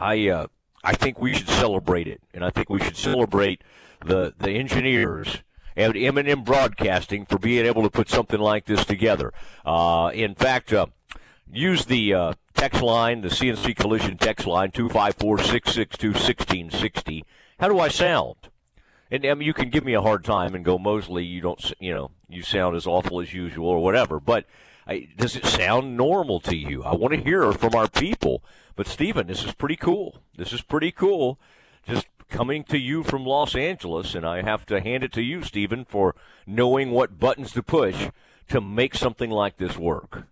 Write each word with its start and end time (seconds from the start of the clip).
I 0.00 0.28
uh, 0.28 0.46
I 0.82 0.94
think 0.94 1.20
we 1.20 1.34
should 1.34 1.48
celebrate 1.48 2.08
it, 2.08 2.22
and 2.32 2.44
I 2.44 2.50
think 2.50 2.70
we 2.70 2.80
should 2.80 2.96
celebrate 2.96 3.62
the 4.04 4.34
the 4.38 4.50
engineers 4.50 5.42
and 5.76 5.96
M&M 5.96 6.42
Broadcasting 6.42 7.26
for 7.26 7.38
being 7.38 7.66
able 7.66 7.82
to 7.82 7.90
put 7.90 8.08
something 8.08 8.40
like 8.40 8.64
this 8.64 8.84
together. 8.84 9.32
Uh, 9.64 10.10
in 10.12 10.34
fact, 10.34 10.72
uh, 10.72 10.86
use 11.52 11.84
the 11.84 12.12
uh, 12.12 12.32
text 12.54 12.82
line, 12.82 13.20
the 13.20 13.28
CNC 13.28 13.76
Collision 13.76 14.18
text 14.18 14.46
line, 14.46 14.72
254-662-1660. 14.72 17.22
How 17.60 17.68
do 17.68 17.78
I 17.78 17.86
sound? 17.88 18.48
And 19.10 19.24
I 19.24 19.32
mean, 19.34 19.46
you 19.46 19.54
can 19.54 19.70
give 19.70 19.84
me 19.84 19.94
a 19.94 20.02
hard 20.02 20.24
time 20.24 20.54
and 20.54 20.64
go, 20.64 20.78
Mosley, 20.78 21.24
you 21.24 21.40
don't, 21.40 21.72
you 21.78 21.94
know, 21.94 22.10
you 22.28 22.42
sound 22.42 22.76
as 22.76 22.86
awful 22.86 23.20
as 23.20 23.32
usual 23.32 23.68
or 23.68 23.82
whatever. 23.82 24.20
But 24.20 24.44
I, 24.90 25.06
does 25.16 25.36
it 25.36 25.46
sound 25.46 25.96
normal 25.96 26.40
to 26.40 26.56
you? 26.56 26.82
I 26.82 26.96
want 26.96 27.14
to 27.14 27.20
hear 27.20 27.52
from 27.52 27.76
our 27.76 27.88
people. 27.88 28.42
But 28.74 28.88
Stephen, 28.88 29.28
this 29.28 29.44
is 29.44 29.52
pretty 29.52 29.76
cool. 29.76 30.20
This 30.36 30.52
is 30.52 30.62
pretty 30.62 30.90
cool. 30.90 31.38
Just 31.86 32.08
coming 32.28 32.64
to 32.64 32.78
you 32.78 33.04
from 33.04 33.24
Los 33.24 33.54
Angeles, 33.54 34.16
and 34.16 34.26
I 34.26 34.42
have 34.42 34.66
to 34.66 34.80
hand 34.80 35.04
it 35.04 35.12
to 35.12 35.22
you, 35.22 35.44
Stephen, 35.44 35.84
for 35.84 36.16
knowing 36.44 36.90
what 36.90 37.20
buttons 37.20 37.52
to 37.52 37.62
push 37.62 38.08
to 38.48 38.60
make 38.60 38.96
something 38.96 39.30
like 39.30 39.58
this 39.58 39.76
work. 39.78 40.24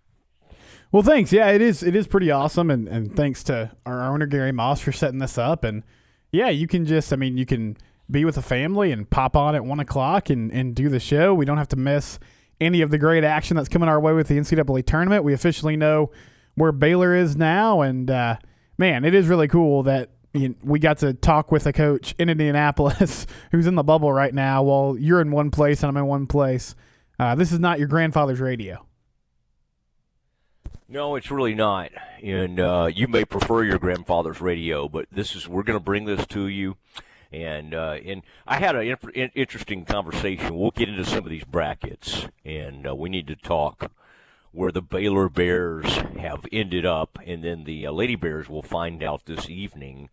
Well, 0.91 1.03
thanks. 1.03 1.31
Yeah, 1.31 1.49
it 1.51 1.61
is. 1.61 1.81
It 1.81 1.95
is 1.95 2.07
pretty 2.07 2.29
awesome, 2.29 2.69
and 2.69 2.87
and 2.87 3.15
thanks 3.15 3.43
to 3.45 3.71
our 3.85 4.01
owner 4.01 4.25
Gary 4.25 4.51
Moss 4.51 4.81
for 4.81 4.91
setting 4.91 5.19
this 5.19 5.37
up. 5.37 5.63
And 5.63 5.83
yeah, 6.31 6.49
you 6.49 6.67
can 6.67 6.85
just, 6.85 7.13
I 7.13 7.15
mean, 7.15 7.37
you 7.37 7.45
can 7.45 7.77
be 8.11 8.25
with 8.25 8.37
a 8.37 8.41
family 8.41 8.91
and 8.91 9.09
pop 9.09 9.37
on 9.37 9.55
at 9.55 9.63
one 9.63 9.79
o'clock 9.79 10.29
and 10.29 10.51
and 10.51 10.75
do 10.75 10.89
the 10.89 10.99
show. 10.99 11.33
We 11.33 11.45
don't 11.45 11.57
have 11.59 11.69
to 11.69 11.77
miss 11.77 12.19
any 12.61 12.81
of 12.81 12.89
the 12.89 12.97
great 12.97 13.23
action 13.23 13.57
that's 13.57 13.69
coming 13.69 13.89
our 13.89 13.99
way 13.99 14.13
with 14.13 14.27
the 14.27 14.37
NCAA 14.37 14.85
tournament. 14.85 15.23
We 15.23 15.33
officially 15.33 15.77
know 15.77 16.11
where 16.55 16.71
Baylor 16.71 17.15
is 17.15 17.37
now, 17.37 17.81
and 17.81 18.09
uh, 18.09 18.37
man, 18.77 19.05
it 19.05 19.13
is 19.13 19.27
really 19.27 19.47
cool 19.47 19.83
that 19.83 20.11
you 20.33 20.49
know, 20.49 20.55
we 20.63 20.79
got 20.79 20.99
to 20.99 21.13
talk 21.13 21.51
with 21.51 21.65
a 21.65 21.73
coach 21.73 22.13
in 22.19 22.29
Indianapolis 22.29 23.25
who's 23.51 23.67
in 23.67 23.75
the 23.75 23.83
bubble 23.83 24.13
right 24.13 24.33
now 24.33 24.63
while 24.63 24.97
you're 24.97 25.21
in 25.21 25.31
one 25.31 25.51
place 25.51 25.81
and 25.81 25.89
I'm 25.89 25.97
in 25.97 26.05
one 26.05 26.27
place. 26.27 26.75
Uh, 27.17 27.35
this 27.35 27.51
is 27.51 27.59
not 27.59 27.79
your 27.79 27.87
grandfather's 27.87 28.39
radio. 28.39 28.85
No, 30.87 31.15
it's 31.15 31.29
really 31.29 31.53
not. 31.53 31.91
And 32.23 32.59
uh, 32.59 32.89
you 32.93 33.07
may 33.07 33.23
prefer 33.23 33.63
your 33.63 33.77
grandfather's 33.77 34.41
radio, 34.41 34.87
but 34.87 35.05
this 35.11 35.35
is 35.35 35.47
we're 35.47 35.63
going 35.63 35.77
to 35.77 35.83
bring 35.83 36.05
this 36.05 36.25
to 36.27 36.47
you. 36.47 36.77
And 37.31 37.75
uh, 37.75 37.97
and 38.03 38.23
I 38.47 38.57
had 38.57 38.75
an 38.75 38.97
interesting 39.35 39.85
conversation. 39.85 40.57
We'll 40.57 40.71
get 40.71 40.89
into 40.89 41.05
some 41.05 41.25
of 41.25 41.29
these 41.29 41.43
brackets, 41.43 42.27
and 42.43 42.87
uh, 42.87 42.95
we 42.95 43.09
need 43.09 43.27
to 43.27 43.35
talk 43.35 43.91
where 44.51 44.71
the 44.71 44.81
Baylor 44.81 45.29
Bears 45.29 45.85
have 46.19 46.45
ended 46.51 46.85
up, 46.85 47.19
and 47.25 47.43
then 47.43 47.65
the 47.65 47.85
uh, 47.85 47.91
Lady 47.91 48.15
Bears 48.15 48.49
will 48.49 48.63
find 48.63 49.03
out 49.03 49.25
this 49.25 49.49
evening 49.49 50.09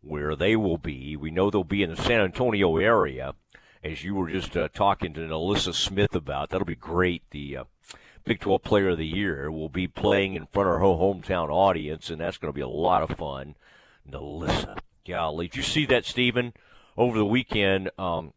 where 0.00 0.36
they 0.36 0.56
will 0.56 0.78
be. 0.78 1.16
We 1.16 1.30
know 1.30 1.50
they'll 1.50 1.64
be 1.64 1.82
in 1.82 1.90
the 1.90 1.96
San 1.96 2.20
Antonio 2.20 2.76
area, 2.76 3.34
as 3.82 4.04
you 4.04 4.14
were 4.14 4.30
just 4.30 4.56
uh, 4.56 4.68
talking 4.72 5.12
to 5.14 5.20
NaLyssa 5.20 5.74
Smith 5.74 6.14
about. 6.14 6.50
That'll 6.50 6.64
be 6.64 6.74
great. 6.76 7.22
The 7.30 7.56
uh, 7.58 7.64
Big 8.24 8.40
12 8.40 8.62
Player 8.62 8.88
of 8.90 8.98
the 8.98 9.06
Year 9.06 9.50
will 9.50 9.68
be 9.68 9.88
playing 9.88 10.34
in 10.34 10.46
front 10.46 10.68
of 10.68 10.76
her 10.76 10.86
hometown 10.86 11.48
audience, 11.48 12.10
and 12.10 12.20
that's 12.20 12.38
going 12.38 12.52
to 12.52 12.56
be 12.56 12.62
a 12.62 12.68
lot 12.68 13.02
of 13.02 13.16
fun. 13.16 13.56
NaLyssa, 14.10 14.78
golly, 15.06 15.48
did 15.48 15.56
you 15.56 15.62
see 15.62 15.86
that, 15.86 16.04
Stephen? 16.04 16.52
Over 16.96 17.18
the 17.18 17.24
weekend, 17.24 17.90
um, 17.98 18.32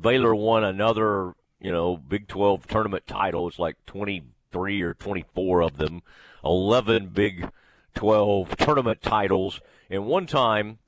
Baylor 0.00 0.34
won 0.34 0.64
another, 0.64 1.34
you 1.60 1.70
know, 1.70 1.96
Big 1.96 2.28
12 2.28 2.66
tournament 2.66 3.06
title. 3.06 3.48
It's 3.48 3.58
like 3.58 3.76
23 3.86 4.82
or 4.82 4.94
24 4.94 5.62
of 5.62 5.76
them, 5.76 6.02
11 6.44 7.08
Big 7.08 7.50
12 7.94 8.56
tournament 8.56 9.02
titles. 9.02 9.60
And 9.90 10.06
one 10.06 10.26
time, 10.26 10.78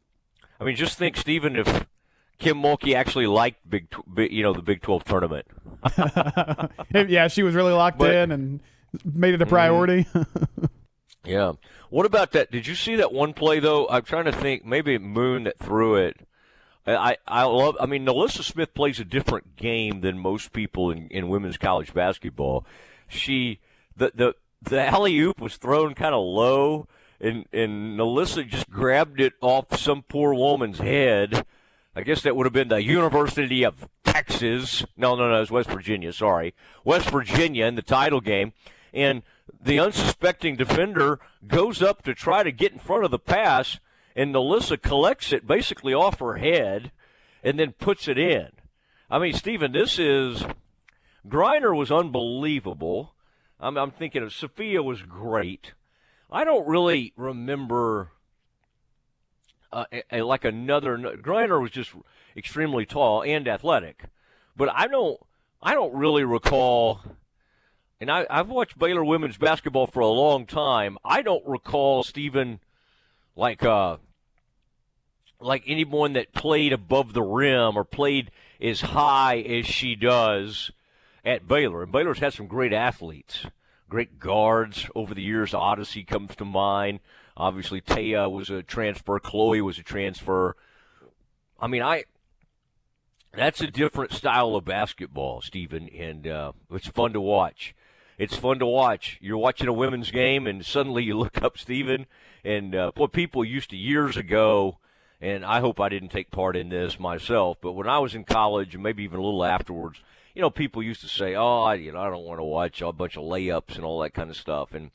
I 0.58 0.64
mean, 0.64 0.76
just 0.76 0.96
think, 0.98 1.16
Stephen, 1.16 1.56
if 1.56 1.86
Kim 2.38 2.60
Mulkey 2.60 2.94
actually 2.94 3.26
liked 3.26 3.68
Big, 3.68 3.88
you 4.16 4.42
know, 4.42 4.52
the 4.52 4.62
Big 4.62 4.80
12 4.82 5.04
tournament. 5.04 5.46
yeah, 7.08 7.28
she 7.28 7.42
was 7.42 7.54
really 7.54 7.72
locked 7.72 7.98
but, 7.98 8.14
in 8.14 8.32
and 8.32 8.60
made 9.04 9.34
it 9.34 9.42
a 9.42 9.46
priority. 9.46 10.06
Yeah. 11.24 11.52
What 11.90 12.06
about 12.06 12.32
that? 12.32 12.50
Did 12.50 12.66
you 12.66 12.74
see 12.74 12.96
that 12.96 13.12
one 13.12 13.34
play 13.34 13.60
though? 13.60 13.88
I'm 13.88 14.02
trying 14.02 14.24
to 14.24 14.32
think. 14.32 14.64
Maybe 14.64 14.98
Moon 14.98 15.44
that 15.44 15.58
threw 15.58 15.96
it. 15.96 16.16
I, 16.86 17.18
I 17.26 17.44
love. 17.44 17.76
I 17.78 17.86
mean, 17.86 18.06
NaLyssa 18.06 18.42
Smith 18.42 18.74
plays 18.74 18.98
a 18.98 19.04
different 19.04 19.56
game 19.56 20.00
than 20.00 20.18
most 20.18 20.52
people 20.52 20.90
in, 20.90 21.08
in 21.08 21.28
women's 21.28 21.58
college 21.58 21.92
basketball. 21.92 22.64
She 23.06 23.60
the 23.96 24.12
the 24.14 24.34
the 24.62 24.86
alley 24.86 25.18
oop 25.18 25.40
was 25.40 25.56
thrown 25.56 25.94
kind 25.94 26.14
of 26.14 26.24
low, 26.24 26.88
and 27.20 27.44
and 27.52 27.98
NaLyssa 27.98 28.48
just 28.48 28.70
grabbed 28.70 29.20
it 29.20 29.34
off 29.40 29.78
some 29.78 30.02
poor 30.02 30.32
woman's 30.34 30.78
head 30.78 31.44
I 31.94 32.02
guess 32.02 32.22
that 32.22 32.36
would 32.36 32.46
have 32.46 32.52
been 32.52 32.68
the 32.68 32.82
University 32.82 33.64
of 33.64 33.88
Texas. 34.04 34.84
No, 34.96 35.16
no, 35.16 35.28
no, 35.28 35.36
it 35.36 35.40
was 35.40 35.50
West 35.50 35.70
Virginia. 35.70 36.12
Sorry, 36.12 36.54
West 36.84 37.10
Virginia 37.10 37.66
in 37.66 37.74
the 37.74 37.82
title 37.82 38.20
game, 38.20 38.52
and 38.94 39.22
the 39.60 39.78
unsuspecting 39.78 40.56
defender 40.56 41.18
goes 41.46 41.82
up 41.82 42.02
to 42.02 42.14
try 42.14 42.42
to 42.42 42.52
get 42.52 42.72
in 42.72 42.78
front 42.78 43.04
of 43.04 43.10
the 43.10 43.18
pass, 43.18 43.78
and 44.14 44.34
NaLyssa 44.34 44.80
collects 44.80 45.32
it 45.32 45.46
basically 45.46 45.94
off 45.94 46.20
her 46.20 46.36
head, 46.36 46.92
and 47.42 47.58
then 47.58 47.72
puts 47.72 48.08
it 48.08 48.18
in. 48.18 48.48
I 49.10 49.18
mean, 49.18 49.32
Stephen, 49.32 49.72
this 49.72 49.98
is 49.98 50.44
Griner 51.26 51.76
was 51.76 51.90
unbelievable. 51.90 53.14
I'm, 53.58 53.76
I'm 53.76 53.90
thinking 53.90 54.22
of 54.22 54.32
Sophia 54.32 54.82
was 54.82 55.02
great. 55.02 55.74
I 56.30 56.44
don't 56.44 56.66
really 56.66 57.12
remember 57.16 58.12
uh, 59.72 59.84
a, 59.92 60.18
a, 60.18 60.22
like 60.22 60.44
another. 60.44 60.96
Griner 60.96 61.60
was 61.60 61.70
just 61.70 61.92
extremely 62.36 62.86
tall 62.86 63.22
and 63.22 63.46
athletic, 63.48 64.04
but 64.56 64.68
I 64.72 64.86
don't. 64.86 65.18
I 65.62 65.74
don't 65.74 65.94
really 65.94 66.24
recall. 66.24 67.02
And 68.00 68.10
I, 68.10 68.26
I've 68.30 68.48
watched 68.48 68.78
Baylor 68.78 69.04
women's 69.04 69.36
basketball 69.36 69.86
for 69.86 70.00
a 70.00 70.08
long 70.08 70.46
time. 70.46 70.96
I 71.04 71.20
don't 71.20 71.46
recall 71.46 72.02
Stephen 72.02 72.60
like 73.36 73.62
uh, 73.62 73.98
like 75.38 75.64
anyone 75.66 76.14
that 76.14 76.32
played 76.32 76.72
above 76.72 77.12
the 77.12 77.22
rim 77.22 77.76
or 77.76 77.84
played 77.84 78.30
as 78.60 78.80
high 78.80 79.40
as 79.40 79.66
she 79.66 79.96
does 79.96 80.70
at 81.24 81.46
Baylor. 81.46 81.82
And 81.82 81.92
Baylor's 81.92 82.18
had 82.20 82.32
some 82.32 82.46
great 82.46 82.72
athletes, 82.72 83.46
great 83.88 84.18
guards 84.18 84.86
over 84.94 85.14
the 85.14 85.22
years. 85.22 85.52
Odyssey 85.52 86.02
comes 86.02 86.34
to 86.36 86.44
mind. 86.44 87.00
Obviously, 87.36 87.80
Taya 87.80 88.30
was 88.30 88.50
a 88.50 88.62
transfer. 88.62 89.18
Chloe 89.18 89.60
was 89.60 89.78
a 89.78 89.82
transfer. 89.82 90.56
I 91.60 91.66
mean, 91.66 91.82
I 91.82 92.04
that's 93.32 93.60
a 93.60 93.70
different 93.70 94.12
style 94.12 94.56
of 94.56 94.64
basketball, 94.64 95.40
Stephen, 95.40 95.88
and 95.88 96.26
uh, 96.26 96.52
it's 96.70 96.88
fun 96.88 97.12
to 97.12 97.20
watch. 97.20 97.74
It's 98.20 98.36
fun 98.36 98.58
to 98.58 98.66
watch. 98.66 99.16
You're 99.22 99.38
watching 99.38 99.66
a 99.66 99.72
women's 99.72 100.10
game, 100.10 100.46
and 100.46 100.62
suddenly 100.62 101.02
you 101.02 101.16
look 101.18 101.42
up, 101.42 101.56
Stephen, 101.56 102.04
and 102.44 102.74
uh, 102.74 102.92
what 102.94 103.12
people 103.12 103.42
used 103.46 103.70
to 103.70 103.78
years 103.78 104.18
ago. 104.18 104.76
And 105.22 105.42
I 105.42 105.60
hope 105.60 105.80
I 105.80 105.88
didn't 105.88 106.10
take 106.10 106.30
part 106.30 106.54
in 106.54 106.68
this 106.68 107.00
myself, 107.00 107.56
but 107.62 107.72
when 107.72 107.88
I 107.88 107.98
was 107.98 108.14
in 108.14 108.24
college, 108.24 108.74
and 108.74 108.82
maybe 108.82 109.04
even 109.04 109.18
a 109.18 109.22
little 109.22 109.42
afterwards, 109.42 110.02
you 110.34 110.42
know, 110.42 110.50
people 110.50 110.82
used 110.82 111.00
to 111.00 111.08
say, 111.08 111.34
"Oh, 111.34 111.62
I, 111.62 111.76
you 111.76 111.92
know, 111.92 112.00
I 112.00 112.10
don't 112.10 112.26
want 112.26 112.40
to 112.40 112.44
watch 112.44 112.82
a 112.82 112.92
bunch 112.92 113.16
of 113.16 113.22
layups 113.22 113.76
and 113.76 113.84
all 113.86 114.00
that 114.00 114.12
kind 114.12 114.28
of 114.28 114.36
stuff." 114.36 114.74
And 114.74 114.90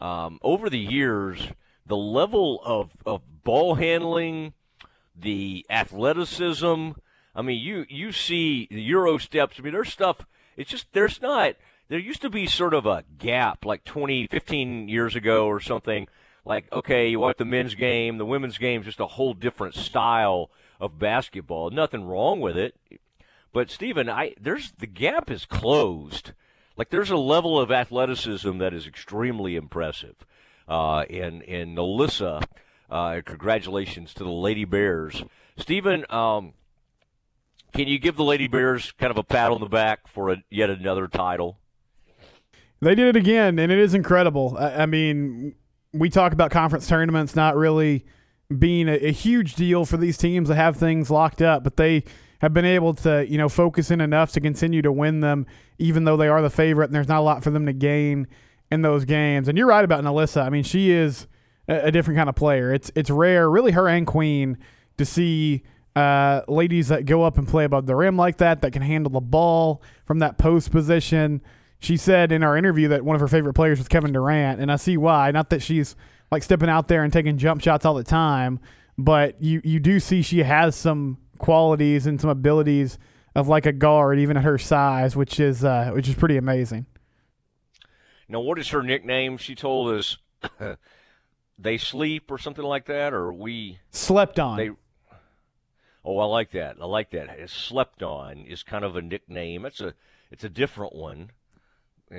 um, 0.00 0.38
over 0.40 0.70
the 0.70 0.78
years, 0.78 1.48
the 1.84 1.96
level 1.96 2.58
of, 2.64 2.92
of 3.04 3.20
ball 3.44 3.74
handling, 3.74 4.54
the 5.14 5.66
athleticism. 5.68 6.92
I 7.34 7.42
mean, 7.42 7.60
you 7.60 7.84
you 7.90 8.12
see 8.12 8.66
the 8.70 8.80
Euro 8.80 9.18
steps. 9.18 9.56
I 9.58 9.62
mean, 9.62 9.74
there's 9.74 9.92
stuff. 9.92 10.24
It's 10.56 10.70
just 10.70 10.86
there's 10.94 11.20
not. 11.20 11.56
There 11.88 11.98
used 11.98 12.22
to 12.22 12.30
be 12.30 12.46
sort 12.46 12.74
of 12.74 12.86
a 12.86 13.04
gap, 13.18 13.64
like 13.64 13.84
20, 13.84 14.28
15 14.28 14.88
years 14.88 15.14
ago 15.14 15.46
or 15.46 15.60
something. 15.60 16.08
Like, 16.44 16.72
okay, 16.72 17.08
you 17.08 17.20
watch 17.20 17.36
the 17.36 17.44
men's 17.44 17.74
game, 17.74 18.18
the 18.18 18.26
women's 18.26 18.58
game 18.58 18.80
is 18.80 18.86
just 18.86 19.00
a 19.00 19.06
whole 19.06 19.34
different 19.34 19.74
style 19.74 20.50
of 20.80 20.98
basketball. 20.98 21.70
Nothing 21.70 22.04
wrong 22.04 22.40
with 22.40 22.56
it, 22.56 22.76
but 23.52 23.70
Stephen, 23.70 24.08
I 24.08 24.34
there's 24.40 24.72
the 24.72 24.86
gap 24.86 25.30
is 25.30 25.44
closed. 25.46 26.32
Like, 26.76 26.88
there's 26.88 27.10
a 27.10 27.16
level 27.16 27.60
of 27.60 27.70
athleticism 27.70 28.58
that 28.58 28.72
is 28.72 28.86
extremely 28.86 29.56
impressive 29.56 30.16
uh, 30.66 31.00
and 31.10 31.42
and 31.42 31.76
NaLyssa. 31.76 32.42
Uh, 32.90 33.20
congratulations 33.24 34.12
to 34.14 34.24
the 34.24 34.30
Lady 34.30 34.64
Bears, 34.64 35.22
Stephen. 35.56 36.04
Um, 36.10 36.54
can 37.72 37.88
you 37.88 37.98
give 37.98 38.16
the 38.16 38.24
Lady 38.24 38.48
Bears 38.48 38.92
kind 38.92 39.10
of 39.10 39.16
a 39.16 39.22
pat 39.22 39.50
on 39.50 39.60
the 39.60 39.66
back 39.66 40.06
for 40.06 40.30
a, 40.30 40.42
yet 40.50 40.68
another 40.68 41.08
title? 41.08 41.58
They 42.82 42.96
did 42.96 43.14
it 43.14 43.16
again, 43.16 43.60
and 43.60 43.70
it 43.70 43.78
is 43.78 43.94
incredible. 43.94 44.56
I, 44.58 44.82
I 44.82 44.86
mean, 44.86 45.54
we 45.92 46.10
talk 46.10 46.32
about 46.32 46.50
conference 46.50 46.88
tournaments 46.88 47.36
not 47.36 47.56
really 47.56 48.04
being 48.58 48.88
a, 48.88 48.94
a, 49.06 49.12
huge 49.12 49.54
deal 49.54 49.84
for 49.84 49.96
these 49.96 50.18
teams 50.18 50.48
that 50.48 50.56
have 50.56 50.76
things 50.76 51.08
locked 51.08 51.40
up, 51.40 51.62
but 51.62 51.76
they 51.76 52.02
have 52.40 52.52
been 52.52 52.64
able 52.64 52.92
to, 52.94 53.24
you 53.28 53.38
know, 53.38 53.48
focus 53.48 53.92
in 53.92 54.00
enough 54.00 54.32
to 54.32 54.40
continue 54.40 54.82
to 54.82 54.90
win 54.90 55.20
them, 55.20 55.46
even 55.78 56.04
though 56.04 56.16
they 56.16 56.26
are 56.26 56.42
the 56.42 56.50
favorite 56.50 56.86
and 56.86 56.94
there's 56.94 57.08
not 57.08 57.20
a 57.20 57.22
lot 57.22 57.44
for 57.44 57.50
them 57.50 57.66
to 57.66 57.72
gain 57.72 58.26
in 58.70 58.82
those 58.82 59.04
games. 59.04 59.46
And 59.46 59.56
you're 59.56 59.68
right 59.68 59.84
about 59.84 60.02
NaLyssa. 60.02 60.44
I 60.44 60.50
mean, 60.50 60.64
she 60.64 60.90
is 60.90 61.28
a, 61.68 61.86
a 61.86 61.92
different 61.92 62.18
kind 62.18 62.28
of 62.28 62.34
player. 62.34 62.74
It's 62.74 62.90
it's 62.96 63.10
rare, 63.10 63.48
really, 63.48 63.72
her 63.72 63.88
and 63.88 64.06
Queen 64.06 64.58
to 64.98 65.04
see 65.04 65.62
uh, 65.94 66.42
ladies 66.48 66.88
that 66.88 67.06
go 67.06 67.22
up 67.22 67.38
and 67.38 67.46
play 67.46 67.64
above 67.64 67.86
the 67.86 67.94
rim 67.94 68.16
like 68.16 68.38
that, 68.38 68.60
that 68.62 68.72
can 68.72 68.82
handle 68.82 69.12
the 69.12 69.20
ball 69.20 69.82
from 70.04 70.18
that 70.18 70.36
post 70.36 70.72
position. 70.72 71.42
She 71.82 71.96
said 71.96 72.30
in 72.30 72.44
our 72.44 72.56
interview 72.56 72.86
that 72.88 73.04
one 73.04 73.16
of 73.16 73.20
her 73.20 73.26
favorite 73.26 73.54
players 73.54 73.78
was 73.78 73.88
Kevin 73.88 74.12
Durant, 74.12 74.60
and 74.60 74.70
I 74.70 74.76
see 74.76 74.96
why. 74.96 75.32
Not 75.32 75.50
that 75.50 75.62
she's 75.62 75.96
like 76.30 76.44
stepping 76.44 76.68
out 76.68 76.86
there 76.86 77.02
and 77.02 77.12
taking 77.12 77.36
jump 77.38 77.60
shots 77.60 77.84
all 77.84 77.94
the 77.94 78.04
time, 78.04 78.60
but 78.96 79.42
you 79.42 79.60
you 79.64 79.80
do 79.80 79.98
see 79.98 80.22
she 80.22 80.44
has 80.44 80.76
some 80.76 81.18
qualities 81.38 82.06
and 82.06 82.20
some 82.20 82.30
abilities 82.30 82.98
of 83.34 83.48
like 83.48 83.66
a 83.66 83.72
guard, 83.72 84.20
even 84.20 84.36
at 84.36 84.44
her 84.44 84.58
size, 84.58 85.16
which 85.16 85.40
is 85.40 85.64
uh, 85.64 85.90
which 85.92 86.08
is 86.08 86.14
pretty 86.14 86.36
amazing. 86.36 86.86
Now, 88.28 88.38
what 88.38 88.60
is 88.60 88.68
her 88.68 88.84
nickname? 88.84 89.36
She 89.36 89.56
told 89.56 89.92
us 89.92 90.18
they 91.58 91.78
sleep 91.78 92.30
or 92.30 92.38
something 92.38 92.64
like 92.64 92.86
that, 92.86 93.12
or 93.12 93.32
we 93.32 93.80
slept 93.90 94.38
on. 94.38 94.56
They, 94.56 94.70
oh, 96.04 96.18
I 96.18 96.26
like 96.26 96.52
that. 96.52 96.76
I 96.80 96.84
like 96.84 97.10
that. 97.10 97.50
Slept 97.50 98.04
on 98.04 98.44
is 98.46 98.62
kind 98.62 98.84
of 98.84 98.94
a 98.94 99.02
nickname. 99.02 99.64
It's 99.64 99.80
a 99.80 99.94
it's 100.30 100.44
a 100.44 100.48
different 100.48 100.94
one. 100.94 101.32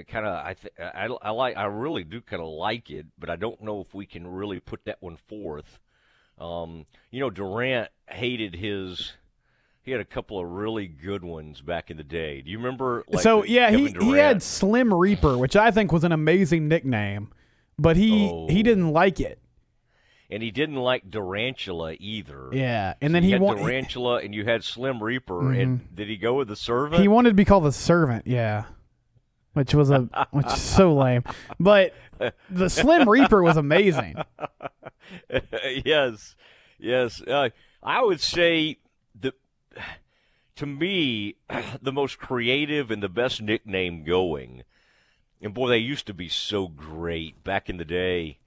Kind 0.08 0.26
of 0.26 0.46
I, 0.46 0.56
th- 0.56 0.74
I 0.80 1.08
I 1.22 1.30
like 1.30 1.56
I 1.56 1.66
really 1.66 2.04
do 2.04 2.20
kind 2.22 2.42
of 2.42 2.48
like 2.50 2.90
it, 2.90 3.06
but 3.20 3.30
I 3.30 3.36
don't 3.36 3.62
know 3.62 3.82
if 3.82 3.94
we 3.94 4.06
can 4.06 4.26
really 4.28 4.60
put 4.60 4.86
that 4.86 4.98
one 5.02 5.18
forth. 5.28 5.80
Um, 6.40 6.86
you 7.12 7.20
know, 7.20 7.30
Durant 7.30 7.90
hated 8.08 8.56
his. 8.56 9.14
He 9.84 9.92
had 9.92 10.00
a 10.02 10.06
couple 10.06 10.40
of 10.40 10.48
really 10.50 10.88
good 10.88 11.24
ones 11.24 11.62
back 11.62 11.92
in 11.92 11.98
the 11.98 12.04
day. 12.04 12.42
Do 12.42 12.50
you 12.50 12.58
remember? 12.58 13.04
Like, 13.08 13.22
so 13.22 13.44
yeah, 13.44 13.70
Kevin 13.70 13.86
he 13.86 13.94
Durant? 13.94 14.12
he 14.12 14.18
had 14.18 14.42
Slim 14.44 14.94
Reaper, 14.94 15.38
which 15.38 15.56
I 15.56 15.70
think 15.72 15.92
was 15.92 16.04
an 16.04 16.12
amazing 16.12 16.68
nickname, 16.68 17.30
but 17.78 17.96
he 17.98 18.30
Oh. 18.32 18.48
he 18.48 18.64
didn't 18.64 18.92
like 18.92 19.20
it. 19.20 19.40
and 20.32 20.42
he 20.42 20.50
didn't 20.50 20.78
like 20.78 21.08
Durantula 21.12 21.96
either. 22.00 22.50
Yeah, 22.52 22.96
and 23.02 23.12
So 23.12 23.14
then 23.14 23.24
you 23.24 23.28
he 23.28 23.32
had 23.34 23.42
wa- 23.42 23.54
Durantula 23.56 24.26
and 24.26 24.34
you 24.34 24.44
had 24.46 24.64
Slim 24.64 25.04
Reaper. 25.04 25.52
And 25.52 25.94
did 25.94 26.08
he 26.08 26.18
go 26.18 26.34
with 26.36 26.48
the 26.48 26.56
servant? 26.56 27.00
he 27.02 27.08
wanted 27.08 27.30
to 27.30 27.36
be 27.36 27.46
called 27.46 27.66
the 27.66 27.72
servant. 27.72 28.26
Yeah, 28.26 28.64
which 29.54 29.74
was 29.74 29.90
a 29.90 30.10
which 30.32 30.48
is 30.48 30.62
so 30.62 30.94
lame. 30.94 31.24
But 31.60 31.94
the 32.50 32.70
Slim 32.70 33.08
Reaper 33.08 33.42
was 33.42 33.58
amazing. 33.58 34.16
yes, 35.86 36.36
yes. 36.80 37.22
Uh, 37.22 37.50
I 37.82 38.02
would 38.02 38.22
say 38.22 38.78
the 39.20 39.34
to 40.56 40.66
me 40.66 41.36
the 41.82 41.92
most 41.92 42.18
creative 42.20 42.92
and 42.92 43.02
the 43.02 43.10
best 43.10 43.42
nickname 43.42 44.04
going. 44.04 44.64
And 45.42 45.54
boy, 45.54 45.70
they 45.70 45.78
used 45.78 46.08
to 46.08 46.14
be 46.14 46.30
so 46.30 46.68
great 46.68 47.44
back 47.44 47.70
in 47.70 47.78
the 47.78 47.86
day. 47.86 48.40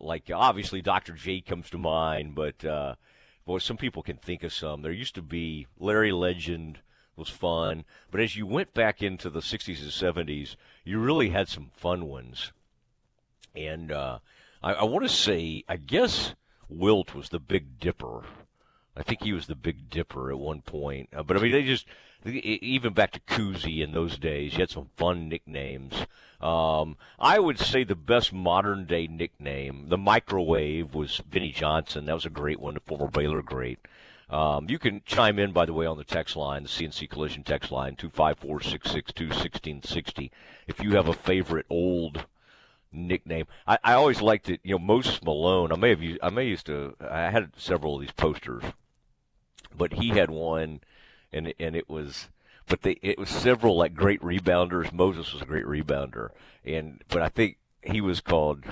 Like 0.00 0.30
obviously, 0.34 0.82
Dr. 0.82 1.12
J 1.12 1.40
comes 1.40 1.70
to 1.70 1.78
mind, 1.78 2.34
but 2.34 2.64
uh, 2.64 2.94
boy, 3.44 3.58
some 3.58 3.76
people 3.76 4.02
can 4.02 4.16
think 4.16 4.42
of 4.42 4.52
some. 4.52 4.82
There 4.82 4.92
used 4.92 5.14
to 5.14 5.22
be 5.22 5.66
Larry 5.78 6.12
Legend 6.12 6.80
was 7.16 7.28
fun, 7.28 7.84
but 8.10 8.20
as 8.20 8.36
you 8.36 8.46
went 8.46 8.74
back 8.74 9.02
into 9.02 9.28
the 9.30 9.40
60s 9.40 9.80
and 9.80 10.28
70s, 10.28 10.56
you 10.84 10.98
really 10.98 11.30
had 11.30 11.48
some 11.48 11.70
fun 11.74 12.06
ones. 12.06 12.52
And 13.54 13.92
uh, 13.92 14.18
I, 14.62 14.74
I 14.74 14.84
want 14.84 15.04
to 15.04 15.14
say, 15.14 15.64
I 15.68 15.76
guess 15.76 16.34
Wilt 16.68 17.14
was 17.14 17.28
the 17.28 17.40
Big 17.40 17.78
Dipper. 17.78 18.22
I 18.96 19.02
think 19.02 19.22
he 19.22 19.32
was 19.32 19.46
the 19.46 19.54
Big 19.54 19.90
Dipper 19.90 20.30
at 20.30 20.38
one 20.38 20.62
point. 20.62 21.08
Uh, 21.14 21.22
but 21.22 21.36
I 21.36 21.40
mean, 21.40 21.52
they 21.52 21.62
just 21.62 21.86
even 22.24 22.92
back 22.92 23.12
to 23.12 23.20
Cousy 23.20 23.82
in 23.82 23.92
those 23.92 24.18
days, 24.18 24.52
you 24.52 24.58
had 24.58 24.70
some 24.70 24.90
fun 24.96 25.28
nicknames. 25.28 26.06
Um, 26.40 26.96
I 27.18 27.38
would 27.38 27.58
say 27.58 27.84
the 27.84 27.94
best 27.94 28.32
modern 28.32 28.84
day 28.84 29.06
nickname, 29.06 29.86
the 29.88 29.98
microwave, 29.98 30.94
was 30.94 31.22
Vinnie 31.28 31.52
Johnson. 31.52 32.06
That 32.06 32.14
was 32.14 32.26
a 32.26 32.30
great 32.30 32.60
one, 32.60 32.74
the 32.74 32.80
former 32.80 33.08
Baylor 33.08 33.42
great. 33.42 33.78
Um, 34.30 34.66
you 34.68 34.78
can 34.78 35.02
chime 35.04 35.38
in, 35.40 35.52
by 35.52 35.66
the 35.66 35.72
way, 35.72 35.86
on 35.86 35.98
the 35.98 36.04
text 36.04 36.36
line, 36.36 36.62
the 36.62 36.68
CNC 36.68 37.10
Collision 37.10 37.42
text 37.42 37.72
line, 37.72 37.96
254 37.96 38.60
662 38.60 39.24
1660, 39.24 40.30
if 40.68 40.80
you 40.80 40.92
have 40.92 41.08
a 41.08 41.12
favorite 41.12 41.66
old 41.68 42.26
nickname. 42.92 43.46
I, 43.66 43.78
I 43.82 43.92
always 43.94 44.20
liked 44.20 44.48
it. 44.48 44.60
You 44.62 44.72
know, 44.72 44.78
Moses 44.78 45.22
Malone. 45.22 45.72
I 45.72 45.76
may 45.76 45.90
have 45.90 46.02
used. 46.02 46.20
I 46.22 46.30
may 46.30 46.46
used 46.46 46.66
to. 46.66 46.94
I 47.00 47.30
had 47.30 47.50
several 47.56 47.96
of 47.96 48.00
these 48.00 48.12
posters, 48.12 48.64
but 49.76 49.94
he 49.94 50.10
had 50.10 50.30
one, 50.30 50.80
and 51.32 51.52
and 51.58 51.76
it 51.76 51.88
was. 51.88 52.28
But 52.66 52.82
they 52.82 52.98
it 53.02 53.18
was 53.18 53.28
several 53.28 53.76
like 53.76 53.94
great 53.94 54.20
rebounders. 54.22 54.92
Moses 54.92 55.32
was 55.32 55.42
a 55.42 55.46
great 55.46 55.64
rebounder, 55.64 56.30
and 56.64 57.02
but 57.08 57.22
I 57.22 57.28
think 57.28 57.58
he 57.82 58.00
was 58.00 58.20
called 58.20 58.64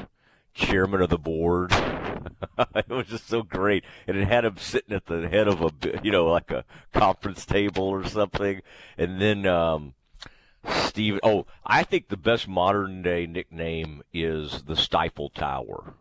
chairman 0.58 1.00
of 1.00 1.08
the 1.08 1.18
board. 1.18 1.72
it 2.58 2.88
was 2.88 3.06
just 3.06 3.28
so 3.28 3.42
great, 3.42 3.84
and 4.06 4.16
it 4.16 4.26
had 4.26 4.44
him 4.44 4.56
sitting 4.58 4.94
at 4.94 5.06
the 5.06 5.28
head 5.28 5.48
of 5.48 5.62
a 5.62 5.72
you 6.02 6.10
know 6.10 6.26
like 6.26 6.50
a 6.50 6.64
conference 6.92 7.46
table 7.46 7.84
or 7.84 8.04
something, 8.04 8.62
and 8.96 9.20
then. 9.20 9.46
um 9.46 9.94
Steven. 10.70 11.20
Oh, 11.22 11.46
I 11.64 11.82
think 11.84 12.08
the 12.08 12.16
best 12.16 12.46
modern 12.48 13.00
day 13.00 13.26
nickname 13.26 14.02
is 14.12 14.64
the 14.64 14.76
Stifle 14.76 15.30
Tower. 15.30 15.94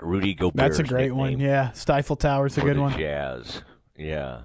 Rudy 0.00 0.34
Gobert. 0.34 0.56
That's 0.56 0.78
a 0.78 0.84
great 0.84 1.12
one. 1.12 1.40
Yeah, 1.40 1.72
Stifle 1.72 2.16
Tower's 2.16 2.58
a 2.58 2.60
good 2.60 2.78
one. 2.78 2.96
Jazz. 2.96 3.62
Yeah. 3.96 4.42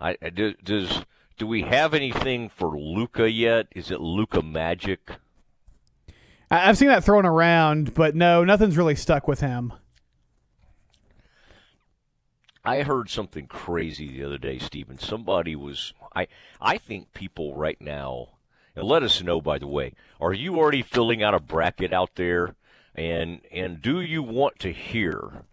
I, 0.00 0.16
I 0.22 0.30
do, 0.30 0.54
does 0.64 1.04
do 1.38 1.46
we 1.46 1.62
have 1.62 1.94
anything 1.94 2.48
for 2.48 2.78
Luka 2.78 3.30
yet? 3.30 3.66
Is 3.74 3.90
it 3.90 4.00
Luka 4.00 4.42
Magic? 4.42 5.12
I, 6.50 6.68
I've 6.68 6.78
seen 6.78 6.88
that 6.88 7.04
thrown 7.04 7.26
around, 7.26 7.94
but 7.94 8.14
no, 8.14 8.44
nothing's 8.44 8.76
really 8.76 8.96
stuck 8.96 9.28
with 9.28 9.40
him. 9.40 9.72
I 12.64 12.82
heard 12.82 13.08
something 13.08 13.46
crazy 13.46 14.08
the 14.08 14.24
other 14.24 14.38
day, 14.38 14.58
Stephen. 14.58 14.98
Somebody 14.98 15.56
was 15.56 15.94
I 16.14 16.28
I 16.60 16.76
think 16.76 17.14
people 17.14 17.54
right 17.54 17.80
now 17.80 18.28
and 18.76 18.86
let 18.86 19.02
us 19.02 19.22
know 19.22 19.40
by 19.40 19.58
the 19.58 19.66
way, 19.66 19.94
are 20.20 20.32
you 20.32 20.56
already 20.56 20.82
filling 20.82 21.22
out 21.22 21.34
a 21.34 21.40
bracket 21.40 21.92
out 21.92 22.16
there? 22.16 22.54
And 22.94 23.40
and 23.50 23.80
do 23.80 24.00
you 24.00 24.22
want 24.22 24.58
to 24.60 24.72
hear 24.72 25.44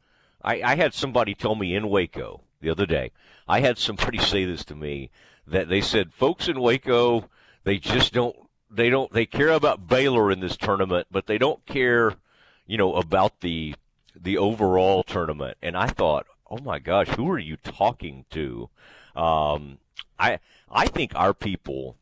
I, 0.43 0.61
I 0.61 0.75
had 0.75 0.93
somebody 0.93 1.33
tell 1.33 1.55
me 1.55 1.75
in 1.75 1.89
Waco 1.89 2.41
the 2.61 2.69
other 2.69 2.85
day. 2.85 3.11
I 3.47 3.61
had 3.61 3.77
somebody 3.77 4.17
say 4.19 4.43
this 4.43 4.65
to 4.65 4.75
me 4.75 5.09
that 5.45 5.69
they 5.69 5.81
said 5.81 6.13
folks 6.13 6.49
in 6.49 6.59
Waco 6.59 7.29
they 7.63 7.77
just 7.77 8.13
don't 8.13 8.35
they 8.69 8.89
don't 8.89 9.11
they 9.11 9.25
care 9.25 9.49
about 9.49 9.87
Baylor 9.87 10.31
in 10.31 10.39
this 10.39 10.57
tournament, 10.57 11.07
but 11.11 11.27
they 11.27 11.37
don't 11.37 11.65
care, 11.65 12.15
you 12.65 12.77
know, 12.77 12.95
about 12.95 13.41
the 13.41 13.75
the 14.15 14.37
overall 14.37 15.03
tournament. 15.03 15.57
And 15.61 15.77
I 15.77 15.87
thought, 15.87 16.25
oh 16.49 16.59
my 16.59 16.79
gosh, 16.79 17.09
who 17.09 17.29
are 17.29 17.39
you 17.39 17.57
talking 17.57 18.25
to? 18.31 18.69
Um, 19.15 19.79
I 20.19 20.39
I 20.69 20.87
think 20.87 21.13
our 21.15 21.33
people 21.33 21.95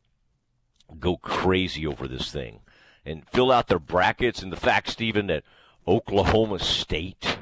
go 0.98 1.16
crazy 1.16 1.86
over 1.86 2.06
this 2.06 2.30
thing 2.30 2.60
and 3.04 3.28
fill 3.28 3.52
out 3.52 3.68
their 3.68 3.78
brackets. 3.78 4.42
And 4.42 4.52
the 4.52 4.56
fact, 4.56 4.88
Stephen, 4.88 5.28
that 5.28 5.44
Oklahoma 5.86 6.58
State, 6.58 7.38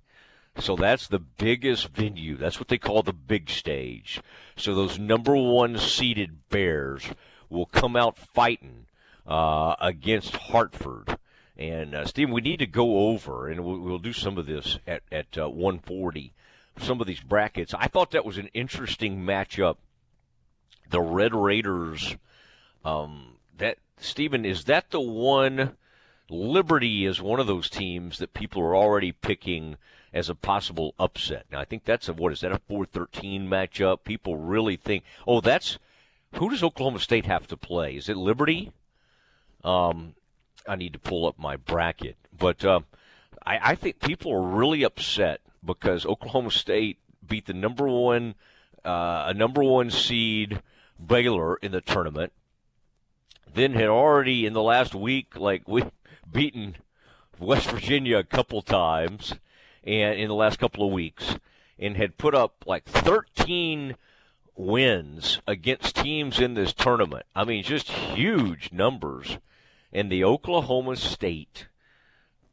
So 0.60 0.76
that's 0.76 1.08
the 1.08 1.20
biggest 1.20 1.90
venue. 1.90 2.36
That's 2.36 2.60
what 2.60 2.68
they 2.68 2.78
call 2.78 3.04
the 3.04 3.14
big 3.14 3.50
stage. 3.50 4.22
So 4.56 4.74
those 4.74 4.98
number 4.98 5.36
one 5.36 5.78
seeded 5.78 6.50
Bears 6.50 7.04
will 7.50 7.68
come 7.68 7.96
out 7.96 8.18
fighting 8.18 8.88
uh, 9.26 9.76
against 9.80 10.36
Hartford. 10.36 11.18
And 11.58 11.96
uh, 11.96 12.06
Steve, 12.06 12.30
we 12.30 12.42
need 12.42 12.60
to 12.60 12.68
go 12.68 13.10
over, 13.10 13.48
and 13.48 13.64
we'll, 13.64 13.80
we'll 13.80 14.00
do 14.00 14.14
some 14.14 14.38
of 14.38 14.46
this 14.46 14.80
at 14.86 15.02
at 15.12 15.38
uh, 15.38 15.50
140. 15.50 16.34
Some 16.80 17.02
of 17.02 17.08
these 17.08 17.22
brackets. 17.22 17.74
I 17.74 17.88
thought 17.88 18.12
that 18.12 18.26
was 18.26 18.38
an 18.38 18.50
interesting 18.54 19.20
matchup. 19.22 19.78
The 20.90 21.02
Red 21.02 21.34
Raiders. 21.34 22.16
Um, 22.86 23.38
that 23.58 23.80
Stephen 24.00 24.46
is 24.46 24.66
that 24.66 24.92
the 24.92 25.02
one? 25.02 25.76
Liberty 26.30 27.06
is 27.06 27.22
one 27.22 27.40
of 27.40 27.48
those 27.48 27.70
teams 27.70 28.20
that 28.20 28.34
people 28.34 28.62
are 28.62 28.76
already 28.76 29.14
picking 29.14 29.78
as 30.18 30.30
a 30.30 30.36
possible 30.36 30.96
upset. 31.00 31.46
Now 31.52 31.60
I 31.60 31.66
think 31.66 31.86
that's 31.86 32.10
a 32.10 32.14
what 32.14 32.34
is 32.34 32.42
that 32.42 32.52
a 32.52 32.60
4-13 32.70 33.48
matchup? 33.48 34.04
People 34.04 34.38
really 34.38 34.76
think, 34.76 35.04
oh, 35.28 35.42
that's 35.42 35.78
who 36.34 36.50
does 36.50 36.64
Oklahoma 36.64 37.00
State 37.00 37.26
have 37.26 37.48
to 37.48 37.58
play? 37.58 37.96
Is 37.96 38.10
it 38.10 38.18
Liberty? 38.18 38.72
Um, 39.64 40.16
I 40.68 40.76
need 40.76 40.94
to 40.94 41.00
pull 41.00 41.26
up 41.26 41.40
my 41.40 41.56
bracket, 41.56 42.18
but 42.38 42.66
uh, 42.66 42.82
I, 43.46 43.72
I 43.72 43.76
think 43.76 44.00
people 44.00 44.34
are 44.34 44.42
really 44.42 44.84
upset 44.84 45.42
because 45.64 46.06
Oklahoma 46.06 46.52
State 46.52 46.98
beat 47.26 47.46
the 47.46 47.54
number 47.54 47.88
one, 47.88 48.36
uh, 48.84 49.26
a 49.28 49.34
number 49.34 49.64
one 49.64 49.90
seed 49.92 50.62
Baylor 51.04 51.58
in 51.58 51.72
the 51.72 51.82
tournament. 51.82 52.34
Then 53.54 53.74
had 53.74 53.88
already 53.88 54.46
in 54.46 54.54
the 54.54 54.62
last 54.62 54.94
week, 54.94 55.38
like 55.38 55.68
we 55.68 55.84
beaten 56.32 56.76
West 57.40 57.70
Virginia 57.70 58.18
a 58.18 58.24
couple 58.24 58.62
times, 58.62 59.34
and 59.88 60.20
in 60.20 60.28
the 60.28 60.36
last 60.36 60.60
couple 60.60 60.86
of 60.86 60.92
weeks, 60.92 61.38
and 61.80 61.96
had 61.96 62.18
put 62.18 62.36
up 62.36 62.66
like 62.68 62.86
13 62.86 63.96
wins 64.56 65.40
against 65.48 65.96
teams 65.96 66.40
in 66.40 66.54
this 66.56 66.74
tournament. 66.74 67.26
I 67.34 67.46
mean, 67.46 67.64
just 67.64 67.90
huge 67.90 68.72
numbers. 68.72 69.38
And 69.94 70.12
the 70.12 70.24
Oklahoma 70.24 70.98
State 70.98 71.68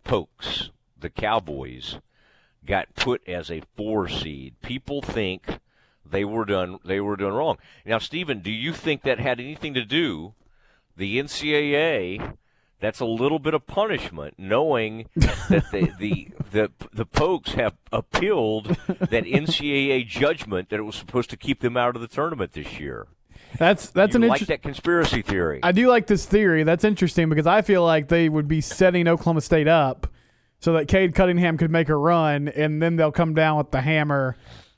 Pokes, 0.04 0.70
the 0.98 1.10
Cowboys, 1.10 1.98
got 2.64 2.94
put 2.94 3.26
as 3.28 3.50
a 3.50 3.62
four 3.74 4.08
seed. 4.08 4.54
People 4.62 5.02
think 5.02 5.58
they 6.06 6.24
were 6.24 6.44
done 6.44 6.78
they 6.84 7.00
were 7.00 7.16
done 7.16 7.32
wrong. 7.32 7.58
Now, 7.84 7.98
Stephen, 7.98 8.40
do 8.40 8.52
you 8.52 8.72
think 8.72 9.02
that 9.02 9.18
had 9.18 9.40
anything 9.40 9.74
to 9.74 9.84
do 9.84 10.34
the 10.96 11.18
NCAA 11.18 12.36
that's 12.84 13.00
a 13.00 13.06
little 13.06 13.38
bit 13.38 13.54
of 13.54 13.66
punishment, 13.66 14.34
knowing 14.36 15.08
that 15.16 15.64
the, 15.72 15.90
the 15.98 16.28
the 16.52 16.70
the 16.92 17.06
Pokes 17.06 17.52
have 17.52 17.74
appealed 17.90 18.76
that 18.88 19.24
NCAA 19.24 20.06
judgment 20.06 20.68
that 20.68 20.78
it 20.78 20.82
was 20.82 20.96
supposed 20.96 21.30
to 21.30 21.36
keep 21.36 21.60
them 21.60 21.76
out 21.76 21.96
of 21.96 22.02
the 22.02 22.08
tournament 22.08 22.52
this 22.52 22.78
year. 22.78 23.06
That's 23.58 23.90
that's 23.90 24.14
you 24.14 24.22
an 24.22 24.28
like 24.28 24.40
interesting. 24.40 24.54
that 24.54 24.62
conspiracy 24.62 25.22
theory. 25.22 25.60
I 25.62 25.72
do 25.72 25.88
like 25.88 26.06
this 26.06 26.26
theory. 26.26 26.62
That's 26.62 26.84
interesting 26.84 27.28
because 27.28 27.46
I 27.46 27.62
feel 27.62 27.84
like 27.84 28.08
they 28.08 28.28
would 28.28 28.48
be 28.48 28.60
setting 28.60 29.08
Oklahoma 29.08 29.40
State 29.40 29.68
up 29.68 30.06
so 30.60 30.74
that 30.74 30.88
Cade 30.88 31.14
Cunningham 31.14 31.56
could 31.56 31.70
make 31.70 31.88
a 31.88 31.96
run, 31.96 32.48
and 32.48 32.82
then 32.82 32.96
they'll 32.96 33.12
come 33.12 33.34
down 33.34 33.58
with 33.58 33.70
the 33.70 33.80
hammer 33.80 34.36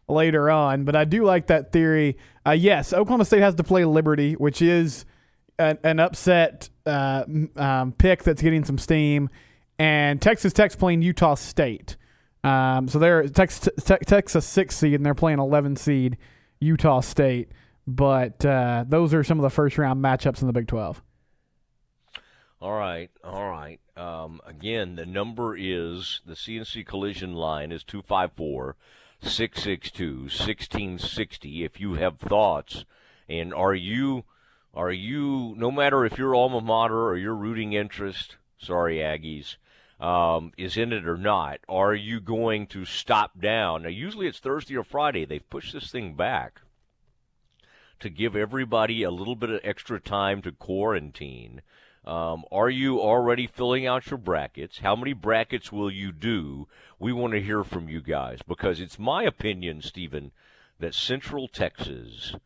later 0.08 0.50
on. 0.50 0.84
But 0.84 0.96
I 0.96 1.04
do 1.04 1.25
like 1.25 1.46
that 1.48 1.72
theory. 1.72 2.16
Uh, 2.46 2.52
yes, 2.52 2.92
Oklahoma 2.92 3.25
State 3.25 3.40
has 3.40 3.54
to 3.56 3.64
play 3.64 3.84
Liberty, 3.84 4.34
which 4.34 4.62
is 4.62 5.04
an, 5.58 5.78
an 5.82 6.00
upset 6.00 6.70
uh, 6.84 7.25
um, 7.56 7.92
pick 7.92 8.22
that's 8.22 8.42
getting 8.42 8.64
some 8.64 8.78
steam, 8.78 9.28
and 9.78 10.20
Texas 10.20 10.52
Tech's 10.52 10.76
playing 10.76 11.02
Utah 11.02 11.34
State. 11.34 11.96
Um, 12.44 12.88
so 12.88 12.98
they're 12.98 13.28
Texas, 13.28 13.68
te- 13.84 14.04
Texas 14.04 14.46
six 14.46 14.76
seed, 14.76 14.94
and 14.94 15.04
they're 15.04 15.14
playing 15.14 15.38
eleven 15.38 15.76
seed 15.76 16.16
Utah 16.60 17.00
State. 17.00 17.50
But 17.86 18.44
uh, 18.44 18.84
those 18.88 19.14
are 19.14 19.25
some 19.25 19.38
of 19.38 19.42
the 19.42 19.50
first 19.50 19.78
round 19.78 20.02
matchups 20.02 20.40
in 20.40 20.46
the 20.46 20.52
Big 20.52 20.68
Twelve. 20.68 21.02
All 22.60 22.72
right, 22.72 23.10
all 23.22 23.50
right. 23.50 23.80
Um, 23.96 24.40
again, 24.46 24.96
the 24.96 25.06
number 25.06 25.56
is 25.56 26.20
the 26.26 26.34
CNC 26.34 26.86
collision 26.86 27.34
line 27.34 27.70
is 27.70 27.84
254 27.84 28.76
662 29.20 30.20
1660. 30.22 31.64
If 31.64 31.80
you 31.80 31.94
have 31.94 32.18
thoughts, 32.18 32.84
and 33.28 33.52
are 33.52 33.75
you 33.75 34.25
are 34.76 34.92
you 34.92 35.54
no 35.56 35.71
matter 35.71 36.04
if 36.04 36.18
your 36.18 36.35
alma 36.35 36.61
mater 36.61 37.06
or 37.06 37.16
your 37.16 37.35
rooting 37.35 37.73
interest, 37.73 38.37
sorry 38.59 38.99
Aggies, 38.99 39.56
um, 39.99 40.52
is 40.59 40.76
in 40.76 40.92
it 40.92 41.09
or 41.09 41.16
not, 41.16 41.61
are 41.68 41.95
you 41.95 42.21
going 42.21 42.66
to 42.68 42.85
stop 42.85 43.40
down? 43.40 43.83
Now, 43.83 43.88
usually 43.88 44.26
it's 44.26 44.38
Thursday 44.38 44.76
or 44.76 44.85
Friday. 44.85 45.25
They've 45.25 45.49
pushed 45.49 45.73
this 45.73 45.90
thing 45.90 46.14
back 46.14 46.61
to 48.00 48.11
give 48.11 48.37
everybody 48.37 49.02
a 49.02 49.11
little 49.11 49.35
bit 49.35 49.49
of 49.49 49.61
extra 49.64 49.99
time 49.99 50.42
to 50.42 50.52
quarantine. 50.52 51.62
Um, 52.04 52.45
are 52.52 52.71
you 52.71 53.00
already 53.00 53.47
filling 53.47 53.87
out 53.87 54.11
your 54.11 54.18
brackets? 54.18 54.78
How 54.78 54.95
many 54.95 55.14
brackets 55.14 55.73
will 55.73 55.90
you 55.90 56.12
do? 56.12 56.68
We 56.99 57.12
want 57.12 57.33
to 57.33 57.42
hear 57.42 57.64
from 57.64 57.88
you 57.88 58.00
guys 58.00 58.40
because 58.47 58.78
it's 58.78 58.99
my 58.99 59.25
opinion, 59.25 59.80
Stephen, 59.80 60.30
that 60.78 60.95
Central 60.95 61.49
Texas 61.49 62.37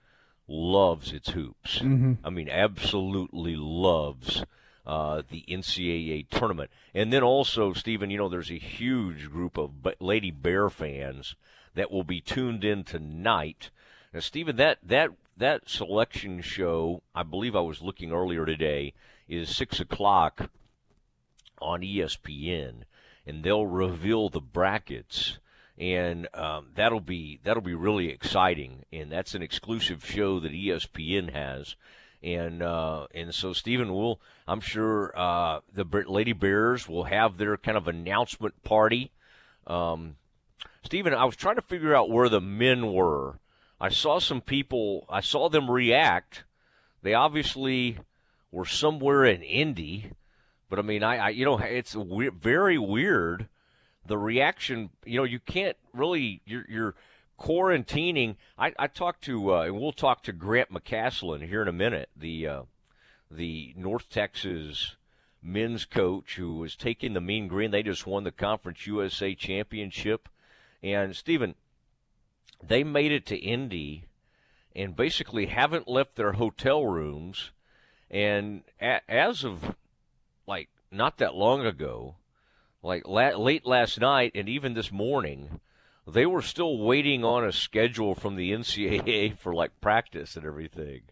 loves 0.51 1.13
its 1.13 1.31
hoops. 1.31 1.81
I 2.25 2.31
mean, 2.31 2.49
absolutely 2.49 3.55
loves 3.57 4.45
uh, 4.85 5.23
the 5.31 5.45
NCAA 5.49 6.29
tournament. 6.29 6.71
And 6.93 7.13
then 7.13 7.23
also, 7.23 7.73
Stephen, 7.73 8.11
you 8.11 8.19
know, 8.19 8.29
there's 8.29 8.51
a 8.51 8.59
huge 8.59 9.31
group 9.31 9.57
of 9.57 9.71
Lady 10.01 10.31
Bear 10.33 10.69
fans 10.69 11.37
that 11.75 11.91
will 11.91 12.03
be 12.03 12.21
tuned 12.21 12.65
in 12.65 12.83
tonight. 12.83 13.71
Now, 14.13 14.21
Stephen, 14.21 14.57
that 14.57 14.79
that 14.83 15.11
that 15.37 15.69
selection 15.69 16.41
show, 16.43 17.03
I 17.15 17.23
believe 17.23 17.55
I 17.55 17.61
was 17.61 17.83
looking 17.83 18.11
earlier 18.13 18.45
today, 18.45 18.93
is 19.29 19.55
six 19.55 19.79
o'clock 19.79 20.51
on 21.61 21.83
ESPN, 21.83 22.83
and 23.25 23.45
they'll 23.45 23.67
reveal 23.67 24.29
the 24.29 24.41
brackets, 24.41 25.39
and 25.81 26.29
um, 26.35 26.67
that'll 26.75 27.01
be 27.01 27.41
that'll 27.43 27.63
be 27.63 27.75
really 27.75 28.11
exciting. 28.11 28.85
And 28.93 29.11
that's 29.11 29.35
an 29.35 29.43
exclusive 29.43 30.05
show 30.05 30.39
that 30.41 30.53
ESPN 30.53 31.33
has, 31.33 31.75
and 32.23 32.63
uh, 32.63 33.07
and 33.15 33.35
so 33.35 33.55
Stephen 33.55 33.93
will, 33.93 34.21
I'm 34.47 34.61
sure 34.61 35.13
uh, 35.17 35.61
the 35.73 35.85
Lady 36.07 36.35
Bears 36.35 36.87
will 36.87 37.05
have 37.05 37.39
their 37.39 37.57
kind 37.57 37.79
of 37.79 37.89
announcement 37.89 38.63
party. 38.63 39.11
Um, 39.67 40.17
Stephen, 40.85 41.15
I 41.15 41.25
was 41.25 41.37
trying 41.37 41.57
to 41.57 41.63
figure 41.63 41.95
out 41.95 42.11
where 42.11 42.29
the 42.29 42.41
men 42.43 42.93
were. 42.93 43.39
I 43.81 43.89
saw 43.89 44.19
some 44.19 44.43
people. 44.43 45.07
I 45.09 45.23
saw 45.23 45.49
them 45.49 45.71
react. 45.71 46.45
They 47.03 47.15
obviously 47.15 47.97
were 48.53 48.67
somewhere 48.67 49.25
in 49.25 49.43
Indy, 49.43 50.11
but 50.69 50.79
I 50.79 50.83
mean, 50.83 51.03
I, 51.03 51.17
I 51.17 51.29
you 51.31 51.47
know, 51.47 51.57
it's 51.59 51.97
we- 51.97 52.29
very 52.29 52.77
weird. 52.77 53.49
The 54.11 54.19
reaction, 54.19 54.91
you 55.05 55.19
know, 55.19 55.25
you 55.25 55.39
can't 55.39 55.77
really. 55.95 56.43
You're, 56.45 56.67
you're 56.69 56.95
quarantining. 57.39 58.35
I, 58.59 58.73
I 58.77 58.89
talked 58.89 59.23
to, 59.27 59.55
uh, 59.55 59.61
and 59.63 59.81
we'll 59.81 59.93
talk 59.93 60.25
to 60.25 60.33
Grant 60.33 60.73
McCasland 60.73 61.47
here 61.47 61.63
in 61.63 61.69
a 61.69 61.73
minute. 61.73 62.11
The 62.17 62.45
uh, 62.45 62.63
the 63.31 63.73
North 63.77 64.11
Texas 64.11 64.97
men's 65.41 65.85
coach 65.85 66.35
who 66.35 66.57
was 66.57 66.75
taking 66.75 67.13
the 67.13 67.21
Mean 67.21 67.47
Green. 67.47 67.71
They 67.71 67.85
just 67.85 68.05
won 68.05 68.25
the 68.25 68.33
Conference 68.33 68.85
USA 68.85 69.33
championship, 69.37 70.29
and 70.83 71.15
Stephen, 71.15 71.55
they 72.61 72.83
made 72.83 73.13
it 73.13 73.27
to 73.27 73.37
Indy, 73.37 74.07
and 74.75 74.97
basically 74.97 75.47
haven't 75.47 75.87
left 75.87 76.17
their 76.17 76.33
hotel 76.33 76.85
rooms. 76.85 77.53
And 78.11 78.65
as 78.81 79.45
of 79.45 79.77
like 80.49 80.69
not 80.91 81.19
that 81.19 81.37
long 81.37 81.65
ago, 81.65 82.17
like 82.83 83.07
la- 83.07 83.37
late 83.37 83.67
last 83.67 84.01
night 84.01 84.33
and 84.35 84.49
even 84.49 84.75
this 84.75 84.91
morning, 84.91 85.61
they 86.07 86.27
were 86.27 86.43
still 86.43 86.79
waiting 86.79 87.25
on 87.25 87.45
a 87.45 87.53
schedule 87.53 88.15
from 88.15 88.37
the 88.37 88.53
NCAA 88.53 89.39
for 89.39 89.55
like 89.55 89.81
practice 89.81 90.37
and 90.37 90.47
everything. 90.47 91.03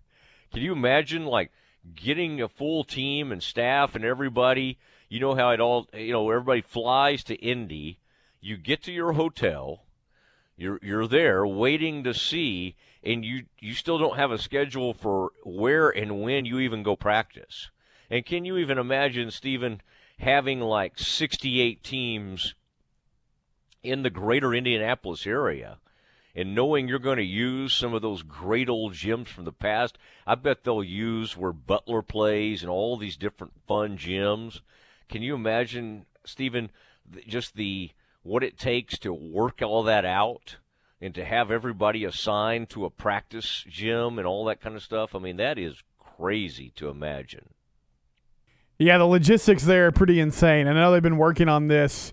Can 0.52 0.62
you 0.62 0.72
imagine 0.72 1.26
like 1.26 1.52
getting 1.94 2.40
a 2.40 2.48
full 2.48 2.84
team 2.84 3.32
and 3.32 3.42
staff 3.42 3.94
and 3.94 4.04
everybody? 4.04 4.78
You 5.08 5.20
know 5.20 5.34
how 5.34 5.50
it 5.50 5.60
all 5.60 5.88
you 5.92 6.12
know 6.12 6.30
everybody 6.30 6.62
flies 6.62 7.24
to 7.24 7.34
Indy. 7.34 7.98
You 8.40 8.56
get 8.56 8.82
to 8.84 8.92
your 8.92 9.12
hotel, 9.12 9.82
you're 10.56 10.78
you're 10.82 11.06
there 11.06 11.46
waiting 11.46 12.04
to 12.04 12.14
see, 12.14 12.76
and 13.02 13.24
you 13.24 13.44
you 13.58 13.74
still 13.74 13.98
don't 13.98 14.16
have 14.16 14.30
a 14.30 14.38
schedule 14.38 14.94
for 14.94 15.32
where 15.44 15.90
and 15.90 16.22
when 16.22 16.44
you 16.44 16.60
even 16.60 16.82
go 16.82 16.96
practice. 16.96 17.70
And 18.10 18.24
can 18.24 18.44
you 18.46 18.56
even 18.56 18.78
imagine, 18.78 19.30
Stephen, 19.30 19.82
having 20.18 20.60
like 20.60 20.98
68 20.98 21.82
teams 21.82 22.54
in 23.82 24.02
the 24.02 24.10
greater 24.10 24.54
Indianapolis 24.54 25.26
area 25.26 25.78
and 26.34 26.54
knowing 26.54 26.86
you're 26.86 26.98
going 26.98 27.18
to 27.18 27.24
use 27.24 27.72
some 27.72 27.94
of 27.94 28.02
those 28.02 28.22
great 28.22 28.68
old 28.68 28.92
gyms 28.92 29.26
from 29.26 29.44
the 29.44 29.52
past, 29.52 29.98
I 30.26 30.34
bet 30.36 30.62
they'll 30.62 30.84
use 30.84 31.36
where 31.36 31.52
Butler 31.52 32.02
plays 32.02 32.62
and 32.62 32.70
all 32.70 32.96
these 32.96 33.16
different 33.16 33.54
fun 33.66 33.96
gyms. 33.98 34.60
Can 35.08 35.22
you 35.22 35.34
imagine, 35.34 36.06
Stephen, 36.24 36.70
just 37.26 37.56
the 37.56 37.90
what 38.22 38.44
it 38.44 38.58
takes 38.58 38.98
to 38.98 39.12
work 39.12 39.62
all 39.62 39.82
that 39.84 40.04
out 40.04 40.56
and 41.00 41.14
to 41.14 41.24
have 41.24 41.50
everybody 41.50 42.04
assigned 42.04 42.68
to 42.70 42.84
a 42.84 42.90
practice 42.90 43.64
gym 43.68 44.18
and 44.18 44.26
all 44.26 44.44
that 44.44 44.60
kind 44.60 44.76
of 44.76 44.82
stuff? 44.82 45.14
I 45.14 45.18
mean, 45.18 45.38
that 45.38 45.58
is 45.58 45.82
crazy 45.98 46.70
to 46.76 46.88
imagine. 46.88 47.48
Yeah, 48.78 48.98
the 48.98 49.06
logistics 49.06 49.64
there 49.64 49.88
are 49.88 49.92
pretty 49.92 50.20
insane. 50.20 50.68
I 50.68 50.72
know 50.72 50.92
they've 50.92 51.02
been 51.02 51.16
working 51.16 51.48
on 51.48 51.66
this 51.66 52.12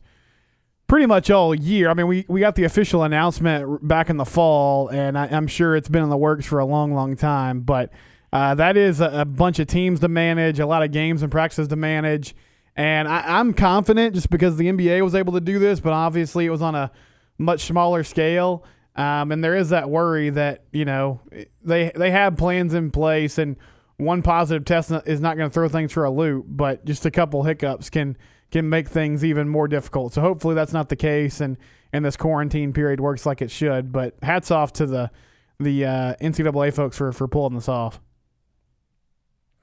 pretty 0.87 1.05
much 1.05 1.29
all 1.29 1.53
year. 1.53 1.89
I 1.89 1.93
mean, 1.93 2.07
we, 2.07 2.25
we 2.27 2.39
got 2.39 2.55
the 2.55 2.63
official 2.63 3.03
announcement 3.03 3.87
back 3.87 4.09
in 4.09 4.17
the 4.17 4.25
fall, 4.25 4.87
and 4.89 5.17
I, 5.17 5.27
am 5.27 5.45
sure 5.45 5.75
it's 5.75 5.89
been 5.89 6.03
in 6.03 6.09
the 6.09 6.17
works 6.17 6.45
for 6.45 6.57
a 6.57 6.65
long, 6.65 6.93
long 6.93 7.15
time. 7.15 7.61
But 7.61 7.91
uh, 8.33 8.55
that 8.55 8.77
is 8.77 8.99
a, 8.99 9.21
a, 9.21 9.25
bunch 9.25 9.59
of 9.59 9.67
teams 9.67 9.99
to 9.99 10.07
manage, 10.07 10.59
a 10.59 10.65
lot 10.65 10.81
of 10.81 10.91
games 10.91 11.21
and 11.21 11.31
practices 11.31 11.67
to 11.67 11.75
manage. 11.75 12.35
And 12.75 13.07
I, 13.07 13.39
I'm 13.39 13.53
confident 13.53 14.15
just 14.15 14.31
because 14.31 14.57
the 14.57 14.67
NBA 14.67 15.03
was 15.03 15.13
able 15.13 15.33
to 15.33 15.41
do 15.41 15.59
this, 15.59 15.79
but 15.79 15.93
obviously 15.93 16.45
it 16.45 16.49
was 16.49 16.63
on 16.63 16.73
a 16.73 16.91
much 17.37 17.61
smaller 17.61 18.03
scale. 18.03 18.63
Um, 18.95 19.31
and 19.31 19.43
there 19.43 19.55
is 19.55 19.69
that 19.69 19.89
worry 19.89 20.29
that 20.31 20.63
you 20.71 20.85
know 20.85 21.19
they 21.61 21.91
they 21.93 22.11
have 22.11 22.37
plans 22.37 22.73
in 22.73 22.91
place, 22.91 23.37
and 23.37 23.57
one 23.97 24.21
positive 24.21 24.65
test 24.65 24.91
is 25.05 25.21
not 25.21 25.37
going 25.37 25.49
to 25.49 25.53
throw 25.53 25.69
things 25.69 25.91
for 25.91 26.03
a 26.03 26.11
loop, 26.11 26.45
but 26.47 26.85
just 26.85 27.05
a 27.05 27.11
couple 27.11 27.43
hiccups 27.43 27.89
can 27.89 28.17
can 28.51 28.69
make 28.69 28.87
things 28.87 29.25
even 29.25 29.49
more 29.49 29.67
difficult. 29.67 30.13
So 30.13 30.21
hopefully 30.21 30.55
that's 30.55 30.73
not 30.73 30.89
the 30.89 30.95
case, 30.95 31.41
and 31.41 31.57
and 31.93 32.03
this 32.03 32.17
quarantine 32.17 32.73
period 32.73 32.99
works 32.99 33.25
like 33.25 33.41
it 33.41 33.51
should. 33.51 33.91
But 33.91 34.15
hats 34.21 34.51
off 34.51 34.73
to 34.73 34.85
the 34.85 35.11
the 35.59 35.85
uh, 35.85 36.15
NCAA 36.21 36.73
folks 36.73 36.97
for 36.97 37.11
for 37.11 37.27
pulling 37.27 37.55
this 37.55 37.69
off. 37.69 38.01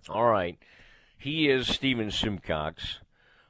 All 0.09 0.27
right, 0.27 0.59
he 1.19 1.49
is 1.49 1.69
Stephen 1.69 2.11
Simcox. 2.11 3.01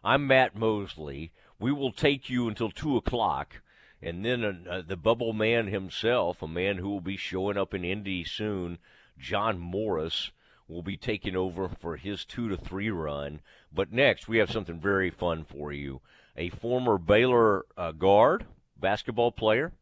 I'm 0.05 0.27
Matt 0.27 0.57
Mosley. 0.57 1.33
We 1.61 1.71
will 1.71 1.93
take 1.93 2.29
you 2.29 2.49
until 2.49 2.71
two 2.71 2.97
o'clock. 2.97 3.63
And 4.03 4.25
then 4.25 4.67
uh, 4.69 4.83
the 4.85 4.97
bubble 4.97 5.33
man 5.33 5.69
himself, 5.69 6.43
a 6.43 6.49
man 6.49 6.79
who 6.79 6.91
will 6.91 7.01
be 7.01 7.17
showing 7.17 7.57
up 7.57 7.73
in 7.73 7.85
Indy 7.85 8.25
soon, 8.25 8.79
John 9.17 9.61
Morris, 9.61 10.33
will 10.73 10.83
be 10.83 10.97
taking 10.97 11.37
over 11.37 11.69
for 11.69 11.97
his 11.97 12.25
two 12.25 12.49
to 12.49 12.57
three 12.57 12.91
run. 12.91 13.41
But 13.73 13.93
next, 13.93 14.29
we 14.29 14.39
have 14.39 14.51
something 14.51 14.81
very 14.81 15.11
fun 15.11 15.45
for 15.45 15.73
you. 15.73 16.01
A 16.37 16.49
former 16.49 16.99
Baylor 16.99 17.67
uh, 17.77 17.93
guard, 17.93 18.47
basketball 18.79 19.33
player, 19.33 19.73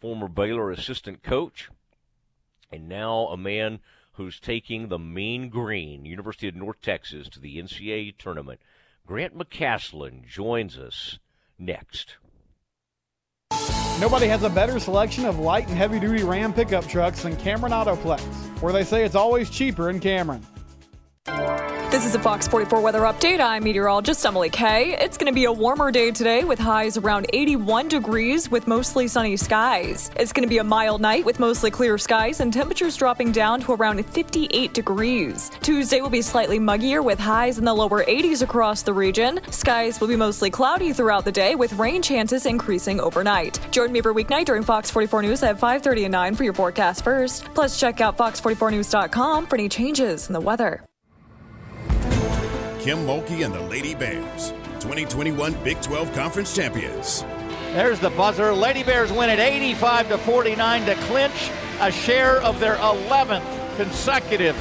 former 0.00 0.28
Baylor 0.28 0.70
assistant 0.70 1.22
coach, 1.22 1.70
and 2.70 2.88
now 2.88 3.26
a 3.28 3.36
man 3.36 3.80
who's 4.12 4.40
taking 4.40 4.88
the 4.88 4.98
Mean 4.98 5.48
Green, 5.48 6.04
University 6.04 6.48
of 6.48 6.56
North 6.56 6.80
Texas, 6.82 7.28
to 7.28 7.40
the 7.40 7.56
NCAA 7.56 8.16
tournament. 8.18 8.60
Grant 9.06 9.38
McCasland 9.38 10.26
joins 10.26 10.76
us 10.76 11.18
next. 11.58 12.16
Nobody 14.00 14.28
has 14.28 14.44
a 14.44 14.48
better 14.48 14.78
selection 14.78 15.24
of 15.24 15.40
light 15.40 15.66
and 15.66 15.76
heavy 15.76 15.98
duty 15.98 16.22
Ram 16.22 16.52
pickup 16.52 16.86
trucks 16.86 17.24
than 17.24 17.34
Cameron 17.34 17.72
Autoplex, 17.72 18.20
where 18.62 18.72
they 18.72 18.84
say 18.84 19.04
it's 19.04 19.16
always 19.16 19.50
cheaper 19.50 19.90
in 19.90 19.98
Cameron. 19.98 20.40
This 21.90 22.04
is 22.04 22.14
a 22.14 22.18
Fox 22.18 22.46
44 22.46 22.82
weather 22.82 23.00
update. 23.00 23.40
I'm 23.40 23.64
meteorologist 23.64 24.24
Emily 24.24 24.50
Kay. 24.50 24.94
It's 25.00 25.16
going 25.16 25.26
to 25.26 25.34
be 25.34 25.46
a 25.46 25.52
warmer 25.52 25.90
day 25.90 26.10
today 26.10 26.44
with 26.44 26.58
highs 26.58 26.98
around 26.98 27.26
81 27.32 27.88
degrees 27.88 28.50
with 28.50 28.66
mostly 28.66 29.08
sunny 29.08 29.38
skies. 29.38 30.10
It's 30.16 30.32
going 30.32 30.46
to 30.46 30.48
be 30.48 30.58
a 30.58 30.64
mild 30.64 31.00
night 31.00 31.24
with 31.24 31.40
mostly 31.40 31.70
clear 31.70 31.96
skies 31.96 32.40
and 32.40 32.52
temperatures 32.52 32.94
dropping 32.94 33.32
down 33.32 33.62
to 33.62 33.72
around 33.72 34.04
58 34.04 34.74
degrees. 34.74 35.50
Tuesday 35.62 36.02
will 36.02 36.10
be 36.10 36.20
slightly 36.20 36.58
muggier 36.58 37.02
with 37.02 37.18
highs 37.18 37.56
in 37.56 37.64
the 37.64 37.74
lower 37.74 38.04
80s 38.04 38.42
across 38.42 38.82
the 38.82 38.92
region. 38.92 39.40
Skies 39.50 39.98
will 39.98 40.08
be 40.08 40.16
mostly 40.16 40.50
cloudy 40.50 40.92
throughout 40.92 41.24
the 41.24 41.32
day 41.32 41.54
with 41.54 41.72
rain 41.72 42.02
chances 42.02 42.44
increasing 42.44 43.00
overnight. 43.00 43.58
Join 43.72 43.92
me 43.92 44.00
every 44.00 44.12
weeknight 44.12 44.44
during 44.44 44.62
Fox 44.62 44.90
44 44.90 45.22
News 45.22 45.42
at 45.42 45.58
5:30 45.58 46.04
and 46.04 46.12
9 46.12 46.34
for 46.34 46.44
your 46.44 46.54
forecast 46.54 47.02
first. 47.02 47.46
Plus 47.54 47.80
check 47.80 48.02
out 48.02 48.18
fox44news.com 48.18 49.46
for 49.46 49.56
any 49.56 49.70
changes 49.70 50.28
in 50.28 50.34
the 50.34 50.40
weather. 50.40 50.84
Kim 52.88 53.04
Mulkey 53.04 53.44
and 53.44 53.52
the 53.52 53.60
Lady 53.60 53.94
Bears, 53.94 54.52
2021 54.80 55.52
Big 55.62 55.78
12 55.82 56.10
Conference 56.14 56.56
champions. 56.56 57.22
There's 57.74 58.00
the 58.00 58.08
buzzer. 58.08 58.50
Lady 58.54 58.82
Bears 58.82 59.12
win 59.12 59.28
at 59.28 59.38
85 59.38 60.08
to 60.08 60.16
49 60.16 60.86
to 60.86 60.94
clinch 60.94 61.50
a 61.80 61.92
share 61.92 62.40
of 62.40 62.58
their 62.60 62.76
11th 62.76 63.76
consecutive 63.76 64.56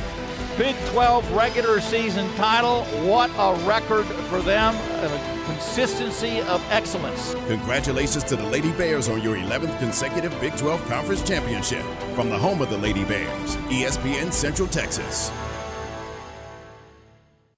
Big 0.57 0.75
12 0.87 1.31
regular 1.31 1.79
season 1.79 2.29
title. 2.35 2.83
What 3.09 3.31
a 3.37 3.55
record 3.65 4.05
for 4.05 4.41
them. 4.41 4.75
A 4.75 5.43
consistency 5.45 6.41
of 6.41 6.61
excellence. 6.69 7.33
Congratulations 7.47 8.25
to 8.25 8.35
the 8.35 8.43
Lady 8.43 8.73
Bears 8.73 9.07
on 9.07 9.21
your 9.21 9.37
11th 9.37 9.79
consecutive 9.79 10.37
Big 10.41 10.53
12 10.57 10.85
Conference 10.89 11.25
championship. 11.25 11.85
From 12.13 12.29
the 12.29 12.37
home 12.37 12.61
of 12.61 12.69
the 12.69 12.77
Lady 12.77 13.05
Bears, 13.05 13.55
ESPN 13.67 14.33
Central 14.33 14.67
Texas. 14.67 15.31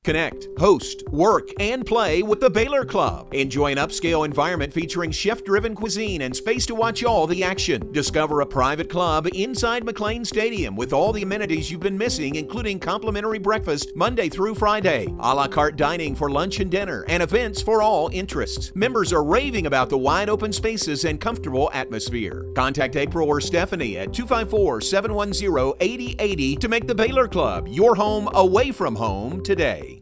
Connect, 0.09 0.47
host, 0.57 1.03
work, 1.11 1.51
and 1.59 1.85
play 1.85 2.23
with 2.23 2.39
the 2.39 2.49
Baylor 2.49 2.83
Club. 2.83 3.31
Enjoy 3.31 3.71
an 3.71 3.77
upscale 3.77 4.25
environment 4.25 4.73
featuring 4.73 5.11
chef 5.11 5.43
driven 5.43 5.75
cuisine 5.75 6.23
and 6.23 6.35
space 6.35 6.65
to 6.65 6.73
watch 6.73 7.03
all 7.03 7.27
the 7.27 7.43
action. 7.43 7.91
Discover 7.91 8.41
a 8.41 8.45
private 8.47 8.89
club 8.89 9.27
inside 9.35 9.85
McLane 9.85 10.25
Stadium 10.25 10.75
with 10.75 10.93
all 10.93 11.13
the 11.13 11.21
amenities 11.21 11.69
you've 11.69 11.81
been 11.81 11.95
missing, 11.95 12.33
including 12.33 12.79
complimentary 12.79 13.37
breakfast 13.37 13.91
Monday 13.95 14.29
through 14.29 14.55
Friday, 14.55 15.05
a 15.19 15.35
la 15.35 15.47
carte 15.47 15.75
dining 15.75 16.15
for 16.15 16.31
lunch 16.31 16.59
and 16.59 16.71
dinner, 16.71 17.05
and 17.07 17.21
events 17.21 17.61
for 17.61 17.83
all 17.83 18.09
interests. 18.11 18.71
Members 18.73 19.13
are 19.13 19.23
raving 19.23 19.67
about 19.67 19.91
the 19.91 19.97
wide 19.99 20.27
open 20.27 20.51
spaces 20.51 21.05
and 21.05 21.21
comfortable 21.21 21.69
atmosphere. 21.71 22.51
Contact 22.55 22.95
April 22.95 23.27
or 23.27 23.39
Stephanie 23.39 23.99
at 23.99 24.11
254 24.11 24.81
710 24.81 25.75
8080 25.79 26.55
to 26.55 26.67
make 26.67 26.87
the 26.87 26.95
Baylor 26.95 27.27
Club 27.27 27.67
your 27.67 27.93
home 27.93 28.27
away 28.33 28.71
from 28.71 28.95
home 28.95 29.43
today. 29.43 29.98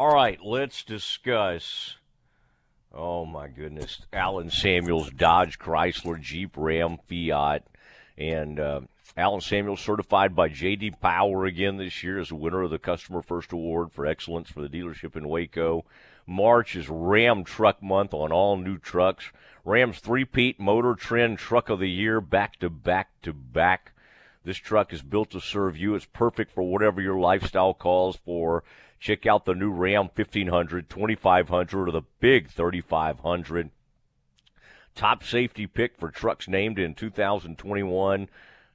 All 0.00 0.14
right, 0.14 0.42
let's 0.42 0.82
discuss. 0.82 1.96
Oh 2.90 3.26
my 3.26 3.48
goodness, 3.48 4.00
Allen 4.14 4.50
Samuels, 4.50 5.10
Dodge, 5.10 5.58
Chrysler, 5.58 6.18
Jeep, 6.18 6.52
Ram, 6.56 6.96
Fiat, 7.06 7.66
and 8.16 8.58
uh, 8.58 8.80
Allen 9.14 9.42
Samuels 9.42 9.82
certified 9.82 10.34
by 10.34 10.48
J.D. 10.48 10.92
Power 11.02 11.44
again 11.44 11.76
this 11.76 12.02
year 12.02 12.18
as 12.18 12.30
the 12.30 12.34
winner 12.34 12.62
of 12.62 12.70
the 12.70 12.78
Customer 12.78 13.20
First 13.20 13.52
Award 13.52 13.92
for 13.92 14.06
excellence 14.06 14.48
for 14.48 14.66
the 14.66 14.70
dealership 14.70 15.16
in 15.16 15.28
Waco. 15.28 15.84
March 16.26 16.76
is 16.76 16.88
Ram 16.88 17.44
Truck 17.44 17.82
Month 17.82 18.14
on 18.14 18.32
all 18.32 18.56
new 18.56 18.78
trucks. 18.78 19.26
Ram's 19.66 19.98
three-peat 19.98 20.58
Motor 20.58 20.94
Trend 20.94 21.36
Truck 21.36 21.68
of 21.68 21.78
the 21.78 21.90
Year, 21.90 22.22
back 22.22 22.58
to 22.60 22.70
back 22.70 23.10
to 23.20 23.34
back. 23.34 23.92
This 24.44 24.56
truck 24.56 24.94
is 24.94 25.02
built 25.02 25.32
to 25.32 25.40
serve 25.42 25.76
you. 25.76 25.94
It's 25.94 26.06
perfect 26.06 26.52
for 26.52 26.62
whatever 26.62 27.02
your 27.02 27.20
lifestyle 27.20 27.74
calls 27.74 28.16
for. 28.16 28.64
Check 29.00 29.24
out 29.24 29.46
the 29.46 29.54
new 29.54 29.70
Ram 29.70 30.10
1500, 30.14 30.90
2500, 30.90 31.88
or 31.88 31.90
the 31.90 32.02
big 32.20 32.50
3500. 32.50 33.70
Top 34.94 35.24
safety 35.24 35.66
pick 35.66 35.96
for 35.96 36.10
trucks 36.10 36.46
named 36.46 36.78
in 36.78 36.94
2021. 36.94 38.28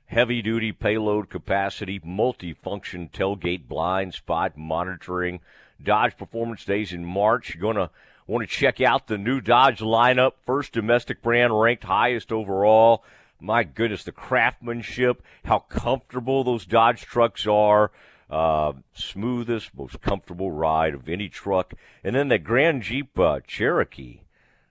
Heavy 0.08 0.42
duty 0.42 0.72
payload 0.72 1.30
capacity, 1.30 2.02
multi-function 2.04 3.10
tailgate 3.14 3.68
blind 3.68 4.16
spot 4.16 4.58
monitoring. 4.58 5.42
Dodge 5.82 6.18
Performance 6.18 6.66
Days 6.66 6.92
in 6.92 7.06
March. 7.06 7.54
You're 7.54 7.62
going 7.62 7.76
to 7.76 7.92
want 8.26 8.50
to 8.50 8.56
check 8.56 8.82
out 8.82 9.06
the 9.06 9.20
new 9.20 9.42
Dodge 9.42 9.80
lineup. 9.80 10.34
First 10.44 10.74
domestic 10.74 11.22
brand 11.22 11.60
ranked 11.60 11.84
highest 11.84 12.32
overall. 12.32 13.04
My 13.40 13.64
goodness, 13.64 14.04
the 14.04 14.12
craftsmanship, 14.12 15.22
how 15.44 15.60
comfortable 15.60 16.44
those 16.44 16.66
Dodge 16.66 17.02
trucks 17.02 17.46
are. 17.46 17.92
Uh, 18.30 18.74
smoothest, 18.94 19.76
most 19.76 20.02
comfortable 20.02 20.52
ride 20.52 20.96
of 20.96 21.08
any 21.08 21.30
truck. 21.30 21.74
And 22.04 22.16
then 22.16 22.28
the 22.28 22.40
Grand 22.40 22.82
Jeep 22.82 23.18
uh, 23.20 23.40
Cherokee, 23.46 24.22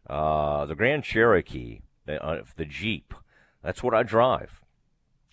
uh, 0.09 0.67
the 0.67 0.75
Grand 0.75 1.05
Cherokee, 1.05 1.81
the, 2.05 2.23
uh, 2.23 2.43
the 2.57 2.64
Jeep. 2.64 3.14
That's 3.62 3.83
what 3.83 3.95
I 3.95 4.03
drive. 4.03 4.61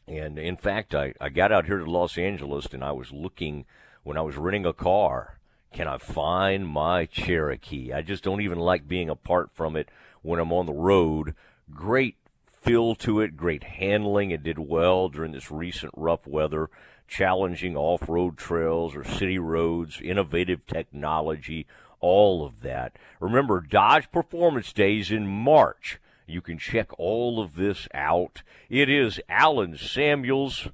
And 0.08 0.38
in 0.38 0.58
fact, 0.58 0.94
I, 0.94 1.14
I 1.20 1.30
got 1.30 1.52
out 1.52 1.66
here 1.66 1.78
to 1.78 1.90
Los 1.90 2.18
Angeles 2.18 2.68
and 2.72 2.84
I 2.84 2.92
was 2.92 3.12
looking 3.12 3.66
when 4.04 4.18
I 4.18 4.22
was 4.22 4.38
renting 4.38 4.66
a 4.66 4.74
car. 4.74 5.40
Can 5.74 5.88
I 5.88 5.98
find 5.98 6.68
my 6.68 7.06
Cherokee? 7.06 7.94
I 7.94 8.02
just 8.02 8.24
don't 8.24 8.42
even 8.42 8.60
like 8.60 8.88
being 8.88 9.10
apart 9.10 9.52
from 9.54 9.76
it 9.76 9.90
when 10.22 10.40
I'm 10.40 10.52
on 10.52 10.66
the 10.66 10.74
road. 10.74 11.34
Great 11.72 12.18
feel 12.62 12.94
to 12.96 13.22
it, 13.22 13.38
great 13.38 13.64
handling. 13.64 14.32
It 14.32 14.44
did 14.44 14.60
well 14.60 15.10
during 15.10 15.32
this 15.32 15.50
recent 15.50 15.94
rough 15.96 16.28
weather 16.28 16.70
challenging 17.12 17.76
off 17.76 18.08
road 18.08 18.38
trails 18.38 18.96
or 18.96 19.04
city 19.04 19.38
roads, 19.38 20.00
innovative 20.02 20.66
technology, 20.66 21.68
all 22.00 22.46
of 22.46 22.62
that. 22.62 22.96
Remember, 23.20 23.60
Dodge 23.60 24.10
Performance 24.12 24.72
Days 24.72 25.12
in 25.12 25.28
March. 25.28 26.00
You 26.26 26.42
can 26.42 26.58
check 26.58 26.98
all 26.98 27.42
of 27.42 27.56
this 27.56 27.90
out. 27.94 28.44
It 28.70 28.90
is 28.90 29.20
Allen 29.28 29.78
Samuels, 29.78 30.70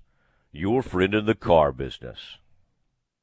your 0.52 0.84
friend 0.84 1.16
in 1.16 1.26
the 1.26 1.36
car 1.36 1.72
business. 1.72 2.38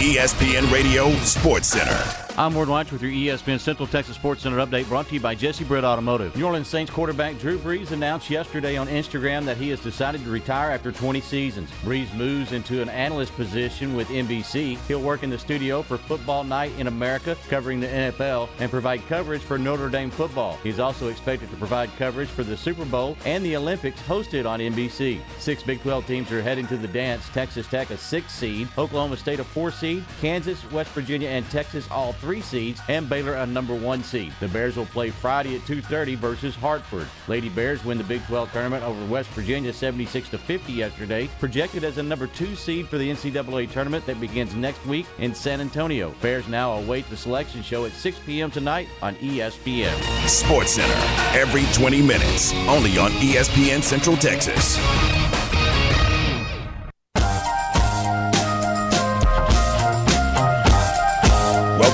ESPN 0.00 0.72
Radio 0.72 1.10
Sports 1.24 1.68
Center. 1.68 2.23
I'm 2.36 2.52
Ward 2.52 2.68
Watch 2.68 2.90
with 2.90 3.00
your 3.00 3.12
ESPN 3.12 3.60
Central 3.60 3.86
Texas 3.86 4.16
Sports 4.16 4.42
Center 4.42 4.56
update 4.56 4.88
brought 4.88 5.06
to 5.06 5.14
you 5.14 5.20
by 5.20 5.36
Jesse 5.36 5.62
Britt 5.62 5.84
Automotive. 5.84 6.34
New 6.34 6.44
Orleans 6.44 6.66
Saints 6.66 6.90
quarterback 6.90 7.38
Drew 7.38 7.60
Brees 7.60 7.92
announced 7.92 8.28
yesterday 8.28 8.76
on 8.76 8.88
Instagram 8.88 9.44
that 9.44 9.56
he 9.56 9.68
has 9.68 9.78
decided 9.78 10.24
to 10.24 10.30
retire 10.30 10.72
after 10.72 10.90
20 10.90 11.20
seasons. 11.20 11.70
Brees 11.84 12.12
moves 12.16 12.50
into 12.50 12.82
an 12.82 12.88
analyst 12.88 13.36
position 13.36 13.94
with 13.94 14.08
NBC. 14.08 14.76
He'll 14.88 15.00
work 15.00 15.22
in 15.22 15.30
the 15.30 15.38
studio 15.38 15.80
for 15.80 15.96
Football 15.96 16.42
Night 16.42 16.72
in 16.76 16.88
America, 16.88 17.36
covering 17.48 17.78
the 17.78 17.86
NFL, 17.86 18.48
and 18.58 18.68
provide 18.68 19.06
coverage 19.06 19.42
for 19.42 19.56
Notre 19.56 19.88
Dame 19.88 20.10
football. 20.10 20.58
He's 20.64 20.80
also 20.80 21.10
expected 21.10 21.52
to 21.52 21.56
provide 21.56 21.88
coverage 21.98 22.28
for 22.28 22.42
the 22.42 22.56
Super 22.56 22.84
Bowl 22.84 23.16
and 23.24 23.44
the 23.44 23.54
Olympics 23.54 24.00
hosted 24.02 24.44
on 24.44 24.58
NBC. 24.58 25.20
Six 25.38 25.62
Big 25.62 25.80
12 25.82 26.04
teams 26.08 26.32
are 26.32 26.42
heading 26.42 26.66
to 26.66 26.76
the 26.76 26.88
dance. 26.88 27.28
Texas 27.28 27.68
Tech 27.68 27.90
a 27.90 27.96
six 27.96 28.32
seed, 28.32 28.66
Oklahoma 28.76 29.16
State 29.16 29.38
a 29.38 29.44
four 29.44 29.70
seed, 29.70 30.04
Kansas, 30.20 30.68
West 30.72 30.90
Virginia, 30.90 31.28
and 31.28 31.48
Texas 31.48 31.88
all 31.92 32.12
three 32.24 32.40
seeds, 32.40 32.80
and 32.88 33.08
Baylor 33.08 33.34
a 33.34 33.46
number 33.46 33.74
one 33.74 34.02
seed. 34.02 34.32
The 34.40 34.48
Bears 34.48 34.76
will 34.76 34.86
play 34.86 35.10
Friday 35.10 35.56
at 35.56 35.66
2:30 35.66 36.16
versus 36.16 36.56
Hartford. 36.56 37.06
Lady 37.28 37.50
Bears 37.50 37.84
win 37.84 37.98
the 37.98 38.04
Big 38.04 38.24
12 38.26 38.50
tournament 38.50 38.82
over 38.82 39.04
West 39.06 39.28
Virginia 39.30 39.72
76 39.72 40.30
to 40.30 40.38
50 40.38 40.72
yesterday, 40.72 41.28
projected 41.38 41.84
as 41.84 41.98
a 41.98 42.02
number 42.02 42.26
two 42.26 42.56
seed 42.56 42.88
for 42.88 42.96
the 42.96 43.10
NCAA 43.10 43.66
tournament 43.66 44.06
that 44.06 44.20
begins 44.20 44.54
next 44.54 44.84
week 44.86 45.06
in 45.18 45.34
San 45.34 45.60
Antonio. 45.60 46.14
Bears 46.22 46.48
now 46.48 46.72
await 46.72 47.08
the 47.10 47.16
selection 47.16 47.62
show 47.62 47.84
at 47.84 47.92
6 47.92 48.18
p.m. 48.24 48.50
tonight 48.50 48.88
on 49.02 49.14
ESPN. 49.16 49.94
Sports 50.26 50.72
Center 50.72 51.38
every 51.38 51.64
20 51.74 52.00
minutes, 52.00 52.54
only 52.68 52.96
on 52.98 53.10
ESPN 53.20 53.82
Central 53.82 54.16
Texas. 54.16 54.78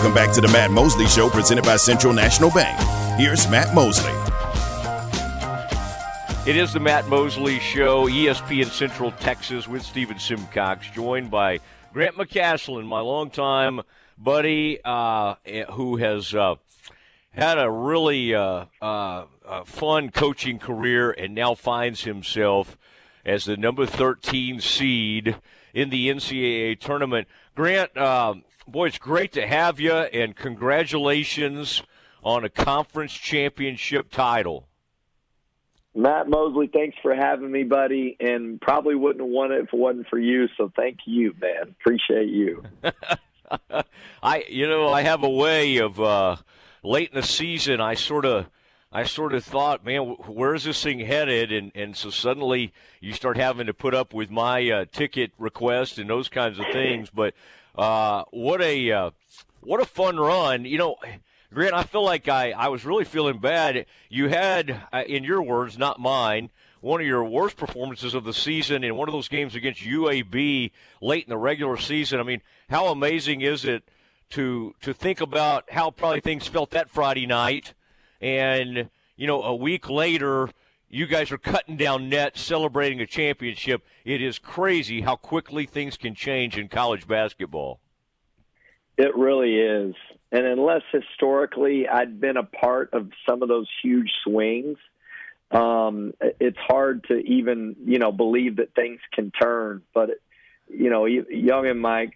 Welcome 0.01 0.15
back 0.15 0.33
to 0.33 0.41
the 0.41 0.49
Matt 0.49 0.71
Mosley 0.71 1.05
Show, 1.05 1.29
presented 1.29 1.63
by 1.63 1.77
Central 1.77 2.15
National 2.15 2.51
Bank. 2.51 2.81
Here's 3.21 3.47
Matt 3.51 3.75
Mosley. 3.75 4.11
It 6.51 6.57
is 6.57 6.73
the 6.73 6.81
Matt 6.81 7.07
Mosley 7.09 7.59
Show, 7.59 8.09
ESPN 8.09 8.71
Central 8.71 9.13
Texas, 9.13 9.69
with 9.69 9.83
Stephen 9.83 10.19
Simcox, 10.19 10.89
joined 10.89 11.31
by 11.31 11.61
Grant 11.93 12.17
McCasland, 12.17 12.87
my 12.87 13.01
longtime 13.01 13.83
buddy, 14.17 14.81
uh, 14.83 15.35
who 15.73 15.97
has 15.97 16.35
uh, 16.35 16.55
had 17.33 17.59
a 17.59 17.71
really 17.71 18.35
uh, 18.35 18.65
uh, 18.81 19.27
fun 19.67 20.11
coaching 20.11 20.59
career 20.59 21.11
and 21.11 21.35
now 21.35 21.55
finds 21.55 22.05
himself 22.05 22.79
as 23.27 23.45
the 23.45 23.59
number 23.59 23.85
13 23.85 24.63
seed 24.63 25.37
in 25.75 25.91
the 25.91 26.09
NCAA 26.09 26.81
tournament. 26.81 27.29
Grant, 27.55 27.95
um, 27.99 28.45
boy, 28.71 28.87
it's 28.87 28.99
great 28.99 29.33
to 29.33 29.47
have 29.47 29.81
you, 29.81 29.93
and 29.93 30.35
congratulations 30.35 31.83
on 32.23 32.45
a 32.45 32.49
conference 32.49 33.13
championship 33.13 34.11
title. 34.11 34.67
Matt 35.95 36.29
Mosley, 36.29 36.69
thanks 36.73 36.97
for 37.03 37.15
having 37.15 37.51
me, 37.51 37.65
buddy, 37.65 38.17
and 38.21 38.61
probably 38.61 38.95
wouldn't 38.95 39.25
have 39.25 39.31
won 39.31 39.53
it 39.53 39.63
if 39.63 39.73
it 39.73 39.77
wasn't 39.77 40.07
for 40.09 40.19
you. 40.19 40.47
So 40.57 40.71
thank 40.77 40.99
you, 41.05 41.35
man. 41.41 41.75
Appreciate 41.81 42.29
you. 42.29 42.63
I, 44.23 44.45
you 44.49 44.69
know, 44.69 44.93
I 44.93 45.03
have 45.03 45.25
a 45.25 45.29
way 45.29 45.79
of 45.79 46.01
uh, 46.01 46.37
late 46.85 47.11
in 47.11 47.21
the 47.21 47.27
season. 47.27 47.81
I 47.81 47.95
sort 47.95 48.25
of, 48.25 48.47
I 48.93 49.03
sort 49.03 49.35
of 49.35 49.45
thought, 49.45 49.85
man, 49.85 50.03
where's 50.29 50.63
this 50.63 50.81
thing 50.81 51.01
headed? 51.01 51.51
And 51.51 51.73
and 51.75 51.97
so 51.97 52.11
suddenly 52.11 52.73
you 53.01 53.13
start 53.13 53.37
having 53.37 53.67
to 53.67 53.75
put 53.75 53.95
up 53.95 54.15
with 54.15 54.31
my 54.31 54.71
uh, 54.71 54.85
ticket 54.93 55.33
request 55.39 55.99
and 55.99 56.09
those 56.09 56.29
kinds 56.29 56.61
of 56.61 56.67
things. 56.73 57.11
But 57.11 57.35
uh, 57.77 58.25
what 58.31 58.61
a 58.61 58.93
uh, 58.93 59.11
what 59.61 59.81
a 59.81 59.87
fun 59.87 60.19
run! 60.19 60.65
You 60.65 60.79
know, 60.79 60.97
Grant, 61.53 61.75
I 61.75 61.83
feel 61.83 62.05
like 62.05 62.29
I, 62.29 62.53
I 62.53 62.69
was 62.69 62.85
really 62.85 63.05
feeling 63.05 63.39
bad. 63.39 63.87
You 64.09 64.29
had, 64.29 64.83
uh, 64.93 65.03
in 65.07 65.25
your 65.25 65.43
words, 65.43 65.77
not 65.77 65.99
mine, 65.99 66.51
one 66.81 67.01
of 67.01 67.07
your 67.07 67.25
worst 67.25 67.57
performances 67.57 68.15
of 68.15 68.25
the 68.25 68.33
season 68.33 68.85
in 68.85 68.95
one 68.97 69.09
of 69.09 69.13
those 69.13 69.29
games 69.29 69.55
against 69.55 69.83
UAB 69.83 70.71
late 71.01 71.25
in 71.25 71.31
the 71.31 71.37
regular 71.37 71.77
season. 71.77 72.21
I 72.21 72.23
mean, 72.23 72.41
how 72.69 72.89
amazing 72.89 73.41
is 73.41 73.65
it 73.65 73.83
to 74.31 74.75
to 74.83 74.95
think 74.95 75.21
about 75.21 75.71
how 75.71 75.91
probably 75.91 76.21
things 76.21 76.47
felt 76.47 76.71
that 76.71 76.89
Friday 76.89 77.27
night, 77.27 77.75
and 78.21 78.89
you 79.17 79.27
know, 79.27 79.43
a 79.43 79.55
week 79.55 79.91
later 79.91 80.49
you 80.91 81.07
guys 81.07 81.31
are 81.31 81.39
cutting 81.39 81.77
down 81.77 82.09
nets, 82.09 82.41
celebrating 82.41 83.01
a 83.01 83.07
championship. 83.07 83.87
It 84.05 84.21
is 84.21 84.39
crazy 84.41 85.01
how 85.01 85.15
quickly 85.17 85.65
things 85.65 85.97
can 85.97 86.15
change 86.17 86.59
in 86.59 86.69
college 86.69 87.07
basketball. 87.07 87.81
It 88.99 89.15
really 89.17 89.57
is. 89.57 89.95
And 90.33 90.45
unless 90.45 90.83
historically 90.93 91.89
I'd 91.89 92.21
been 92.21 92.37
a 92.37 92.43
part 92.43 92.93
of 92.93 93.11
some 93.29 93.43
of 93.43 93.49
those 93.49 93.69
huge 93.83 94.11
swings, 94.25 94.79
um, 95.53 96.13
it's 96.21 96.59
hard 96.59 97.05
to 97.05 97.19
even, 97.19 97.77
you 97.85 97.99
know, 97.99 98.13
believe 98.13 98.57
that 98.57 98.75
things 98.75 99.01
can 99.13 99.31
turn. 99.31 99.83
But, 99.95 100.11
you 100.69 100.91
know, 100.91 101.07
young 101.07 101.67
in 101.67 101.79
my 101.79 102.11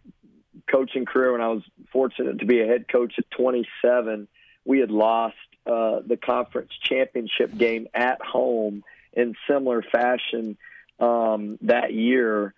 coaching 0.70 1.04
career, 1.04 1.32
when 1.32 1.40
I 1.40 1.48
was 1.48 1.62
fortunate 1.92 2.40
to 2.40 2.46
be 2.46 2.60
a 2.60 2.66
head 2.66 2.86
coach 2.88 3.14
at 3.18 3.30
27, 3.30 4.28
we 4.64 4.80
had 4.80 4.90
lost 4.90 5.36
uh, 5.66 6.00
the 6.06 6.16
conference 6.16 6.70
championship 6.82 7.56
game 7.56 7.88
at 7.94 8.20
home 8.20 8.84
in 9.12 9.34
similar 9.48 9.82
fashion 9.82 10.56
um, 11.00 11.58
that 11.62 11.92
year 11.92 12.54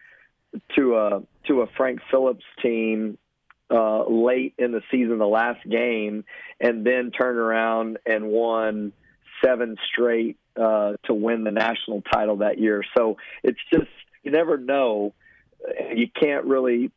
to 0.76 0.96
a 0.96 1.22
to 1.46 1.62
a 1.62 1.66
Frank 1.76 2.00
Phillips 2.10 2.44
team 2.62 3.18
uh, 3.70 4.04
late 4.08 4.54
in 4.58 4.72
the 4.72 4.82
season, 4.90 5.18
the 5.18 5.26
last 5.26 5.66
game, 5.68 6.24
and 6.60 6.84
then 6.84 7.10
turn 7.10 7.36
around 7.36 7.98
and 8.06 8.26
won 8.26 8.92
seven 9.44 9.76
straight 9.92 10.36
uh, 10.56 10.94
to 11.04 11.14
win 11.14 11.44
the 11.44 11.50
national 11.50 12.02
title 12.02 12.36
that 12.36 12.58
year. 12.58 12.82
So 12.96 13.18
it's 13.42 13.60
just 13.72 13.90
you 14.22 14.30
never 14.30 14.56
know. 14.56 15.14
You 15.94 16.08
can't 16.08 16.44
really 16.44 16.90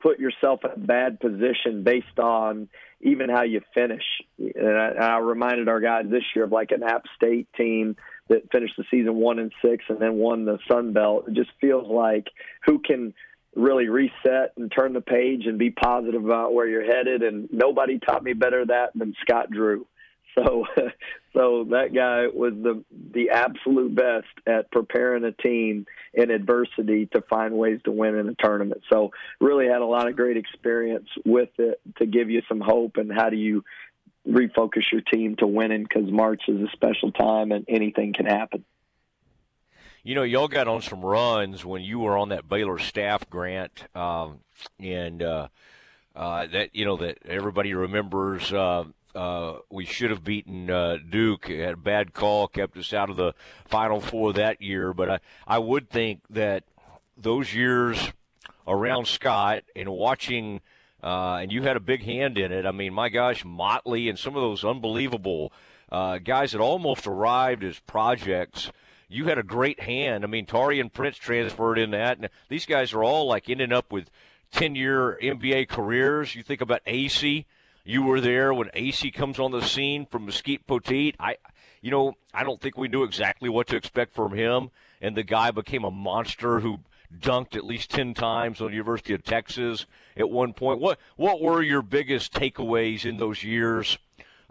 put 0.00 0.18
yourself 0.18 0.60
in 0.64 0.70
a 0.70 0.78
bad 0.78 1.20
position 1.20 1.82
based 1.82 2.18
on 2.18 2.68
even 3.06 3.30
how 3.30 3.44
you 3.44 3.60
finish. 3.72 4.02
And 4.38 4.76
I, 4.76 5.14
I 5.14 5.18
reminded 5.18 5.68
our 5.68 5.80
guys 5.80 6.06
this 6.10 6.24
year 6.34 6.44
of 6.44 6.52
like 6.52 6.72
an 6.72 6.82
App 6.82 7.04
State 7.14 7.48
team 7.56 7.96
that 8.28 8.50
finished 8.50 8.74
the 8.76 8.84
season 8.90 9.14
one 9.14 9.38
and 9.38 9.52
six 9.64 9.84
and 9.88 10.00
then 10.00 10.14
won 10.14 10.44
the 10.44 10.58
Sun 10.68 10.92
Belt. 10.92 11.28
It 11.28 11.34
just 11.34 11.50
feels 11.60 11.88
like 11.88 12.26
who 12.64 12.80
can 12.80 13.14
really 13.54 13.88
reset 13.88 14.52
and 14.56 14.70
turn 14.70 14.92
the 14.92 15.00
page 15.00 15.46
and 15.46 15.56
be 15.56 15.70
positive 15.70 16.24
about 16.24 16.52
where 16.52 16.66
you're 16.66 16.84
headed. 16.84 17.22
And 17.22 17.48
nobody 17.52 18.00
taught 18.00 18.24
me 18.24 18.32
better 18.32 18.66
that 18.66 18.90
than 18.96 19.14
Scott 19.22 19.50
Drew. 19.50 19.86
So, 20.36 20.66
so 21.32 21.64
that 21.70 21.94
guy 21.94 22.26
was 22.26 22.52
the 22.54 22.84
the 23.12 23.30
absolute 23.30 23.94
best 23.94 24.26
at 24.46 24.70
preparing 24.70 25.24
a 25.24 25.32
team 25.32 25.86
in 26.12 26.30
adversity 26.30 27.06
to 27.06 27.22
find 27.22 27.54
ways 27.54 27.80
to 27.84 27.90
win 27.90 28.16
in 28.16 28.28
a 28.28 28.34
tournament. 28.34 28.82
So, 28.90 29.10
really 29.40 29.66
had 29.66 29.82
a 29.82 29.86
lot 29.86 30.08
of 30.08 30.16
great 30.16 30.36
experience 30.36 31.08
with 31.24 31.50
it 31.58 31.80
to 31.98 32.06
give 32.06 32.30
you 32.30 32.42
some 32.48 32.60
hope. 32.60 32.96
And 32.96 33.12
how 33.12 33.30
do 33.30 33.36
you 33.36 33.64
refocus 34.28 34.90
your 34.92 35.02
team 35.02 35.36
to 35.36 35.46
winning? 35.46 35.82
Because 35.82 36.10
March 36.10 36.42
is 36.48 36.60
a 36.60 36.70
special 36.72 37.12
time 37.12 37.52
and 37.52 37.64
anything 37.68 38.12
can 38.12 38.26
happen. 38.26 38.64
You 40.02 40.14
know, 40.14 40.22
y'all 40.22 40.46
got 40.46 40.68
on 40.68 40.82
some 40.82 41.00
runs 41.00 41.64
when 41.64 41.82
you 41.82 41.98
were 41.98 42.16
on 42.16 42.28
that 42.28 42.48
Baylor 42.48 42.78
staff, 42.78 43.28
Grant, 43.28 43.72
um, 43.96 44.38
and 44.78 45.20
uh, 45.20 45.48
uh, 46.14 46.46
that 46.46 46.76
you 46.76 46.84
know 46.84 46.96
that 46.98 47.18
everybody 47.26 47.74
remembers. 47.74 48.52
Uh, 48.52 48.84
uh, 49.16 49.60
we 49.70 49.86
should 49.86 50.10
have 50.10 50.22
beaten 50.22 50.70
uh, 50.70 50.98
Duke. 51.08 51.48
Had 51.48 51.74
a 51.74 51.76
bad 51.76 52.12
call, 52.12 52.46
kept 52.46 52.76
us 52.76 52.92
out 52.92 53.10
of 53.10 53.16
the 53.16 53.34
Final 53.64 54.00
Four 54.00 54.34
that 54.34 54.60
year. 54.60 54.92
But 54.92 55.10
I, 55.10 55.18
I 55.46 55.58
would 55.58 55.88
think 55.88 56.20
that 56.30 56.64
those 57.16 57.52
years 57.52 58.12
around 58.66 59.06
Scott 59.06 59.62
and 59.74 59.88
watching, 59.88 60.60
uh, 61.02 61.38
and 61.40 61.50
you 61.50 61.62
had 61.62 61.76
a 61.76 61.80
big 61.80 62.04
hand 62.04 62.36
in 62.36 62.52
it. 62.52 62.66
I 62.66 62.72
mean, 62.72 62.92
my 62.92 63.08
gosh, 63.08 63.44
Motley 63.44 64.08
and 64.08 64.18
some 64.18 64.36
of 64.36 64.42
those 64.42 64.64
unbelievable 64.64 65.52
uh, 65.90 66.18
guys 66.18 66.52
that 66.52 66.60
almost 66.60 67.06
arrived 67.06 67.64
as 67.64 67.78
projects. 67.80 68.70
You 69.08 69.26
had 69.26 69.38
a 69.38 69.42
great 69.42 69.80
hand. 69.80 70.24
I 70.24 70.26
mean, 70.26 70.46
Tari 70.46 70.80
and 70.80 70.92
Prince 70.92 71.16
transferred 71.16 71.78
in 71.78 71.92
that, 71.92 72.18
and 72.18 72.28
these 72.48 72.66
guys 72.66 72.92
are 72.92 73.04
all 73.04 73.26
like 73.26 73.48
ending 73.48 73.72
up 73.72 73.92
with 73.92 74.10
ten-year 74.50 75.18
NBA 75.22 75.68
careers. 75.68 76.34
You 76.34 76.42
think 76.42 76.60
about 76.60 76.82
AC. 76.86 77.46
You 77.88 78.02
were 78.02 78.20
there 78.20 78.52
when 78.52 78.68
AC 78.74 79.12
comes 79.12 79.38
on 79.38 79.52
the 79.52 79.62
scene 79.62 80.06
from 80.06 80.26
Mesquite 80.26 80.66
Poteet. 80.66 81.14
I, 81.20 81.36
you 81.80 81.92
know, 81.92 82.14
I 82.34 82.42
don't 82.42 82.60
think 82.60 82.76
we 82.76 82.88
knew 82.88 83.04
exactly 83.04 83.48
what 83.48 83.68
to 83.68 83.76
expect 83.76 84.12
from 84.12 84.34
him, 84.34 84.70
and 85.00 85.16
the 85.16 85.22
guy 85.22 85.52
became 85.52 85.84
a 85.84 85.90
monster 85.92 86.58
who 86.58 86.80
dunked 87.16 87.54
at 87.54 87.64
least 87.64 87.90
10 87.90 88.12
times 88.12 88.60
on 88.60 88.66
the 88.66 88.72
University 88.72 89.14
of 89.14 89.22
Texas 89.22 89.86
at 90.16 90.28
one 90.28 90.52
point. 90.52 90.80
What 90.80 90.98
what 91.14 91.40
were 91.40 91.62
your 91.62 91.80
biggest 91.80 92.32
takeaways 92.32 93.04
in 93.04 93.18
those 93.18 93.44
years 93.44 93.98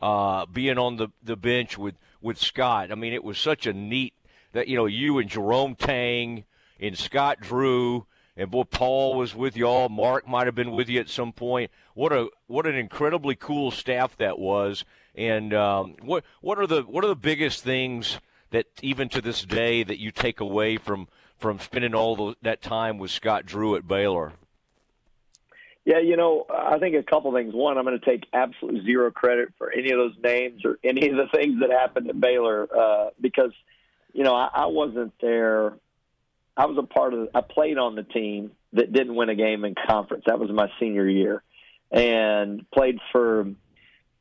uh, 0.02 0.46
being 0.46 0.78
on 0.78 0.96
the, 0.96 1.10
the 1.22 1.36
bench 1.36 1.78
with, 1.78 1.96
with 2.22 2.38
Scott? 2.38 2.90
I 2.90 2.96
mean, 2.96 3.12
it 3.12 3.24
was 3.26 3.38
such 3.38 3.68
a 3.68 3.74
neat 3.74 4.14
that, 4.54 4.70
you 4.70 4.78
know, 4.78 4.86
you 4.86 5.18
and 5.18 5.30
Jerome 5.30 5.76
Tang 5.76 6.46
and 6.80 6.98
Scott 6.98 7.42
Drew 7.42 8.06
and 8.38 8.52
boy, 8.52 8.64
Paul 8.64 9.16
was 9.16 9.34
with 9.34 9.56
y'all. 9.56 9.90
Mark 9.90 10.28
might 10.28 10.46
have 10.46 10.56
been 10.56 10.72
with 10.72 10.90
you 10.90 11.00
at 11.00 11.10
some 11.10 11.32
point. 11.32 11.72
What 11.94 12.12
a 12.12 12.30
what 12.48 12.66
an 12.66 12.76
incredibly 12.76 13.36
cool 13.36 13.72
staff 13.72 14.18
that 14.18 14.38
was. 14.38 14.84
And 15.16 15.54
um, 15.54 15.96
what 16.02 16.26
what 16.42 16.60
are 16.60 16.68
the 16.68 16.82
what 16.82 17.04
are 17.06 17.08
the 17.08 17.16
biggest 17.16 17.64
things 17.64 18.20
that 18.52 18.66
even 18.82 19.10
to 19.10 19.22
this 19.22 19.44
day 19.44 19.84
that 19.84 20.00
you 20.00 20.12
take 20.12 20.40
away 20.40 20.78
from 20.78 21.08
from 21.38 21.60
spending 21.60 21.96
all 21.96 22.16
the, 22.16 22.36
that 22.42 22.62
time 22.62 22.98
with 22.98 23.12
Scott 23.12 23.46
Drew 23.46 23.76
at 23.76 23.88
Baylor? 23.88 24.34
Yeah, 25.86 26.00
you 26.00 26.18
know, 26.18 26.48
I 26.50 26.80
think 26.80 26.96
a 26.96 27.04
couple 27.04 27.32
things. 27.32 27.54
One, 27.54 27.78
I'm 27.78 27.86
going 27.86 28.00
to 28.00 28.06
take 28.06 28.26
absolute 28.34 28.84
zero 28.86 29.12
credit 29.12 29.54
for 29.58 29.72
any 29.72 29.92
of 29.92 29.98
those 30.00 30.16
names 30.22 30.66
or 30.66 30.80
any 30.84 31.10
of 31.10 31.16
the 31.16 31.28
things 31.32 31.60
that 31.60 31.70
happened 31.70 32.10
at 32.10 32.20
Baylor 32.20 32.68
uh, 32.76 33.10
because, 33.22 33.52
you 34.12 34.24
know, 34.24 34.34
I, 34.34 34.50
I 34.52 34.66
wasn't 34.66 35.14
there. 35.22 35.74
I 36.58 36.66
was 36.66 36.78
a 36.78 36.84
part 36.84 37.14
of. 37.14 37.30
I 37.36 37.42
played 37.42 37.78
on 37.78 37.96
the 37.96 38.04
team 38.04 38.52
that 38.74 38.92
didn't 38.92 39.16
win 39.16 39.30
a 39.30 39.36
game 39.36 39.66
in 39.66 39.76
conference. 39.88 40.24
That 40.28 40.40
was 40.40 40.50
my 40.52 40.70
senior 40.80 41.08
year, 41.08 41.44
and 41.92 42.70
played 42.72 43.00
for 43.12 43.48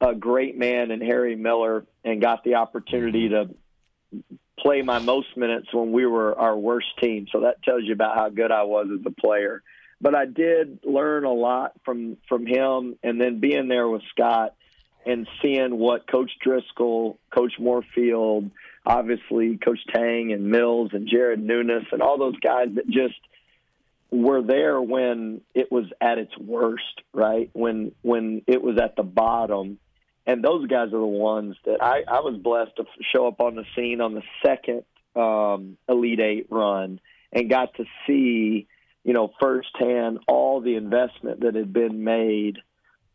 a 0.01 0.15
great 0.15 0.57
man 0.59 0.91
in 0.91 1.01
Harry 1.01 1.37
Miller, 1.37 1.87
and 2.05 2.21
got 2.21 2.45
the 2.45 2.57
opportunity 2.57 3.29
to 3.31 3.51
play 4.59 4.83
my 4.83 4.99
most 4.99 5.37
minutes 5.37 5.73
when 5.73 5.93
we 5.93 6.07
were 6.07 6.39
our 6.39 6.57
worst 6.57 6.89
team. 7.01 7.27
So 7.31 7.41
that 7.41 7.63
tells 7.63 7.85
you 7.85 7.93
about 7.93 8.17
how 8.17 8.29
good 8.29 8.51
I 8.51 8.65
was 8.65 8.89
as 8.93 9.05
a 9.07 9.11
player. 9.11 9.63
But 10.01 10.15
I 10.15 10.27
did 10.27 10.81
learn 10.85 11.25
a 11.25 11.33
lot 11.33 11.73
from 11.85 12.17
from 12.29 12.47
him, 12.47 12.97
and 13.03 13.21
then 13.21 13.39
being 13.41 13.69
there 13.69 13.89
with 13.89 14.03
Scott 14.11 14.55
and 15.07 15.29
seeing 15.43 15.79
what 15.79 16.11
Coach 16.11 16.33
Driscoll, 16.43 17.19
Coach 17.31 17.55
Morefield, 17.61 18.51
obviously 18.87 19.57
Coach 19.57 19.81
Tang 19.93 20.33
and 20.33 20.51
Mills 20.51 20.91
and 20.93 21.09
Jared 21.09 21.45
Nuness 21.45 21.87
and 21.93 22.03
all 22.03 22.19
those 22.19 22.39
guys 22.41 22.69
that 22.75 22.89
just 22.89 23.19
were 24.11 24.43
there 24.43 24.81
when 24.81 25.41
it 25.55 25.73
was 25.73 25.87
at 26.01 26.19
its 26.19 26.37
worst, 26.39 27.01
right? 27.13 27.51
When 27.53 27.93
when 28.03 28.43
it 28.47 28.63
was 28.63 28.79
at 28.79 28.97
the 28.97 29.03
bottom 29.03 29.79
and 30.27 30.43
those 30.43 30.67
guys 30.67 30.89
are 30.89 31.01
the 31.01 31.07
ones 31.07 31.57
that 31.65 31.83
I, 31.83 32.03
I 32.09 32.21
was 32.21 32.39
blessed 32.39 32.77
to 32.77 32.85
show 33.13 33.27
up 33.27 33.41
on 33.41 33.57
the 33.57 33.65
scene 33.77 34.01
on 34.01 34.15
the 34.15 34.23
second 34.45 34.85
um, 35.15 35.77
Elite 35.89 36.21
Eight 36.21 36.47
run 36.51 37.01
and 37.33 37.51
got 37.51 37.75
to 37.75 37.85
see, 38.07 38.67
you 39.03 39.13
know, 39.13 39.33
firsthand 39.41 40.21
all 40.27 40.61
the 40.61 40.77
investment 40.77 41.41
that 41.41 41.55
had 41.55 41.73
been 41.73 42.05
made 42.05 42.59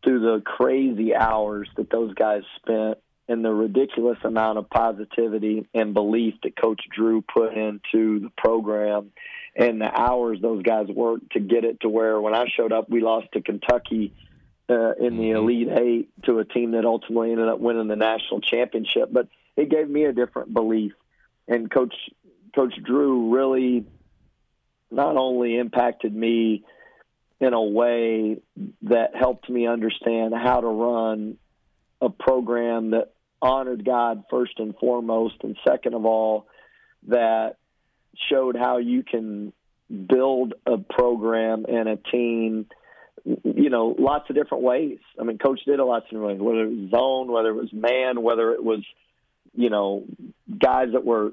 through 0.04 0.20
the 0.20 0.42
crazy 0.42 1.14
hours 1.14 1.68
that 1.76 1.90
those 1.90 2.14
guys 2.14 2.42
spent 2.56 2.98
and 3.30 3.44
the 3.44 3.52
ridiculous 3.52 4.18
amount 4.24 4.58
of 4.58 4.68
positivity 4.68 5.66
and 5.72 5.94
belief 5.94 6.34
that 6.42 6.56
Coach 6.56 6.82
Drew 6.94 7.22
put 7.22 7.54
into 7.54 8.20
the 8.20 8.30
program 8.36 9.12
and 9.56 9.80
the 9.80 9.90
hours 9.90 10.38
those 10.40 10.62
guys 10.62 10.88
worked 10.88 11.32
to 11.32 11.40
get 11.40 11.64
it 11.64 11.80
to 11.80 11.88
where 11.88 12.20
when 12.20 12.34
I 12.34 12.44
showed 12.54 12.72
up, 12.72 12.90
we 12.90 13.00
lost 13.00 13.28
to 13.32 13.40
Kentucky– 13.40 14.12
uh, 14.70 14.92
in 14.92 15.16
the 15.16 15.24
mm-hmm. 15.24 15.36
Elite 15.36 15.68
Eight 15.68 16.24
to 16.24 16.38
a 16.38 16.44
team 16.44 16.72
that 16.72 16.84
ultimately 16.84 17.32
ended 17.32 17.48
up 17.48 17.58
winning 17.58 17.88
the 17.88 17.96
national 17.96 18.40
championship. 18.40 19.12
But 19.12 19.28
it 19.56 19.68
gave 19.68 19.88
me 19.88 20.04
a 20.04 20.12
different 20.12 20.54
belief, 20.54 20.92
and 21.48 21.70
Coach 21.70 21.94
Coach 22.54 22.74
Drew 22.82 23.34
really 23.34 23.84
not 24.90 25.16
only 25.16 25.56
impacted 25.56 26.14
me 26.14 26.64
in 27.40 27.52
a 27.52 27.62
way 27.62 28.38
that 28.82 29.16
helped 29.16 29.48
me 29.48 29.66
understand 29.66 30.34
how 30.34 30.60
to 30.60 30.66
run 30.66 31.38
a 32.00 32.10
program 32.10 32.90
that 32.90 33.12
honored 33.42 33.84
God 33.84 34.24
first 34.30 34.58
and 34.58 34.74
foremost, 34.76 35.36
and 35.42 35.56
second 35.66 35.94
of 35.94 36.04
all, 36.04 36.46
that 37.08 37.56
showed 38.30 38.56
how 38.56 38.78
you 38.78 39.02
can 39.02 39.52
build 40.08 40.54
a 40.66 40.78
program 40.78 41.64
and 41.68 41.88
a 41.88 41.96
team 41.96 42.66
you 43.24 43.70
know, 43.70 43.94
lots 43.98 44.28
of 44.30 44.36
different 44.36 44.64
ways. 44.64 44.98
I 45.18 45.24
mean, 45.24 45.38
coach 45.38 45.60
did 45.66 45.80
a 45.80 45.84
lot 45.84 45.98
of 45.98 46.04
different 46.04 46.26
ways, 46.26 46.40
whether 46.40 46.64
it 46.64 46.70
was 46.70 46.90
zone, 46.90 47.30
whether 47.30 47.50
it 47.50 47.54
was 47.54 47.72
man, 47.72 48.22
whether 48.22 48.52
it 48.52 48.62
was, 48.62 48.84
you 49.54 49.70
know, 49.70 50.04
guys 50.58 50.88
that 50.92 51.04
were, 51.04 51.32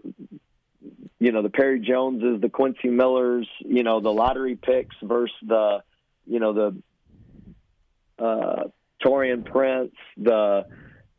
you 1.20 1.32
know, 1.32 1.42
the 1.42 1.50
Perry 1.50 1.80
Joneses, 1.80 2.42
the 2.42 2.50
Quincy 2.50 2.90
Millers, 2.90 3.48
you 3.60 3.84
know, 3.84 4.00
the 4.00 4.12
lottery 4.12 4.56
picks 4.56 4.96
versus 5.02 5.36
the, 5.46 5.84
you 6.26 6.40
know, 6.40 6.54
the 8.18 8.24
uh, 8.24 8.64
Taurean 9.04 9.46
Prince, 9.46 9.94
the 10.18 10.66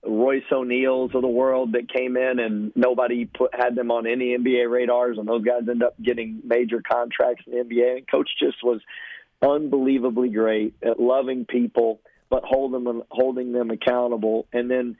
Royce 0.06 0.44
O'Neals 0.52 1.11
of 1.14 1.22
the 1.22 1.28
world 1.28 1.72
that 1.72 1.92
came 1.92 2.16
in 2.16 2.38
and 2.38 2.72
nobody 2.76 3.24
put 3.26 3.54
had 3.54 3.74
them 3.74 3.90
on 3.90 4.06
any 4.06 4.37
NBA 4.37 4.70
radars, 4.70 5.18
and 5.18 5.26
those 5.26 5.44
guys 5.44 5.68
end 5.68 5.82
up 5.82 6.00
getting 6.00 6.40
major 6.44 6.82
contracts 6.82 7.44
in 7.46 7.52
the 7.52 7.74
NBA. 7.74 7.96
And 7.98 8.08
coach 8.08 8.30
just 8.38 8.62
was 8.62 8.80
unbelievably 9.42 10.30
great 10.30 10.74
at 10.82 11.00
loving 11.00 11.44
people, 11.44 12.00
but 12.30 12.44
holding 12.44 12.84
them 12.84 13.02
holding 13.11 13.52
them 13.52 13.70
accountable, 13.70 14.46
and 14.52 14.70
then 14.70 14.96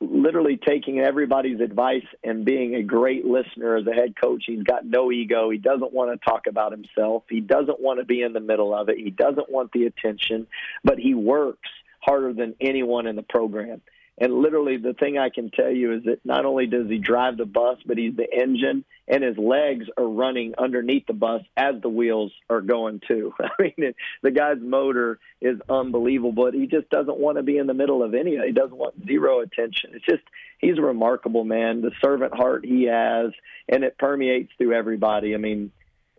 literally 0.00 0.58
taking 0.58 1.00
everybody's 1.00 1.60
advice 1.60 2.04
and 2.22 2.44
being 2.44 2.74
a 2.74 2.82
great 2.82 3.24
listener 3.24 3.76
as 3.76 3.86
a 3.86 3.92
head 3.92 4.14
coach. 4.20 4.44
He's 4.46 4.62
got 4.62 4.84
no 4.84 5.10
ego. 5.10 5.50
He 5.50 5.58
doesn't 5.58 5.92
want 5.92 6.12
to 6.12 6.24
talk 6.24 6.46
about 6.46 6.72
himself. 6.72 7.24
He 7.28 7.40
doesn't 7.40 7.80
want 7.80 7.98
to 7.98 8.04
be 8.04 8.22
in 8.22 8.32
the 8.32 8.40
middle 8.40 8.74
of 8.74 8.88
it. 8.88 8.98
He 8.98 9.10
doesn't 9.10 9.50
want 9.50 9.72
the 9.72 9.86
attention, 9.86 10.46
but 10.84 10.98
he 10.98 11.14
works 11.14 11.68
harder 12.00 12.32
than 12.32 12.54
anyone 12.60 13.06
in 13.06 13.16
the 13.16 13.22
program. 13.22 13.80
And 14.20 14.34
literally, 14.34 14.76
the 14.76 14.92
thing 14.92 15.16
I 15.16 15.30
can 15.30 15.50
tell 15.50 15.70
you 15.70 15.94
is 15.94 16.04
that 16.04 16.20
not 16.26 16.44
only 16.44 16.66
does 16.66 16.88
he 16.88 16.98
drive 16.98 17.38
the 17.38 17.46
bus, 17.46 17.78
but 17.86 17.96
he's 17.96 18.14
the 18.14 18.30
engine, 18.30 18.84
and 19.08 19.24
his 19.24 19.38
legs 19.38 19.86
are 19.96 20.06
running 20.06 20.52
underneath 20.58 21.06
the 21.06 21.14
bus 21.14 21.40
as 21.56 21.80
the 21.80 21.88
wheels 21.88 22.30
are 22.50 22.60
going 22.60 23.00
too. 23.08 23.32
I 23.40 23.48
mean, 23.58 23.94
the 24.20 24.30
guy's 24.30 24.60
motor 24.60 25.18
is 25.40 25.58
unbelievable, 25.70 26.32
but 26.32 26.52
he 26.52 26.66
just 26.66 26.90
doesn't 26.90 27.18
want 27.18 27.38
to 27.38 27.42
be 27.42 27.56
in 27.56 27.66
the 27.66 27.72
middle 27.72 28.02
of 28.02 28.12
any. 28.12 28.36
He 28.36 28.52
doesn't 28.52 28.76
want 28.76 29.06
zero 29.06 29.40
attention. 29.40 29.92
It's 29.94 30.04
just 30.04 30.22
he's 30.58 30.76
a 30.76 30.82
remarkable 30.82 31.44
man. 31.44 31.80
The 31.80 31.92
servant 32.04 32.34
heart 32.34 32.66
he 32.66 32.84
has, 32.84 33.32
and 33.70 33.84
it 33.84 33.96
permeates 33.96 34.52
through 34.58 34.74
everybody. 34.74 35.34
I 35.34 35.38
mean, 35.38 35.72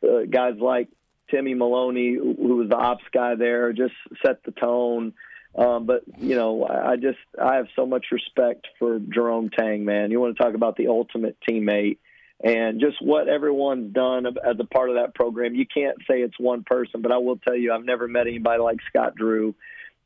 uh, 0.03 0.23
guys 0.27 0.55
like 0.59 0.87
Timmy 1.29 1.53
Maloney, 1.53 2.15
who 2.15 2.55
was 2.55 2.69
the 2.69 2.77
ops 2.77 3.05
guy 3.13 3.35
there, 3.35 3.73
just 3.73 3.93
set 4.25 4.43
the 4.43 4.51
tone. 4.51 5.13
Um, 5.55 5.85
but 5.85 6.03
you 6.17 6.35
know, 6.35 6.65
I 6.65 6.95
just 6.95 7.19
I 7.41 7.55
have 7.55 7.67
so 7.75 7.85
much 7.85 8.07
respect 8.11 8.67
for 8.79 8.99
Jerome 8.99 9.49
Tang, 9.49 9.83
man. 9.83 10.11
You 10.11 10.19
want 10.19 10.37
to 10.37 10.43
talk 10.43 10.55
about 10.55 10.77
the 10.77 10.87
ultimate 10.87 11.37
teammate 11.47 11.97
and 12.43 12.79
just 12.79 13.01
what 13.01 13.27
everyone's 13.27 13.93
done 13.93 14.25
as 14.25 14.55
a 14.59 14.63
part 14.63 14.89
of 14.89 14.95
that 14.95 15.13
program. 15.13 15.53
You 15.53 15.65
can't 15.65 15.97
say 16.09 16.21
it's 16.21 16.39
one 16.39 16.63
person, 16.63 17.01
but 17.01 17.11
I 17.11 17.17
will 17.17 17.37
tell 17.37 17.55
you, 17.55 17.73
I've 17.73 17.85
never 17.85 18.07
met 18.07 18.27
anybody 18.27 18.61
like 18.61 18.79
Scott 18.89 19.15
Drew 19.15 19.53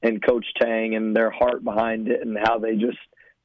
and 0.01 0.23
Coach 0.23 0.45
Tang 0.60 0.95
and 0.95 1.15
their 1.15 1.29
heart 1.29 1.63
behind 1.63 2.08
it 2.08 2.21
and 2.21 2.38
how 2.38 2.60
they 2.60 2.75
just 2.75 2.97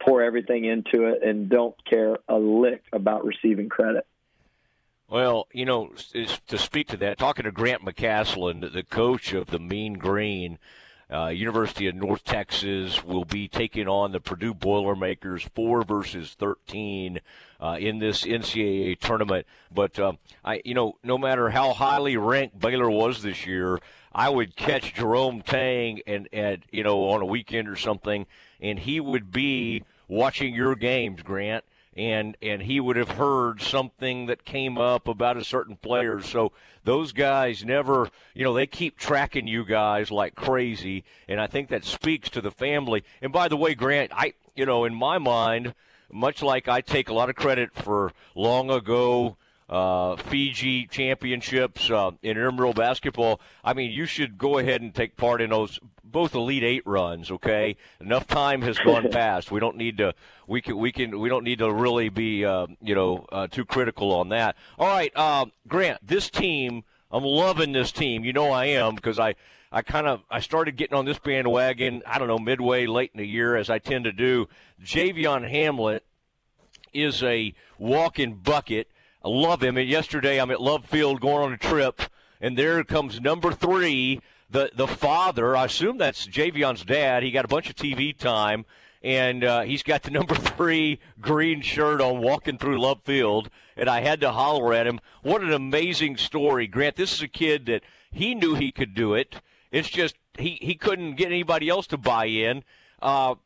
pour 0.03 0.23
everything 0.23 0.65
into 0.65 1.05
it 1.05 1.23
and 1.23 1.49
don't 1.49 1.77
care 1.89 2.19
a 2.29 2.39
lick 2.39 2.83
about 2.93 3.25
receiving 3.25 3.69
credit. 3.69 4.07
Well, 5.09 5.49
you 5.53 5.65
know, 5.65 5.93
to 6.47 6.59
speak 6.59 6.89
to 6.89 6.97
that, 6.99 7.19
talking 7.19 7.45
to 7.45 7.53
Grant 7.53 7.85
McCasland, 7.85 8.73
the 8.73 8.85
coach 8.85 9.33
of 9.33 9.49
the 9.49 9.59
Mean 9.59 9.95
Green, 9.95 10.59
uh, 11.13 11.29
University 11.29 11.89
of 11.89 11.95
North 11.95 12.25
Texas 12.25 13.05
will 13.05 13.25
be 13.25 13.49
taking 13.49 13.89
on 13.89 14.13
the 14.13 14.21
Purdue 14.21 14.55
Boilermakers, 14.55 15.43
four 15.55 15.83
versus 15.83 16.35
thirteen 16.39 17.21
uh, 17.61 17.77
in 17.81 17.99
this 17.99 18.25
NCAA 18.25 18.99
tournament. 18.99 19.47
But 19.73 19.99
uh, 19.99 20.13
I, 20.45 20.63
you 20.65 20.75
know, 20.75 20.97
no 21.03 21.19
matter 21.19 21.51
how 21.51 21.73
highly 21.73 22.17
ranked 22.17 22.59
Baylor 22.59 22.91
was 22.91 23.23
this 23.23 23.47
year, 23.47 23.79
I 24.13 24.29
would 24.29 24.57
catch 24.57 24.95
Jerome 24.95 25.43
Tang 25.43 26.01
and 26.07 26.29
and 26.33 26.63
you 26.71 26.85
know 26.85 27.11
on 27.11 27.23
a 27.23 27.27
weekend 27.27 27.69
or 27.69 27.77
something, 27.77 28.27
and 28.61 28.79
he 28.79 29.01
would 29.01 29.31
be 29.33 29.83
watching 30.09 30.55
your 30.55 30.75
games, 30.75 31.23
Grant, 31.23 31.65
and 32.01 32.35
and 32.41 32.63
he 32.63 32.81
would 32.81 32.97
have 32.97 33.11
heard 33.11 33.61
something 33.61 34.25
that 34.25 34.47
came 34.47 34.79
up 34.79 35.07
about 35.07 35.37
a 35.37 35.45
certain 35.45 35.77
player. 35.77 36.23
So 36.23 36.53
those 36.83 37.13
guys 37.13 37.63
never, 37.63 38.09
you 38.33 38.43
know, 38.43 38.55
they 38.55 38.67
keep 38.67 38.97
tracking 38.97 39.47
you 39.47 39.67
guys 39.67 40.11
like 40.11 40.35
crazy, 40.35 41.05
and 41.29 41.39
I 41.39 41.47
think 41.47 41.69
that 41.69 41.85
speaks 41.85 42.31
to 42.31 42.41
the 42.41 42.51
family. 42.51 43.05
And 43.21 43.35
by 43.35 43.49
the 43.49 43.57
way, 43.57 43.75
Grant, 43.75 44.13
I, 44.15 44.33
you 44.57 44.65
know, 44.65 44.85
in 44.87 44.95
my 44.95 45.19
mind, 45.19 45.75
much 46.11 46.43
like 46.43 46.69
I 46.69 46.81
take 46.81 47.11
a 47.11 47.15
lot 47.15 47.29
of 47.29 47.37
credit 47.37 47.75
for 47.75 48.13
long 48.35 48.71
ago 48.71 49.37
uh, 49.69 50.17
Fiji 50.17 50.87
championships 50.87 51.91
uh, 51.91 52.11
in 52.23 52.31
intramural 52.31 52.73
basketball. 52.73 53.41
I 53.63 53.75
mean, 53.75 53.93
you 53.93 54.07
should 54.07 54.37
go 54.37 54.59
ahead 54.59 54.81
and 54.81 54.95
take 54.95 55.17
part 55.17 55.41
in 55.41 55.51
those 55.51 55.79
both 56.11 56.35
Elite 56.35 56.65
Eight 56.65 56.83
runs. 56.87 57.31
Okay, 57.31 57.77
enough 58.01 58.27
time 58.27 58.63
has 58.63 58.79
gone 58.79 59.11
past. 59.11 59.51
We 59.51 59.61
don't 59.61 59.77
need 59.77 59.99
to. 59.99 60.15
We 60.47 60.61
can. 60.61 60.79
We 60.79 60.93
can. 60.93 61.19
We 61.19 61.29
don't 61.29 61.45
need 61.45 61.59
to 61.59 61.73
really 61.73 62.09
be. 62.09 62.45
Uh, 62.45 62.67
you 62.83 62.95
know, 62.95 63.27
uh, 63.31 63.47
too 63.47 63.65
critical 63.65 64.13
on 64.13 64.31
that. 64.31 64.57
All 64.79 64.89
right, 64.89 65.13
uh, 65.15 65.47
Grant. 65.69 66.07
This 66.07 66.31
team. 66.31 66.85
I'm 67.13 67.25
loving 67.25 67.73
this 67.73 67.91
team. 67.91 68.25
You 68.25 68.33
know 68.33 68.51
I 68.51 68.67
am 68.67 68.95
because 68.95 69.19
I. 69.19 69.35
I 69.73 69.83
kind 69.83 70.09
of 70.09 70.23
I 70.29 70.41
started 70.41 70.77
getting 70.77 70.97
on 70.97 71.05
this 71.05 71.21
bandwagon. 71.21 72.03
I 72.05 72.19
don't 72.19 72.27
know 72.27 72.41
midway 72.41 72.87
late 72.87 73.13
in 73.15 73.19
the 73.19 73.27
year, 73.27 73.55
as 73.55 73.71
I 73.71 73.79
tend 73.79 74.03
to 74.05 74.13
do. 74.13 74.49
Javion 74.85 75.49
Hamlet 75.49 76.05
is 76.93 77.23
a 77.23 77.55
walk-in 77.79 78.35
bucket. 78.35 78.89
I 79.25 79.29
love 79.29 79.63
him. 79.63 79.77
And 79.77 79.89
yesterday 79.89 80.41
I'm 80.41 80.51
at 80.51 80.61
Love 80.61 80.85
Field 80.87 81.21
going 81.21 81.45
on 81.45 81.53
a 81.53 81.59
trip, 81.59 82.03
and 82.41 82.57
there 82.57 82.83
comes 82.85 83.21
number 83.21 83.53
three, 83.53 84.21
the 84.51 84.71
the 84.75 84.87
father. 84.87 85.57
I 85.57 85.67
assume 85.67 85.99
that's 85.99 86.27
Javion's 86.27 86.85
dad. 86.85 87.23
He 87.23 87.31
got 87.31 87.45
a 87.45 87.49
bunch 87.49 87.71
of 87.71 87.77
TV 87.77 88.17
time, 88.17 88.65
and 89.03 89.45
uh, 89.45 89.63
he's 89.63 89.83
got 89.83 90.03
the 90.03 90.11
number 90.19 90.35
three 90.35 91.01
green 91.21 91.61
shirt 91.63 92.01
on, 92.01 92.21
walking 92.21 92.59
through 92.59 92.81
Love 92.81 93.03
Field. 93.03 93.51
And 93.77 93.89
I 93.89 94.01
had 94.01 94.21
to 94.21 94.33
holler 94.33 94.75
at 94.75 94.87
him. 94.87 95.01
What 95.23 95.43
an 95.43 95.53
amazing 95.53 96.17
story, 96.19 96.67
Grant. 96.67 96.97
This 96.97 97.15
is 97.15 97.23
a 97.23 97.29
kid 97.29 97.67
that 97.67 97.83
he 98.11 98.35
knew 98.35 98.55
he 98.55 98.73
could 98.73 98.95
do 98.95 99.15
it. 99.15 99.37
It's 99.71 99.89
just 99.89 100.17
he 100.39 100.59
he 100.61 100.75
couldn't 100.75 101.15
get 101.15 101.27
anybody 101.27 101.69
else 101.69 101.87
to 101.89 101.97
buy 101.97 102.27
in. 102.27 102.65
Uh, 103.01 103.37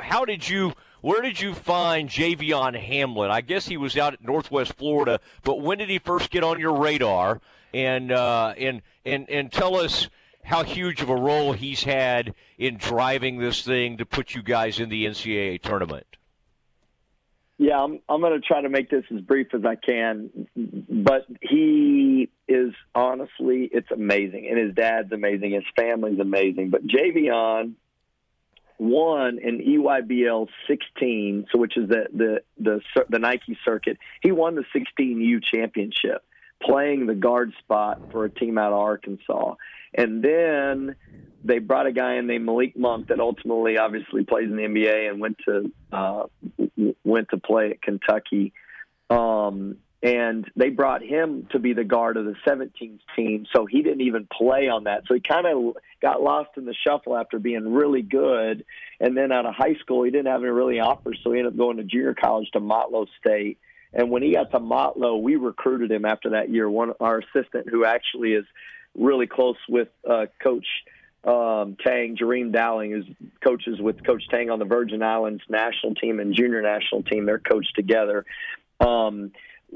how 0.00 0.24
did 0.24 0.48
you? 0.48 0.74
Where 1.00 1.22
did 1.22 1.40
you 1.40 1.54
find 1.54 2.08
Javion 2.08 2.78
Hamlet? 2.78 3.30
I 3.30 3.40
guess 3.40 3.66
he 3.66 3.76
was 3.76 3.96
out 3.96 4.14
at 4.14 4.24
Northwest 4.24 4.72
Florida, 4.74 5.20
but 5.44 5.60
when 5.60 5.78
did 5.78 5.88
he 5.88 5.98
first 5.98 6.30
get 6.30 6.42
on 6.42 6.58
your 6.58 6.74
radar? 6.74 7.40
And 7.72 8.10
uh, 8.10 8.54
and 8.56 8.82
and 9.04 9.28
and 9.30 9.52
tell 9.52 9.76
us 9.76 10.08
how 10.46 10.62
huge 10.62 11.02
of 11.02 11.08
a 11.08 11.16
role 11.16 11.52
he's 11.52 11.82
had 11.82 12.34
in 12.56 12.76
driving 12.76 13.38
this 13.38 13.62
thing 13.62 13.98
to 13.98 14.06
put 14.06 14.34
you 14.34 14.42
guys 14.42 14.78
in 14.78 14.88
the 14.88 15.04
NCAA 15.04 15.60
tournament. 15.60 16.06
Yeah, 17.58 17.82
I'm 17.82 18.00
I'm 18.08 18.20
going 18.20 18.40
to 18.40 18.46
try 18.46 18.60
to 18.60 18.68
make 18.68 18.90
this 18.90 19.04
as 19.12 19.20
brief 19.22 19.48
as 19.54 19.62
I 19.64 19.76
can, 19.76 20.46
but 20.54 21.26
he 21.40 22.28
is 22.46 22.74
honestly 22.94 23.68
it's 23.72 23.90
amazing, 23.90 24.46
and 24.48 24.58
his 24.58 24.74
dad's 24.74 25.10
amazing, 25.10 25.52
his 25.52 25.64
family's 25.74 26.20
amazing. 26.20 26.70
But 26.70 26.86
Javion 26.86 27.72
won 28.78 29.38
in 29.42 29.58
EYBL 29.58 30.48
16, 30.68 31.46
so 31.50 31.58
which 31.58 31.78
is 31.78 31.88
the 31.88 32.06
the 32.12 32.42
the 32.58 32.80
the 33.08 33.18
Nike 33.18 33.58
circuit. 33.64 33.96
He 34.20 34.32
won 34.32 34.54
the 34.54 34.64
16U 34.74 35.42
championship, 35.42 36.22
playing 36.66 37.06
the 37.06 37.14
guard 37.14 37.52
spot 37.60 38.10
for 38.12 38.24
a 38.24 38.30
team 38.30 38.58
out 38.58 38.72
of 38.72 38.78
Arkansas, 38.78 39.54
and 39.94 40.22
then 40.22 40.96
they 41.44 41.58
brought 41.58 41.86
a 41.86 41.92
guy 41.92 42.16
in 42.16 42.26
named 42.26 42.44
Malik 42.44 42.76
Monk 42.76 43.08
that 43.08 43.20
ultimately, 43.20 43.78
obviously, 43.78 44.24
plays 44.24 44.50
in 44.50 44.56
the 44.56 44.62
NBA 44.62 45.10
and 45.10 45.20
went 45.20 45.38
to 45.46 45.72
uh, 45.92 46.24
went 47.04 47.28
to 47.30 47.38
play 47.38 47.70
at 47.70 47.82
Kentucky. 47.82 48.52
Um, 49.08 49.78
and 50.02 50.48
they 50.54 50.68
brought 50.68 51.02
him 51.02 51.48
to 51.50 51.58
be 51.58 51.72
the 51.72 51.84
guard 51.84 52.16
of 52.16 52.26
the 52.26 52.36
17th 52.46 53.00
team, 53.16 53.46
so 53.52 53.66
he 53.66 53.82
didn't 53.82 54.02
even 54.02 54.28
play 54.30 54.68
on 54.68 54.84
that. 54.84 55.02
So 55.08 55.14
he 55.14 55.20
kind 55.20 55.46
of 55.46 55.76
got 56.02 56.22
lost 56.22 56.50
in 56.56 56.64
the 56.64 56.74
shuffle 56.86 57.16
after 57.16 57.38
being 57.38 57.72
really 57.72 58.02
good. 58.02 58.64
And 59.00 59.16
then 59.16 59.32
out 59.32 59.46
of 59.46 59.54
high 59.54 59.74
school, 59.80 60.04
he 60.04 60.10
didn't 60.10 60.26
have 60.26 60.42
any 60.42 60.50
really 60.50 60.80
offers, 60.80 61.18
so 61.24 61.32
he 61.32 61.38
ended 61.38 61.54
up 61.54 61.58
going 61.58 61.78
to 61.78 61.84
junior 61.84 62.14
college 62.14 62.50
to 62.52 62.60
Motlow 62.60 63.06
State. 63.18 63.58
And 63.92 64.10
when 64.10 64.22
he 64.22 64.32
got 64.32 64.50
to 64.50 64.60
Motlow, 64.60 65.20
we 65.20 65.36
recruited 65.36 65.90
him 65.90 66.04
after 66.04 66.30
that 66.30 66.50
year. 66.50 66.68
One 66.68 66.92
our 67.00 67.18
assistant, 67.20 67.68
who 67.70 67.84
actually 67.84 68.32
is 68.32 68.44
really 68.94 69.26
close 69.26 69.56
with 69.68 69.88
uh, 70.08 70.26
Coach 70.42 70.66
um, 71.24 71.76
Tang, 71.84 72.16
Jareem 72.16 72.52
Dowling, 72.52 72.92
who's 72.92 73.06
coaches 73.44 73.80
with 73.80 74.04
Coach 74.04 74.22
Tang 74.30 74.50
on 74.50 74.58
the 74.58 74.64
Virgin 74.64 75.02
Islands 75.02 75.42
national 75.48 75.94
team 75.96 76.20
and 76.20 76.34
junior 76.34 76.62
national 76.62 77.02
team. 77.02 77.26
They're 77.26 77.38
coached 77.38 77.74
together. 77.74 78.24
Um, 78.80 79.32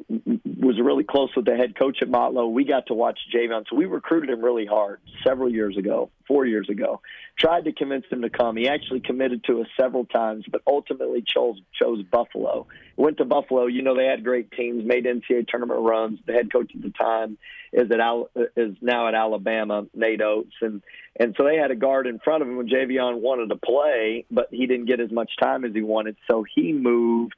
was 0.09 0.79
really 0.81 1.05
close 1.05 1.31
with 1.35 1.47
the 1.47 1.57
head 1.57 1.79
coach 1.79 1.99
at 2.03 2.09
Motlow. 2.09 2.53
We 2.53 2.65
got 2.65 2.87
to 2.87 2.95
watch 2.95 3.19
Javion, 3.35 3.65
so 3.69 3.77
we 3.77 3.87
recruited 3.87 4.31
him 4.31 4.43
really 4.43 4.67
hard 4.67 5.01
several 5.25 5.51
years 5.51 5.77
ago, 5.77 6.11
four 6.29 6.47
years 6.47 6.69
ago. 6.69 7.01
Tried 7.39 7.65
to 7.65 7.73
convince 7.73 8.05
him 8.11 8.23
to 8.23 8.31
come. 8.31 8.57
He 8.57 8.69
actually 8.69 9.01
committed 9.01 9.45
to 9.45 9.63
us 9.63 9.67
several 9.79 10.05
times, 10.05 10.45
but 10.51 10.63
ultimately 10.67 11.25
chose 11.27 11.61
chose 11.73 12.03
Buffalo. 12.03 12.67
Went 12.97 13.17
to 13.19 13.25
Buffalo. 13.25 13.67
You 13.67 13.83
know 13.83 13.97
they 13.97 14.07
had 14.07 14.23
great 14.25 14.51
teams, 14.53 14.85
made 14.85 15.05
NCAA 15.05 15.49
tournament 15.49 15.81
runs. 15.81 16.19
The 16.27 16.33
head 16.33 16.53
coach 16.53 16.73
at 16.75 16.83
the 16.83 16.91
time 16.91 17.39
is 17.73 17.91
at 17.91 18.01
Al, 18.01 18.29
is 18.57 18.77
now 18.81 19.09
at 19.09 19.15
Alabama, 19.15 19.87
Nate 19.95 20.23
Oats, 20.23 20.55
and 20.61 20.83
and 21.19 21.35
so 21.37 21.45
they 21.45 21.57
had 21.57 21.71
a 21.71 21.77
guard 21.77 22.07
in 22.07 22.19
front 22.19 22.43
of 22.43 22.49
him 22.49 22.57
when 22.57 22.69
Javion 22.69 23.21
wanted 23.21 23.49
to 23.49 23.57
play, 23.57 24.27
but 24.31 24.49
he 24.51 24.67
didn't 24.67 24.87
get 24.87 25.01
as 25.01 25.11
much 25.11 25.33
time 25.41 25.65
as 25.65 25.73
he 25.73 25.83
wanted, 25.83 26.17
so 26.31 26.45
he 26.55 26.73
moved. 26.73 27.37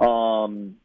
Um, 0.00 0.76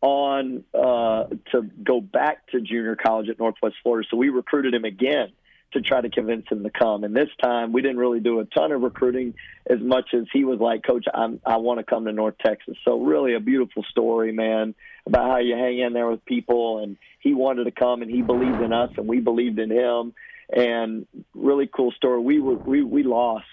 on 0.00 0.64
uh, 0.74 1.24
to 1.52 1.62
go 1.82 2.00
back 2.00 2.46
to 2.48 2.60
junior 2.60 2.96
college 2.96 3.28
at 3.28 3.38
Northwest 3.38 3.76
Florida. 3.82 4.06
So 4.10 4.16
we 4.16 4.28
recruited 4.28 4.74
him 4.74 4.84
again 4.84 5.32
to 5.72 5.82
try 5.82 6.00
to 6.00 6.08
convince 6.08 6.46
him 6.50 6.62
to 6.62 6.70
come. 6.70 7.04
And 7.04 7.14
this 7.14 7.28
time 7.42 7.72
we 7.72 7.82
didn't 7.82 7.98
really 7.98 8.20
do 8.20 8.40
a 8.40 8.44
ton 8.46 8.72
of 8.72 8.80
recruiting 8.80 9.34
as 9.68 9.80
much 9.80 10.14
as 10.14 10.24
he 10.32 10.44
was 10.44 10.60
like, 10.60 10.82
Coach, 10.82 11.04
I'm, 11.12 11.40
I 11.44 11.58
want 11.58 11.78
to 11.78 11.84
come 11.84 12.06
to 12.06 12.12
North 12.12 12.36
Texas. 12.44 12.76
So 12.84 13.00
really 13.00 13.34
a 13.34 13.40
beautiful 13.40 13.84
story, 13.90 14.32
man, 14.32 14.74
about 15.06 15.30
how 15.30 15.38
you 15.38 15.54
hang 15.54 15.78
in 15.78 15.92
there 15.92 16.08
with 16.08 16.24
people. 16.24 16.78
And 16.82 16.96
he 17.20 17.34
wanted 17.34 17.64
to 17.64 17.70
come 17.70 18.02
and 18.02 18.10
he 18.10 18.22
believed 18.22 18.62
in 18.62 18.72
us 18.72 18.90
and 18.96 19.06
we 19.06 19.20
believed 19.20 19.58
in 19.58 19.70
him. 19.70 20.14
And 20.50 21.06
really 21.34 21.68
cool 21.70 21.92
story. 21.92 22.20
We 22.20 22.40
were 22.40 22.54
we 22.54 22.82
we 22.82 23.02
lost 23.02 23.44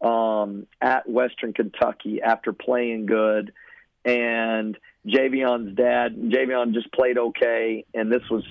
um, 0.00 0.66
at 0.80 1.08
Western 1.08 1.52
Kentucky 1.52 2.20
after 2.20 2.52
playing 2.52 3.06
good, 3.06 3.52
and 4.04 4.76
Javion's 5.06 5.76
dad. 5.76 6.16
Javion 6.16 6.74
just 6.74 6.92
played 6.92 7.18
okay, 7.18 7.84
and 7.94 8.10
this 8.10 8.22
was 8.30 8.44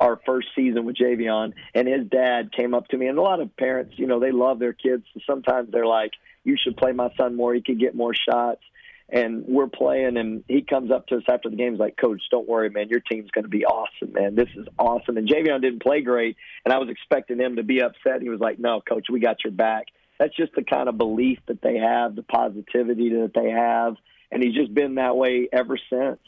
our 0.00 0.20
first 0.26 0.48
season 0.54 0.84
with 0.84 0.96
Javion. 0.96 1.52
And 1.74 1.88
his 1.88 2.06
dad 2.08 2.52
came 2.52 2.74
up 2.74 2.88
to 2.88 2.96
me, 2.96 3.06
and 3.06 3.18
a 3.18 3.22
lot 3.22 3.40
of 3.40 3.56
parents, 3.56 3.94
you 3.96 4.06
know, 4.06 4.20
they 4.20 4.32
love 4.32 4.58
their 4.58 4.72
kids. 4.72 5.04
So 5.14 5.20
sometimes 5.26 5.70
they're 5.70 5.86
like, 5.86 6.12
"You 6.44 6.56
should 6.62 6.76
play 6.76 6.92
my 6.92 7.10
son 7.16 7.34
more. 7.34 7.54
He 7.54 7.62
could 7.62 7.80
get 7.80 7.94
more 7.94 8.14
shots." 8.14 8.62
And 9.10 9.46
we're 9.46 9.68
playing, 9.68 10.18
and 10.18 10.44
he 10.48 10.60
comes 10.60 10.90
up 10.90 11.06
to 11.06 11.16
us 11.16 11.22
after 11.30 11.48
the 11.48 11.56
game. 11.56 11.72
He's 11.72 11.80
like, 11.80 11.96
"Coach, 11.96 12.20
don't 12.30 12.46
worry, 12.46 12.68
man. 12.68 12.90
Your 12.90 13.00
team's 13.00 13.30
going 13.30 13.44
to 13.44 13.48
be 13.48 13.64
awesome, 13.64 14.12
man. 14.12 14.34
This 14.34 14.50
is 14.54 14.66
awesome." 14.78 15.16
And 15.16 15.26
Javion 15.26 15.62
didn't 15.62 15.82
play 15.82 16.02
great, 16.02 16.36
and 16.64 16.74
I 16.74 16.78
was 16.78 16.90
expecting 16.90 17.38
him 17.38 17.56
to 17.56 17.62
be 17.62 17.80
upset. 17.80 18.20
He 18.20 18.28
was 18.28 18.40
like, 18.40 18.58
"No, 18.58 18.82
Coach, 18.82 19.06
we 19.10 19.20
got 19.20 19.44
your 19.44 19.52
back." 19.52 19.86
That's 20.18 20.36
just 20.36 20.52
the 20.54 20.64
kind 20.64 20.88
of 20.88 20.98
belief 20.98 21.38
that 21.46 21.62
they 21.62 21.78
have, 21.78 22.16
the 22.16 22.22
positivity 22.22 23.08
that 23.10 23.32
they 23.34 23.50
have 23.50 23.96
and 24.30 24.42
he's 24.42 24.54
just 24.54 24.72
been 24.74 24.96
that 24.96 25.16
way 25.16 25.48
ever 25.52 25.78
since. 25.90 26.18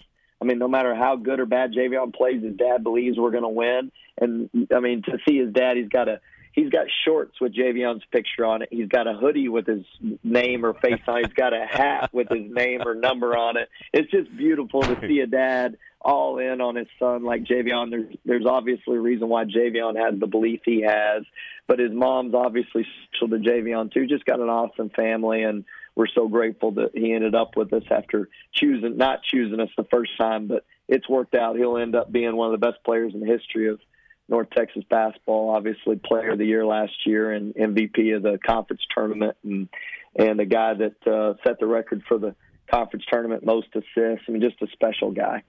I 0.41 0.47
mean, 0.47 0.59
no 0.59 0.69
matter 0.69 0.95
how 0.95 1.17
good 1.17 1.39
or 1.39 1.47
bad 1.47 1.73
Javion 1.73 2.15
plays, 2.15 2.43
his 2.43 2.57
dad 2.57 2.83
believes 2.83 3.19
we're 3.19 3.31
going 3.31 3.43
to 3.43 3.49
win. 3.49 3.93
And 4.19 4.49
I 4.75 4.81
mean, 4.81 5.03
to 5.03 5.19
see 5.29 5.39
his 5.39 5.53
dad, 5.53 5.77
he's 5.77 5.89
got 5.89 6.09
a 6.09 6.21
he's 6.53 6.71
got 6.71 6.87
shorts 7.05 7.41
with 7.41 7.55
Javion's 7.55 8.03
picture 8.11 8.45
on 8.45 8.63
it. 8.63 8.69
He's 8.71 8.89
got 8.89 9.07
a 9.07 9.15
hoodie 9.15 9.49
with 9.49 9.67
his 9.67 9.85
name 10.25 10.65
or 10.65 10.75
face 10.75 11.01
on. 11.07 11.19
it. 11.19 11.27
He's 11.27 11.35
got 11.35 11.53
a 11.53 11.67
hat 11.67 12.11
with 12.13 12.29
his 12.29 12.51
name 12.51 12.83
or 12.87 12.95
number 12.95 13.37
on 13.37 13.57
it. 13.57 13.69
It's 13.93 14.11
just 14.11 14.35
beautiful 14.37 14.83
to 14.83 14.99
see 15.07 15.21
a 15.21 15.27
dad 15.27 15.77
all 16.01 16.39
in 16.39 16.61
on 16.61 16.77
his 16.77 16.89
son 16.99 17.25
like 17.25 17.45
Javion. 17.45 17.91
There's 17.91 18.17
there's 18.25 18.47
obviously 18.47 18.97
a 18.97 19.01
reason 19.01 19.29
why 19.29 19.45
Javion 19.45 19.97
has 19.97 20.19
the 20.19 20.27
belief 20.27 20.61
he 20.65 20.83
has, 20.83 21.25
but 21.67 21.79
his 21.79 21.93
mom's 21.93 22.35
obviously 22.35 22.87
special 23.09 23.29
to 23.29 23.37
Javion 23.37 23.93
too. 23.93 24.07
Just 24.07 24.25
got 24.25 24.41
an 24.41 24.49
awesome 24.49 24.91
family 24.91 25.43
and 25.43 25.65
we're 25.95 26.07
so 26.15 26.29
grateful 26.29 26.73
that 26.73 26.91
he 26.95 27.13
ended 27.13 27.35
up 27.35 27.57
with 27.57 27.73
us 27.73 27.83
after 27.91 28.29
choosing 28.55 28.97
not 28.97 29.23
choosing 29.23 29.61
us 29.61 29.69
the 29.77 29.87
first 29.91 30.13
time, 30.19 30.47
but 30.47 30.65
it's 30.89 31.09
worked 31.09 31.35
out. 31.35 31.57
He'll 31.57 31.77
end 31.77 31.95
up 31.95 32.11
being 32.11 32.37
one 32.37 32.53
of 32.53 32.61
the 32.61 32.67
best 32.67 32.83
players 32.85 33.13
in 33.15 33.21
the 33.21 33.27
history 33.27 33.69
of 33.69 33.81
North 34.29 34.49
Texas 34.57 34.85
basketball. 34.89 35.51
Obviously, 35.51 35.97
Player 35.97 36.31
of 36.31 36.39
the 36.39 36.47
Year 36.47 36.65
last 36.65 36.93
year 37.05 37.33
and 37.33 37.55
MVP 37.55 38.17
of 38.17 38.23
the 38.23 38.39
conference 38.45 38.83
tournament, 38.95 39.37
and 39.45 39.69
and 40.17 40.39
the 40.39 40.45
guy 40.45 40.75
that 40.75 41.07
uh, 41.07 41.35
set 41.45 41.59
the 41.61 41.67
record 41.67 42.03
for 42.09 42.19
the 42.19 42.35
conference 42.71 43.05
tournament 43.11 43.45
most 43.45 43.69
assists. 43.75 44.25
I 44.29 44.31
mean, 44.31 44.41
just 44.41 44.63
a 44.63 44.69
special 44.73 45.11
guy. 45.11 45.43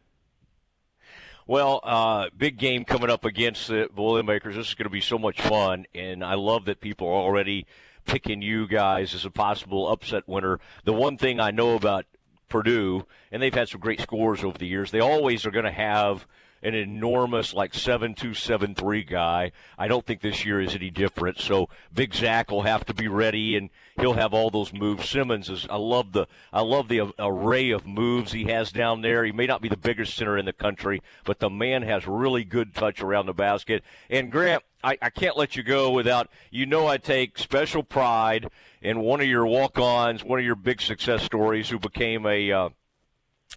Well, 1.48 1.82
uh, 1.84 2.30
big 2.38 2.58
game 2.58 2.86
coming 2.86 3.10
up 3.10 3.26
against 3.26 3.68
the 3.68 3.90
Boilermakers. 3.94 4.56
This 4.56 4.70
is 4.70 4.74
going 4.74 4.86
to 4.86 4.92
be 4.92 5.02
so 5.02 5.18
much 5.18 5.42
fun, 5.42 5.86
and 5.94 6.24
I 6.24 6.36
love 6.36 6.66
that 6.66 6.82
people 6.82 7.08
are 7.08 7.14
already 7.14 7.66
picking 8.12 8.42
you 8.42 8.68
guys 8.68 9.16
as 9.16 9.26
a 9.26 9.30
possible 9.32 9.90
upset 9.90 10.28
winner. 10.28 10.60
The 10.84 10.94
one 10.94 11.18
thing 11.18 11.40
I 11.40 11.52
know 11.52 11.76
about 11.76 12.06
Purdue, 12.50 13.06
and 13.32 13.42
they've 13.42 13.54
had 13.54 13.70
some 13.70 13.80
great 13.80 14.02
scores 14.02 14.44
over 14.44 14.58
the 14.58 14.68
years, 14.68 14.92
they 14.92 15.00
always 15.00 15.46
are 15.46 15.52
going 15.52 15.66
to 15.66 15.72
have– 15.72 16.28
an 16.64 16.76
enormous 16.76 17.54
like 17.54 17.74
seven 17.74 18.14
two 18.14 18.34
seven 18.34 18.76
three 18.76 19.04
guy. 19.04 19.52
I 19.78 19.88
don't 19.88 20.06
think 20.06 20.22
this 20.22 20.46
year 20.46 20.62
is 20.62 20.76
any 20.76 20.90
different. 20.90 21.40
So 21.40 21.70
Big 21.94 22.14
Zach 22.14 22.52
will 22.52 22.62
have 22.64 22.86
to 22.86 22.94
be 22.94 23.08
ready, 23.08 23.56
and 23.56 23.70
he'll 24.00 24.14
have 24.14 24.34
all 24.34 24.50
those 24.50 24.74
moves. 24.74 25.10
Simmons 25.10 25.50
is. 25.50 25.68
I 25.70 25.78
love 25.78 26.12
the 26.12 26.28
I 26.54 26.62
love 26.62 26.88
the 26.88 27.14
array 27.18 27.72
of 27.72 27.88
moves 27.88 28.32
he 28.32 28.46
has 28.46 28.72
down 28.72 29.02
there. 29.02 29.26
He 29.26 29.32
may 29.32 29.48
not 29.48 29.62
be 29.62 29.70
the 29.70 29.78
biggest 29.78 30.16
center 30.16 30.38
in 30.38 30.46
the 30.46 30.54
country, 30.54 31.02
but 31.24 31.40
the 31.40 31.50
man 31.50 31.82
has 31.84 32.08
really 32.08 32.44
good 32.44 32.76
touch 32.76 33.02
around 33.02 33.26
the 33.26 33.34
basket. 33.34 33.84
And 34.10 34.32
Grant, 34.32 34.64
I, 34.84 34.98
I 35.02 35.10
can't 35.10 35.38
let 35.38 35.56
you 35.56 35.64
go 35.64 35.92
without 35.92 36.30
you 36.50 36.66
know 36.66 36.88
I 36.88 36.98
take 36.98 37.38
special 37.38 37.84
pride 37.84 38.50
in 38.82 39.00
one 39.00 39.22
of 39.22 39.28
your 39.28 39.46
walk-ons, 39.46 40.24
one 40.24 40.40
of 40.40 40.46
your 40.46 40.56
big 40.56 40.82
success 40.82 41.24
stories, 41.24 41.70
who 41.70 41.80
became 41.80 42.26
a 42.26 42.52
uh, 42.52 42.70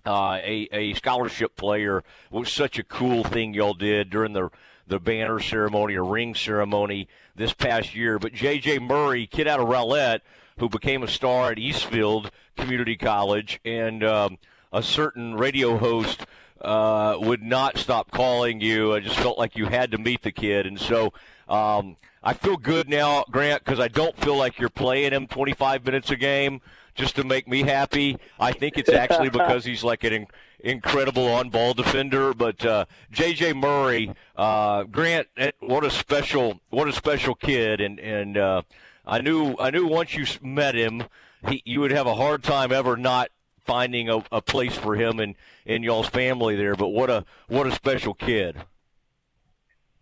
uh, 0.05 0.39
a, 0.43 0.68
a 0.72 0.95
scholarship 0.95 1.57
player 1.57 2.03
was 2.31 2.53
such 2.53 2.79
a 2.79 2.85
cool 2.85 3.25
thing 3.25 3.55
y'all 3.55 3.75
did 3.75 4.11
during 4.11 4.33
the 4.33 4.51
the 4.87 5.01
banner 5.01 5.41
ceremony 5.41 5.95
or 5.95 6.05
ring 6.05 6.35
ceremony 6.35 7.09
this 7.35 7.55
past 7.55 7.95
year. 7.95 8.18
But 8.18 8.35
J.J. 8.35 8.81
Murray, 8.81 9.27
kid 9.27 9.49
out 9.49 9.61
of 9.61 9.68
Rowlett, 9.68 10.20
who 10.59 10.68
became 10.68 11.03
a 11.03 11.09
star 11.09 11.53
at 11.53 11.59
Eastfield 11.59 12.31
Community 12.57 12.97
College, 12.97 13.61
and 13.64 14.05
um, 14.05 14.39
a 14.72 14.83
certain 14.83 15.35
radio 15.35 15.79
host 15.79 16.27
uh, 16.61 17.17
would 17.21 17.43
not 17.43 17.79
stop 17.79 18.11
calling 18.11 18.61
you. 18.61 18.95
I 18.95 19.01
just 19.01 19.17
felt 19.17 19.39
like 19.39 19.57
you 19.57 19.67
had 19.67 19.91
to 19.93 19.99
meet 19.99 20.23
the 20.23 20.33
kid, 20.33 20.67
and 20.67 20.79
so. 20.79 21.13
Um, 21.49 21.97
I 22.27 22.33
feel 22.33 22.57
good 22.57 22.89
now, 22.89 23.25
Grant, 23.31 23.63
because 23.63 23.79
I 23.79 23.89
don't 23.89 24.17
feel 24.17 24.35
like 24.35 24.59
you're 24.59 24.71
playing 24.71 25.13
him 25.13 25.27
25 25.27 25.85
minutes 25.85 26.11
a 26.11 26.17
game 26.17 26.63
just 26.95 27.17
to 27.17 27.25
make 27.25 27.47
me 27.47 27.63
happy. 27.63 28.17
I 28.39 28.53
think 28.53 28.79
it's 28.79 28.89
actually 28.89 29.29
because 29.31 29.65
he's 29.65 29.85
like 29.85 30.05
an 30.05 30.13
in- 30.13 30.27
incredible 30.61 31.27
on-ball 31.29 31.75
defender. 31.75 32.33
But 32.33 32.65
uh, 32.65 32.87
J.J. 33.11 33.53
Murray, 33.53 34.15
uh, 34.37 34.85
Grant, 34.85 35.29
eh, 35.37 35.51
what 35.61 35.85
a 35.85 35.91
special, 35.91 36.61
what 36.71 36.89
a 36.89 36.93
special 36.93 37.35
kid, 37.35 37.81
and 37.81 37.99
and 38.01 38.37
uh, 38.37 38.63
I 39.07 39.21
knew 39.21 39.55
I 39.59 39.71
knew 39.71 39.87
once 39.87 40.15
you 40.15 40.25
met 40.43 40.75
him, 40.75 41.05
he, 41.49 41.63
you 41.65 41.81
would 41.81 41.93
have 41.93 42.07
a 42.07 42.15
hard 42.15 42.43
time 42.43 42.73
ever 42.73 42.97
not 42.97 43.29
finding 43.65 44.09
a, 44.09 44.23
a 44.31 44.43
place 44.43 44.77
for 44.77 44.95
him 44.95 45.21
and 45.21 45.35
in 45.67 45.83
y'all's 45.83 46.09
family 46.09 46.57
there. 46.57 46.75
But 46.75 46.89
what 46.89 47.11
a 47.11 47.25
what 47.49 47.67
a 47.67 47.73
special 47.73 48.15
kid. 48.15 48.57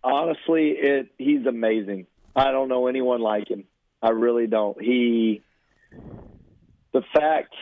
Honestly, 0.05 0.71
it 0.71 1.13
he's 1.19 1.47
amazing. 1.47 2.07
I 2.35 2.51
don't 2.51 2.69
know 2.69 2.87
anyone 2.87 3.21
like 3.21 3.49
him. 3.49 3.65
I 4.03 4.11
really 4.11 4.47
don't. 4.47 4.81
He 4.81 5.43
the 6.93 7.03
fact, 7.15 7.55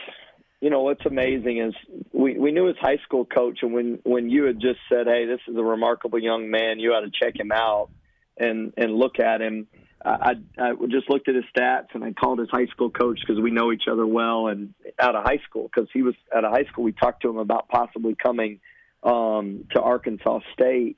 you 0.59 0.69
know, 0.69 0.81
what's 0.81 1.05
amazing 1.05 1.59
is 1.59 1.73
we, 2.11 2.37
we 2.37 2.51
knew 2.51 2.65
his 2.65 2.77
high 2.79 2.97
school 3.03 3.25
coach, 3.25 3.59
and 3.61 3.73
when 3.73 3.99
when 4.03 4.29
you 4.29 4.43
had 4.43 4.59
just 4.59 4.79
said, 4.89 5.07
"Hey, 5.07 5.25
this 5.25 5.39
is 5.47 5.55
a 5.55 5.63
remarkable 5.63 6.19
young 6.19 6.49
man. 6.49 6.79
You 6.79 6.91
ought 6.91 7.01
to 7.01 7.11
check 7.11 7.39
him 7.39 7.51
out 7.51 7.89
and 8.37 8.73
and 8.77 8.93
look 8.93 9.19
at 9.19 9.41
him." 9.41 9.67
I, 10.03 10.33
I 10.57 10.71
just 10.89 11.09
looked 11.09 11.27
at 11.27 11.35
his 11.35 11.43
stats 11.55 11.87
and 11.93 12.03
I 12.03 12.11
called 12.13 12.39
his 12.39 12.49
high 12.49 12.67
school 12.67 12.89
coach 12.89 13.19
because 13.19 13.41
we 13.41 13.51
know 13.51 13.71
each 13.71 13.83
other 13.91 14.05
well 14.05 14.47
and 14.47 14.73
out 14.99 15.15
of 15.15 15.23
high 15.23 15.39
school 15.47 15.69
because 15.73 15.89
he 15.93 16.01
was 16.01 16.15
out 16.35 16.43
of 16.43 16.51
high 16.51 16.65
school. 16.65 16.83
We 16.83 16.91
talked 16.91 17.21
to 17.23 17.29
him 17.29 17.37
about 17.37 17.67
possibly 17.69 18.15
coming 18.15 18.59
um, 19.03 19.67
to 19.73 19.81
Arkansas 19.81 20.39
State, 20.53 20.97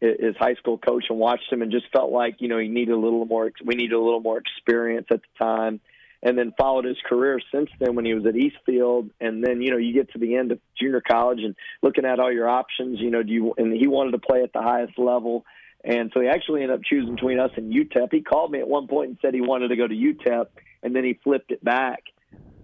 his 0.00 0.36
high 0.38 0.54
school 0.54 0.78
coach, 0.78 1.06
and 1.10 1.18
watched 1.18 1.52
him 1.52 1.62
and 1.62 1.72
just 1.72 1.86
felt 1.92 2.10
like 2.10 2.36
you 2.38 2.48
know 2.48 2.58
he 2.58 2.68
needed 2.68 2.92
a 2.92 2.98
little 2.98 3.24
more. 3.24 3.50
We 3.64 3.74
needed 3.74 3.94
a 3.94 4.00
little 4.00 4.20
more 4.20 4.38
experience 4.38 5.08
at 5.10 5.20
the 5.20 5.44
time 5.44 5.80
and 6.22 6.36
then 6.36 6.52
followed 6.58 6.84
his 6.84 6.96
career 7.08 7.40
since 7.52 7.70
then 7.78 7.94
when 7.94 8.04
he 8.04 8.14
was 8.14 8.26
at 8.26 8.36
Eastfield. 8.36 9.10
And 9.20 9.44
then, 9.44 9.62
you 9.62 9.70
know, 9.70 9.76
you 9.76 9.92
get 9.92 10.12
to 10.12 10.18
the 10.18 10.36
end 10.36 10.50
of 10.50 10.58
junior 10.78 11.00
college 11.00 11.40
and 11.42 11.54
looking 11.82 12.04
at 12.04 12.18
all 12.18 12.32
your 12.32 12.48
options, 12.48 12.98
you 13.00 13.10
know, 13.10 13.22
do 13.22 13.32
you, 13.32 13.54
and 13.56 13.72
he 13.72 13.86
wanted 13.86 14.12
to 14.12 14.18
play 14.18 14.42
at 14.42 14.52
the 14.52 14.62
highest 14.62 14.98
level. 14.98 15.44
And 15.84 16.10
so 16.12 16.20
he 16.20 16.28
actually 16.28 16.62
ended 16.62 16.78
up 16.78 16.84
choosing 16.84 17.14
between 17.14 17.38
us 17.38 17.50
and 17.56 17.72
UTEP. 17.72 18.08
He 18.12 18.22
called 18.22 18.50
me 18.50 18.58
at 18.58 18.68
one 18.68 18.88
point 18.88 19.10
and 19.10 19.18
said 19.22 19.34
he 19.34 19.40
wanted 19.40 19.68
to 19.68 19.76
go 19.76 19.86
to 19.86 19.94
UTEP, 19.94 20.46
and 20.82 20.94
then 20.94 21.04
he 21.04 21.18
flipped 21.22 21.50
it 21.50 21.64
back. 21.64 22.02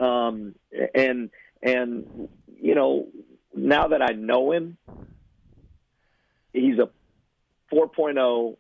Um, 0.00 0.54
and, 0.94 1.30
and, 1.62 2.28
you 2.60 2.74
know, 2.74 3.08
now 3.54 3.88
that 3.88 4.02
I 4.02 4.12
know 4.14 4.52
him, 4.52 4.76
he's 6.52 6.78
a 6.78 6.90
4.0 7.72 8.56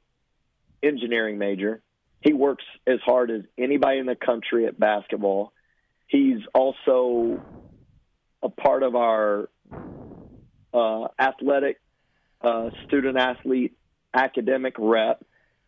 engineering 0.82 1.38
major 1.38 1.82
he 2.24 2.32
works 2.32 2.64
as 2.86 3.00
hard 3.04 3.30
as 3.30 3.42
anybody 3.58 3.98
in 3.98 4.06
the 4.06 4.16
country 4.16 4.66
at 4.66 4.80
basketball. 4.80 5.52
He's 6.06 6.38
also 6.54 7.40
a 8.42 8.48
part 8.48 8.82
of 8.82 8.96
our 8.96 9.50
uh, 10.72 11.08
athletic 11.18 11.80
uh, 12.40 12.70
student 12.86 13.18
athlete 13.18 13.76
academic 14.14 14.74
rep. 14.78 15.24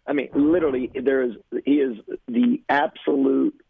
I 0.06 0.12
mean, 0.12 0.28
literally, 0.34 0.90
there 0.94 1.22
is 1.22 1.32
he 1.64 1.80
is 1.80 1.98
the 2.28 2.62
absolute 2.68 3.60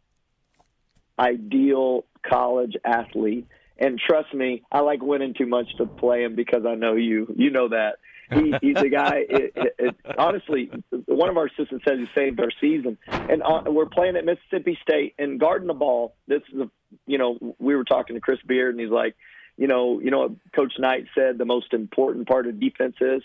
ideal 1.19 2.05
college 2.23 2.77
athlete. 2.85 3.47
And 3.79 3.99
trust 3.99 4.33
me, 4.33 4.63
I 4.73 4.81
like 4.81 5.03
winning 5.03 5.35
too 5.35 5.47
much 5.47 5.77
to 5.77 5.87
play 5.87 6.25
him 6.25 6.35
because 6.35 6.65
I 6.67 6.75
know 6.75 6.95
you. 6.95 7.33
You 7.37 7.51
know 7.51 7.69
that. 7.69 7.97
He, 8.33 8.55
he's 8.61 8.77
a 8.77 8.89
guy. 8.89 9.25
It, 9.29 9.53
it, 9.55 9.75
it, 9.79 9.97
honestly, 10.19 10.71
one 11.07 11.29
of 11.29 11.37
our 11.37 11.47
assistants 11.47 11.85
says 11.87 11.99
he 11.99 12.09
saved 12.15 12.41
our 12.41 12.51
season, 12.61 12.99
and 13.07 13.43
uh, 13.43 13.63
we're 13.67 13.87
playing 13.87 14.17
at 14.17 14.25
Mississippi 14.25 14.79
State 14.83 15.15
and 15.19 15.39
guarding 15.39 15.69
the 15.69 15.75
ball. 15.75 16.15
This 16.27 16.43
is 16.53 16.61
a, 16.61 16.71
you 17.07 17.19
know, 17.19 17.55
we 17.59 17.77
were 17.77 17.85
talking 17.85 18.17
to 18.17 18.21
Chris 18.21 18.41
Beard, 18.47 18.75
and 18.75 18.81
he's 18.81 18.91
like, 18.91 19.15
you 19.57 19.67
know, 19.67 20.01
you 20.01 20.11
know 20.11 20.21
what 20.21 20.33
Coach 20.55 20.75
Knight 20.79 21.07
said 21.15 21.39
the 21.39 21.45
most 21.45 21.73
important 21.73 22.27
part 22.29 22.47
of 22.47 22.59
defense 22.59 22.97
is 23.01 23.23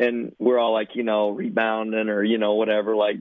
and 0.00 0.34
we're 0.38 0.58
all 0.58 0.72
like, 0.72 0.88
you 0.94 1.04
know, 1.04 1.28
rebounding 1.30 2.08
or 2.08 2.24
you 2.24 2.38
know 2.38 2.54
whatever, 2.54 2.96
like 2.96 3.16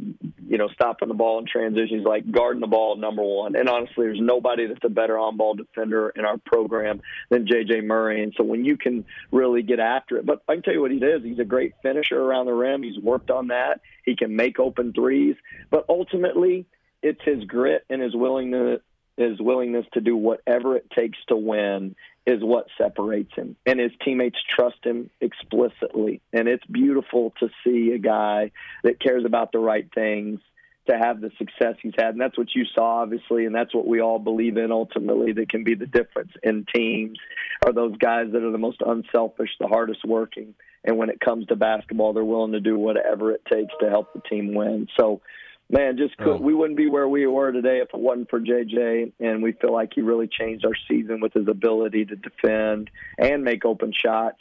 you 0.48 0.58
know, 0.58 0.70
stopping 0.70 1.10
the 1.10 1.14
ball 1.14 1.38
in 1.38 1.46
transitions, 1.46 2.06
like 2.06 2.32
guarding 2.32 2.62
the 2.62 2.68
ball 2.68 2.96
number 2.96 3.22
one. 3.22 3.56
And 3.56 3.68
honestly, 3.68 4.08
there's 4.08 4.20
nobody 4.20 4.66
that's 4.66 4.84
a 4.84 4.90
better 4.90 5.20
on-ball 5.20 5.56
defender 5.56 6.10
in 6.16 6.26
our 6.26 6.38
program 6.38 7.02
than 7.30 7.46
J.J. 7.46 7.82
Murray. 7.82 8.24
And 8.24 8.34
so 8.36 8.44
when 8.44 8.66
you 8.66 8.78
can 8.78 9.06
really 9.32 9.62
get 9.62 9.80
after 9.80 10.18
it, 10.18 10.26
but 10.26 10.42
I 10.48 10.54
can 10.54 10.64
tell 10.64 10.74
you 10.74 10.82
what 10.82 10.92
he 10.92 10.98
is. 10.98 11.24
He's 11.24 11.38
a 11.38 11.46
great 11.46 11.74
finisher 11.84 12.20
around 12.20 12.46
the 12.46 12.54
rim. 12.54 12.82
He's 12.82 12.98
worked 12.98 13.30
on 13.30 13.48
that. 13.50 13.82
He 14.06 14.16
can 14.16 14.36
make 14.36 14.58
open 14.58 14.94
threes, 14.94 15.36
but 15.70 15.86
ultimately, 15.90 16.66
it's 17.04 17.22
his 17.24 17.44
grit 17.44 17.86
and 17.90 18.02
his 18.02 18.16
willingness 18.16 18.80
his 19.20 19.40
willingness 19.42 19.86
to 19.94 20.00
do 20.00 20.16
whatever 20.16 20.78
it 20.78 20.90
takes 20.92 21.18
to 21.28 21.36
win 21.36 21.94
is 22.30 22.44
what 22.44 22.68
separates 22.78 23.34
him. 23.36 23.56
And 23.66 23.80
his 23.80 23.92
teammates 24.04 24.38
trust 24.56 24.78
him 24.84 25.10
explicitly. 25.20 26.22
And 26.32 26.48
it's 26.48 26.66
beautiful 26.66 27.34
to 27.40 27.50
see 27.64 27.92
a 27.94 27.98
guy 27.98 28.52
that 28.84 29.00
cares 29.00 29.26
about 29.26 29.52
the 29.52 29.60
right 29.60 29.88
things 29.94 30.40
to 30.88 30.98
have 30.98 31.22
the 31.22 31.32
success 31.38 31.76
he's 31.82 31.94
had. 31.98 32.10
And 32.10 32.22
that's 32.22 32.38
what 32.38 32.54
you 32.56 32.66
saw, 32.74 33.02
obviously, 33.02 33.46
and 33.46 33.54
that's 33.54 33.74
what 33.74 33.88
we 33.88 34.02
all 34.02 34.20
believe 34.20 34.58
in 34.58 34.72
ultimately 34.72 35.34
that 35.34 35.50
can 35.50 35.64
be 35.64 35.76
the 35.76 35.86
difference 35.86 36.32
in 36.44 36.66
teams 36.74 37.20
are 37.66 37.74
those 37.74 37.98
guys 37.98 38.28
that 38.32 38.44
are 38.44 38.52
the 38.52 38.58
most 38.58 38.82
unselfish, 38.86 39.50
the 39.60 39.68
hardest 39.68 40.04
working. 40.06 40.56
And 40.84 40.98
when 40.98 41.10
it 41.10 41.20
comes 41.20 41.48
to 41.48 41.56
basketball, 41.56 42.14
they're 42.14 42.24
willing 42.24 42.54
to 42.54 42.60
do 42.60 42.78
whatever 42.78 43.32
it 43.32 43.42
takes 43.52 43.74
to 43.82 43.90
help 43.90 44.14
the 44.14 44.22
team 44.22 44.54
win. 44.54 44.88
So 45.00 45.22
man, 45.70 45.98
just 45.98 46.18
could, 46.18 46.28
oh. 46.28 46.38
we 46.38 46.54
wouldn't 46.54 46.78
be 46.78 46.90
where 46.90 47.08
we 47.08 47.28
were 47.28 47.52
today 47.52 47.80
if 47.80 47.90
it 47.94 48.00
wasn't 48.00 48.30
for 48.30 48.40
JJ. 48.40 49.14
And 49.20 49.44
we 49.44 49.52
feel 49.54 49.74
like 49.74 49.94
he 49.94 50.02
really 50.02 50.28
changed 50.28 50.66
our 50.66 50.76
season 50.88 51.22
with 51.22 51.34
his 51.34 51.48
ability 51.48 52.06
to 52.06 52.16
defend 52.16 52.90
and 53.18 53.44
make 53.44 53.66
open 53.66 53.94
shots 53.94 54.40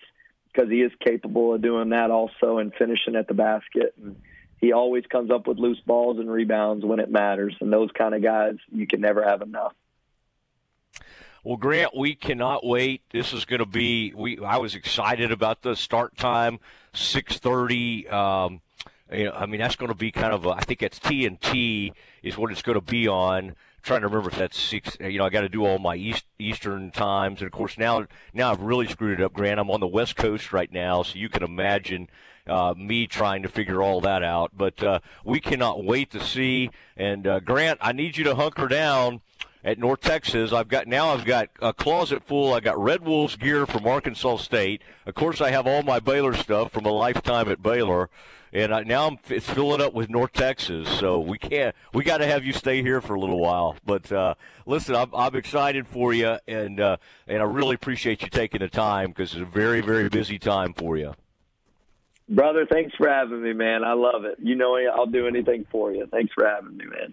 because 0.52 0.70
he 0.70 0.80
is 0.80 0.92
capable 1.04 1.54
of 1.54 1.62
doing 1.62 1.90
that 1.90 2.10
also 2.10 2.58
and 2.58 2.72
finishing 2.74 3.14
at 3.16 3.28
the 3.28 3.34
basket. 3.34 3.94
And 4.02 4.16
he 4.60 4.72
always 4.72 5.04
comes 5.06 5.30
up 5.30 5.46
with 5.46 5.58
loose 5.58 5.80
balls 5.86 6.18
and 6.18 6.30
rebounds 6.30 6.84
when 6.84 6.98
it 6.98 7.10
matters. 7.10 7.54
And 7.60 7.72
those 7.72 7.90
kind 7.96 8.14
of 8.14 8.22
guys, 8.22 8.56
you 8.72 8.86
can 8.86 9.00
never 9.00 9.22
have 9.22 9.42
enough. 9.42 9.74
Well, 11.44 11.56
Grant, 11.56 11.96
we 11.96 12.14
cannot 12.14 12.66
wait. 12.66 13.02
This 13.10 13.32
is 13.32 13.44
going 13.44 13.60
to 13.60 13.66
be. 13.66 14.12
We 14.14 14.38
I 14.40 14.56
was 14.56 14.74
excited 14.74 15.30
about 15.30 15.62
the 15.62 15.76
start 15.76 16.16
time, 16.16 16.58
six 16.92 17.38
thirty. 17.38 18.08
Um, 18.08 18.60
you 19.12 19.24
know, 19.24 19.32
I 19.32 19.46
mean, 19.46 19.60
that's 19.60 19.76
going 19.76 19.90
to 19.90 19.96
be 19.96 20.10
kind 20.10 20.32
of 20.32 20.46
a, 20.46 20.50
I 20.50 20.60
think 20.60 20.82
it's 20.82 20.98
TNT 20.98 21.92
is 22.22 22.36
what 22.36 22.50
it's 22.52 22.62
going 22.62 22.78
to 22.78 22.84
be 22.84 23.08
on. 23.08 23.48
I'm 23.48 23.54
trying 23.82 24.00
to 24.00 24.08
remember 24.08 24.30
if 24.30 24.36
that's 24.36 24.58
six. 24.58 24.96
You 25.00 25.18
know, 25.18 25.24
I 25.24 25.30
got 25.30 25.42
to 25.42 25.48
do 25.48 25.64
all 25.64 25.78
my 25.78 25.94
East, 25.94 26.24
Eastern 26.38 26.90
times, 26.90 27.40
and 27.40 27.46
of 27.46 27.52
course 27.52 27.78
now 27.78 28.06
now 28.34 28.50
I've 28.50 28.60
really 28.60 28.88
screwed 28.88 29.20
it 29.20 29.24
up, 29.24 29.32
Grant. 29.32 29.60
I'm 29.60 29.70
on 29.70 29.80
the 29.80 29.86
West 29.86 30.16
Coast 30.16 30.52
right 30.52 30.70
now, 30.72 31.02
so 31.02 31.18
you 31.18 31.28
can 31.28 31.42
imagine 31.42 32.08
uh, 32.48 32.74
me 32.76 33.06
trying 33.06 33.42
to 33.42 33.48
figure 33.48 33.82
all 33.82 34.00
that 34.00 34.22
out. 34.22 34.52
But 34.56 34.82
uh, 34.82 35.00
we 35.24 35.40
cannot 35.40 35.84
wait 35.84 36.10
to 36.10 36.24
see. 36.24 36.70
And 36.96 37.26
uh, 37.26 37.40
Grant, 37.40 37.78
I 37.80 37.92
need 37.92 38.16
you 38.16 38.24
to 38.24 38.34
hunker 38.34 38.68
down 38.68 39.20
at 39.64 39.78
North 39.78 40.00
Texas. 40.00 40.52
I've 40.52 40.68
got 40.68 40.86
now 40.86 41.10
I've 41.10 41.24
got 41.24 41.50
a 41.60 41.72
closet 41.72 42.24
full. 42.24 42.54
I 42.54 42.60
got 42.60 42.82
Red 42.82 43.04
Wolves 43.04 43.36
gear 43.36 43.66
from 43.66 43.86
Arkansas 43.86 44.38
State. 44.38 44.82
Of 45.06 45.14
course, 45.14 45.40
I 45.40 45.50
have 45.50 45.66
all 45.66 45.82
my 45.82 46.00
Baylor 46.00 46.34
stuff 46.34 46.72
from 46.72 46.86
a 46.86 46.92
lifetime 46.92 47.48
at 47.48 47.62
Baylor, 47.62 48.08
and 48.52 48.74
I, 48.74 48.82
now 48.82 49.06
I'm 49.06 49.18
it's 49.28 49.48
filling 49.48 49.80
up 49.80 49.94
with 49.94 50.08
North 50.10 50.32
Texas. 50.32 50.88
So 50.98 51.20
we 51.20 51.38
can't 51.38 51.74
we 51.92 52.04
got 52.04 52.18
to 52.18 52.26
have 52.26 52.44
you 52.44 52.52
stay 52.52 52.82
here 52.82 53.00
for 53.00 53.14
a 53.14 53.20
little 53.20 53.40
while. 53.40 53.76
But 53.84 54.10
uh, 54.10 54.34
listen, 54.66 54.94
I'm, 54.94 55.14
I'm 55.14 55.34
excited 55.34 55.86
for 55.86 56.12
you, 56.12 56.36
and 56.46 56.80
uh, 56.80 56.96
and 57.26 57.40
I 57.40 57.44
really 57.44 57.74
appreciate 57.74 58.22
you 58.22 58.28
taking 58.28 58.60
the 58.60 58.68
time 58.68 59.10
because 59.10 59.32
it's 59.32 59.42
a 59.42 59.44
very 59.44 59.80
very 59.80 60.08
busy 60.08 60.38
time 60.38 60.74
for 60.74 60.96
you. 60.96 61.14
Brother, 62.28 62.66
thanks 62.70 62.94
for 62.96 63.08
having 63.08 63.42
me, 63.42 63.54
man. 63.54 63.84
I 63.84 63.94
love 63.94 64.24
it. 64.24 64.38
You 64.42 64.54
know 64.54 64.76
I'll 64.94 65.06
do 65.06 65.26
anything 65.26 65.66
for 65.70 65.92
you. 65.92 66.06
Thanks 66.10 66.32
for 66.34 66.46
having 66.46 66.76
me, 66.76 66.84
man. 66.84 67.12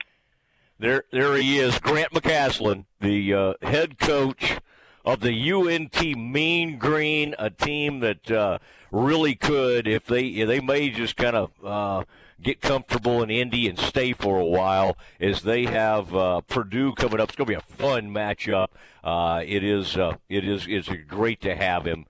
There, 0.77 1.03
there 1.11 1.37
he 1.37 1.57
is, 1.57 1.79
Grant 1.79 2.11
McCasland, 2.11 2.83
the 2.99 3.33
uh, 3.33 3.53
head 3.61 3.97
coach 3.97 4.57
of 5.05 5.21
the 5.21 5.51
UNT 5.51 6.17
Mean 6.17 6.77
Green, 6.77 7.33
a 7.39 7.49
team 7.49 8.01
that 8.01 8.29
uh, 8.29 8.57
really 8.95 9.35
could, 9.35 9.87
if 9.87 10.05
they 10.05 10.43
they 10.43 10.59
may 10.59 10.89
just 10.89 11.17
kind 11.17 11.35
of 11.35 11.51
uh, 11.63 12.03
get 12.41 12.61
comfortable 12.61 13.21
in 13.21 13.29
Indy 13.29 13.67
and 13.67 13.77
stay 13.77 14.13
for 14.13 14.39
a 14.39 14.45
while, 14.45 14.97
as 15.19 15.41
they 15.41 15.65
have 15.65 16.15
uh, 16.15 16.41
Purdue 16.41 16.93
coming 16.93 17.19
up. 17.19 17.29
It's 17.29 17.35
going 17.35 17.47
to 17.47 17.51
be 17.51 17.55
a 17.55 17.75
fun 17.75 18.09
matchup. 18.13 18.67
Uh, 19.03 19.43
it 19.45 19.63
is, 19.63 19.97
uh, 19.97 20.15
it 20.29 20.47
is, 20.47 20.65
it's 20.67 20.89
great 21.07 21.41
to 21.41 21.55
have 21.55 21.85
him. 21.85 22.05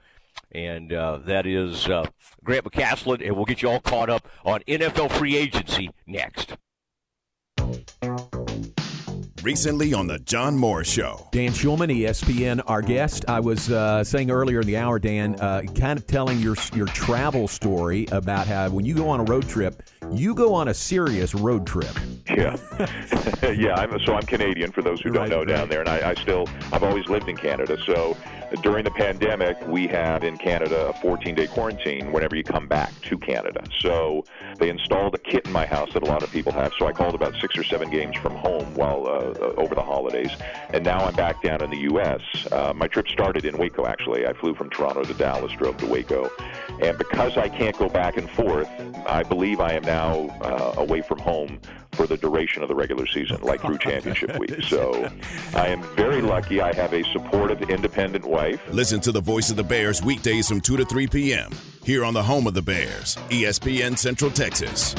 And 0.51 0.93
uh, 0.93 1.17
that 1.25 1.45
is 1.45 1.87
uh, 1.89 2.05
Grant 2.43 2.63
McCasland, 2.63 3.25
and 3.25 3.35
we'll 3.35 3.45
get 3.45 3.61
you 3.61 3.69
all 3.69 3.81
caught 3.81 4.09
up 4.09 4.27
on 4.45 4.61
NFL 4.61 5.11
free 5.11 5.35
agency 5.35 5.89
next 6.07 6.55
recently 9.45 9.93
on 9.93 10.07
the 10.07 10.17
John 10.17 10.57
Moore 10.57 10.83
Show. 10.83 11.27
Dan 11.29 11.51
Shulman, 11.51 11.95
ESPN, 11.95 12.63
our 12.65 12.81
guest. 12.81 13.25
I 13.27 13.39
was 13.39 13.71
uh, 13.71 14.03
saying 14.03 14.31
earlier 14.31 14.61
in 14.61 14.65
the 14.65 14.75
hour, 14.75 14.97
Dan, 14.97 15.35
uh, 15.39 15.61
kind 15.75 15.99
of 15.99 16.07
telling 16.07 16.39
your 16.39 16.55
your 16.73 16.87
travel 16.87 17.47
story 17.47 18.07
about 18.11 18.47
how 18.47 18.67
when 18.69 18.85
you 18.85 18.95
go 18.95 19.07
on 19.07 19.19
a 19.19 19.23
road 19.23 19.47
trip, 19.47 19.83
you 20.11 20.33
go 20.33 20.55
on 20.55 20.69
a 20.69 20.73
serious 20.73 21.35
road 21.35 21.67
trip. 21.67 21.95
Yeah, 22.27 22.57
yeah. 23.55 23.75
I'm, 23.75 23.99
so 23.99 24.15
I'm 24.15 24.23
Canadian 24.23 24.71
for 24.71 24.81
those 24.81 24.99
who 24.99 25.11
don't 25.11 25.21
right, 25.21 25.29
know 25.29 25.39
right. 25.39 25.47
down 25.47 25.69
there, 25.69 25.81
and 25.81 25.89
I, 25.89 26.09
I 26.09 26.13
still 26.15 26.49
I've 26.73 26.83
always 26.83 27.05
lived 27.07 27.29
in 27.29 27.37
Canada. 27.37 27.77
So 27.85 28.17
during 28.61 28.83
the 28.83 28.91
pandemic, 28.91 29.57
we 29.67 29.87
have 29.87 30.23
in 30.23 30.37
Canada 30.37 30.89
a 30.89 30.93
14-day 30.93 31.47
quarantine 31.47 32.11
whenever 32.11 32.35
you 32.35 32.43
come 32.43 32.67
back 32.67 32.91
to 33.01 33.17
Canada. 33.17 33.63
So 33.79 34.23
they 34.57 34.69
installed 34.69 35.15
a 35.15 35.17
kit 35.17 35.45
in 35.45 35.51
my 35.51 35.65
house 35.65 35.93
that 35.93 36.03
a 36.03 36.05
lot 36.05 36.23
of 36.23 36.31
people 36.31 36.51
have. 36.51 36.73
So 36.77 36.87
I 36.87 36.91
called 36.91 37.15
about 37.15 37.35
six 37.41 37.57
or 37.57 37.63
seven 37.63 37.89
games 37.89 38.15
from 38.17 38.35
home 38.35 38.73
while 38.75 39.07
uh, 39.07 39.53
over 39.57 39.75
the 39.75 39.83
holidays, 39.83 40.31
and 40.73 40.83
now 40.83 40.99
I'm 40.99 41.15
back 41.15 41.41
down 41.41 41.63
in 41.63 41.69
the 41.69 41.79
U.S. 41.91 42.21
Uh, 42.51 42.73
my 42.75 42.87
trip 42.87 43.07
started 43.07 43.45
in 43.45 43.57
Waco. 43.57 43.85
Actually, 43.85 44.27
I 44.27 44.33
flew 44.33 44.53
from 44.53 44.69
Toronto 44.69 45.03
to 45.03 45.13
Dallas, 45.13 45.51
drove 45.53 45.77
to 45.77 45.85
Waco, 45.85 46.29
and 46.81 46.97
because 46.97 47.37
I 47.37 47.49
can't 47.49 47.77
go 47.77 47.89
back 47.89 48.17
and 48.17 48.29
forth, 48.29 48.69
I 49.07 49.23
believe 49.23 49.59
I 49.59 49.73
am 49.73 49.83
now 49.83 50.29
uh, 50.41 50.73
away 50.77 51.01
from 51.01 51.19
home 51.19 51.59
for 51.95 52.07
the 52.07 52.17
duration 52.17 52.61
of 52.61 52.69
the 52.69 52.75
regular 52.75 53.07
season, 53.07 53.41
like 53.41 53.61
through 53.61 53.77
championship 53.79 54.37
week. 54.37 54.63
So 54.63 55.09
I 55.55 55.67
am 55.67 55.81
very 55.95 56.21
lucky. 56.21 56.61
I 56.61 56.73
have 56.73 56.93
a 56.93 57.03
supportive, 57.11 57.69
independent 57.69 58.25
wife. 58.25 58.61
Listen 58.71 58.99
to 59.01 59.11
the 59.11 59.21
voice 59.21 59.49
of 59.49 59.55
the 59.55 59.63
Bears 59.63 60.03
weekdays 60.03 60.47
from 60.47 60.61
2 60.61 60.77
to 60.77 60.85
3 60.85 61.07
p.m. 61.07 61.51
here 61.83 62.05
on 62.05 62.13
the 62.13 62.23
home 62.23 62.47
of 62.47 62.53
the 62.53 62.61
Bears, 62.61 63.15
ESPN 63.29 63.97
Central 63.97 64.31
Texas. 64.31 64.95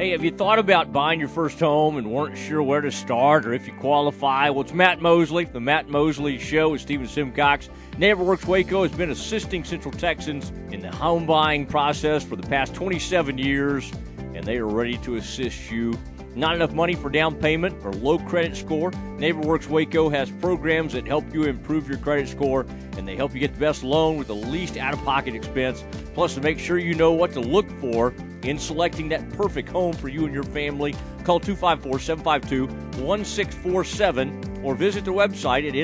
Hey, 0.00 0.12
have 0.12 0.24
you 0.24 0.30
thought 0.30 0.58
about 0.58 0.94
buying 0.94 1.20
your 1.20 1.28
first 1.28 1.60
home 1.60 1.98
and 1.98 2.10
weren't 2.10 2.34
sure 2.34 2.62
where 2.62 2.80
to 2.80 2.90
start 2.90 3.44
or 3.44 3.52
if 3.52 3.66
you 3.66 3.74
qualify? 3.74 4.48
Well, 4.48 4.62
it's 4.62 4.72
Matt 4.72 5.02
Mosley, 5.02 5.44
the 5.44 5.60
Matt 5.60 5.90
Mosley 5.90 6.38
Show 6.38 6.70
with 6.70 6.80
Stephen 6.80 7.06
Simcox. 7.06 7.68
NeighborWorks 7.98 8.46
Waco 8.46 8.82
has 8.82 8.92
been 8.92 9.10
assisting 9.10 9.62
Central 9.62 9.92
Texans 9.92 10.52
in 10.72 10.80
the 10.80 10.90
home 10.90 11.26
buying 11.26 11.66
process 11.66 12.24
for 12.24 12.36
the 12.36 12.46
past 12.46 12.74
27 12.74 13.36
years, 13.36 13.92
and 14.32 14.42
they 14.42 14.56
are 14.56 14.66
ready 14.66 14.96
to 14.96 15.16
assist 15.16 15.70
you. 15.70 15.92
Not 16.40 16.54
enough 16.54 16.72
money 16.72 16.94
for 16.94 17.10
down 17.10 17.34
payment 17.34 17.76
or 17.84 17.92
low 17.92 18.18
credit 18.18 18.56
score? 18.56 18.92
NeighborWorks 18.92 19.66
Waco 19.66 20.08
has 20.08 20.30
programs 20.30 20.94
that 20.94 21.06
help 21.06 21.34
you 21.34 21.42
improve 21.42 21.86
your 21.86 21.98
credit 21.98 22.30
score, 22.30 22.64
and 22.96 23.06
they 23.06 23.14
help 23.14 23.34
you 23.34 23.40
get 23.40 23.52
the 23.52 23.60
best 23.60 23.84
loan 23.84 24.16
with 24.16 24.28
the 24.28 24.34
least 24.34 24.78
out 24.78 24.94
of 24.94 25.04
pocket 25.04 25.34
expense. 25.34 25.84
Plus, 26.14 26.34
to 26.36 26.40
make 26.40 26.58
sure 26.58 26.78
you 26.78 26.94
know 26.94 27.12
what 27.12 27.34
to 27.34 27.40
look 27.40 27.70
for 27.78 28.14
in 28.42 28.58
selecting 28.58 29.06
that 29.10 29.28
perfect 29.34 29.68
home 29.68 29.92
for 29.92 30.08
you 30.08 30.24
and 30.24 30.32
your 30.32 30.44
family, 30.44 30.94
call 31.24 31.38
254 31.40 31.98
752 31.98 32.68
1647 33.04 34.62
or 34.64 34.74
visit 34.74 35.04
their 35.04 35.12
website 35.12 35.68
at 35.68 35.74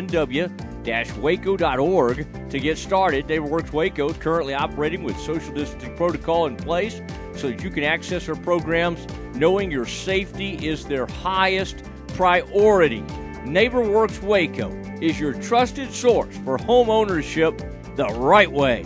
nw-waco.org 0.86 2.26
to 2.48 2.59
get 2.59 2.78
started. 2.78 3.26
NeighborWorks 3.26 3.72
Waco 3.72 4.09
is 4.09 4.16
currently 4.16 4.54
operating 4.54 5.02
with 5.02 5.18
social 5.18 5.52
distancing 5.52 5.94
protocol 5.98 6.46
in 6.46 6.57
place 6.57 7.02
so 7.37 7.49
that 7.49 7.62
you 7.62 7.70
can 7.70 7.84
access 7.84 8.26
their 8.26 8.37
programs 8.37 9.07
knowing 9.34 9.70
your 9.70 9.87
safety 9.87 10.55
is 10.66 10.84
their 10.84 11.07
highest 11.07 11.82
priority. 12.09 13.03
NeighborWorks 13.45 14.22
Waco 14.22 14.70
is 15.01 15.20
your 15.20 15.34
trusted 15.34 15.93
source 15.93 16.37
for 16.39 16.59
home 16.59 16.91
ownership 16.91 17.57
the 17.97 18.07
right 18.07 18.51
way. 18.51 18.84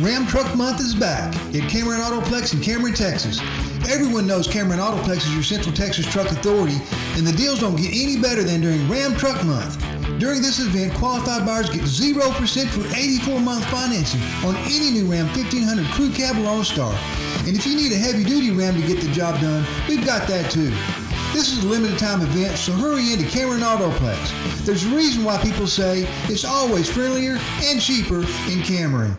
Ram 0.00 0.26
Truck 0.26 0.54
Month 0.54 0.80
is 0.80 0.94
back 0.94 1.34
at 1.54 1.70
Cameron 1.70 2.00
Autoplex 2.00 2.52
in 2.52 2.60
Cameron, 2.60 2.92
Texas. 2.92 3.40
Everyone 3.88 4.26
knows 4.26 4.46
Cameron 4.46 4.78
Autoplex 4.78 5.18
is 5.18 5.32
your 5.32 5.42
Central 5.42 5.74
Texas 5.74 6.04
truck 6.12 6.30
authority, 6.30 6.76
and 7.14 7.26
the 7.26 7.32
deals 7.32 7.60
don't 7.60 7.76
get 7.76 7.94
any 7.94 8.20
better 8.20 8.42
than 8.42 8.60
during 8.60 8.86
Ram 8.90 9.14
Truck 9.16 9.42
Month. 9.44 9.82
During 10.18 10.40
this 10.40 10.60
event, 10.60 10.94
qualified 10.94 11.44
buyers 11.44 11.68
get 11.68 11.82
0% 11.82 12.68
for 12.68 12.96
84 12.96 13.38
month 13.38 13.66
financing 13.66 14.22
on 14.46 14.56
any 14.64 14.90
new 14.90 15.10
Ram 15.10 15.26
1500 15.26 15.86
Crew 15.92 16.10
Cab 16.10 16.38
Lone 16.38 16.64
Star. 16.64 16.94
And 17.46 17.54
if 17.54 17.66
you 17.66 17.76
need 17.76 17.92
a 17.92 17.96
heavy 17.96 18.24
duty 18.24 18.50
Ram 18.50 18.80
to 18.80 18.86
get 18.86 19.02
the 19.02 19.12
job 19.12 19.38
done, 19.42 19.66
we've 19.86 20.06
got 20.06 20.26
that 20.28 20.50
too. 20.50 20.70
This 21.34 21.52
is 21.52 21.64
a 21.64 21.66
limited 21.66 21.98
time 21.98 22.22
event, 22.22 22.56
so 22.56 22.72
hurry 22.72 23.12
into 23.12 23.28
Cameron 23.28 23.60
Autoplex. 23.60 24.64
There's 24.64 24.86
a 24.86 24.96
reason 24.96 25.22
why 25.22 25.36
people 25.42 25.66
say 25.66 26.06
it's 26.30 26.46
always 26.46 26.90
friendlier 26.90 27.36
and 27.64 27.78
cheaper 27.78 28.20
in 28.50 28.62
Cameron. 28.62 29.18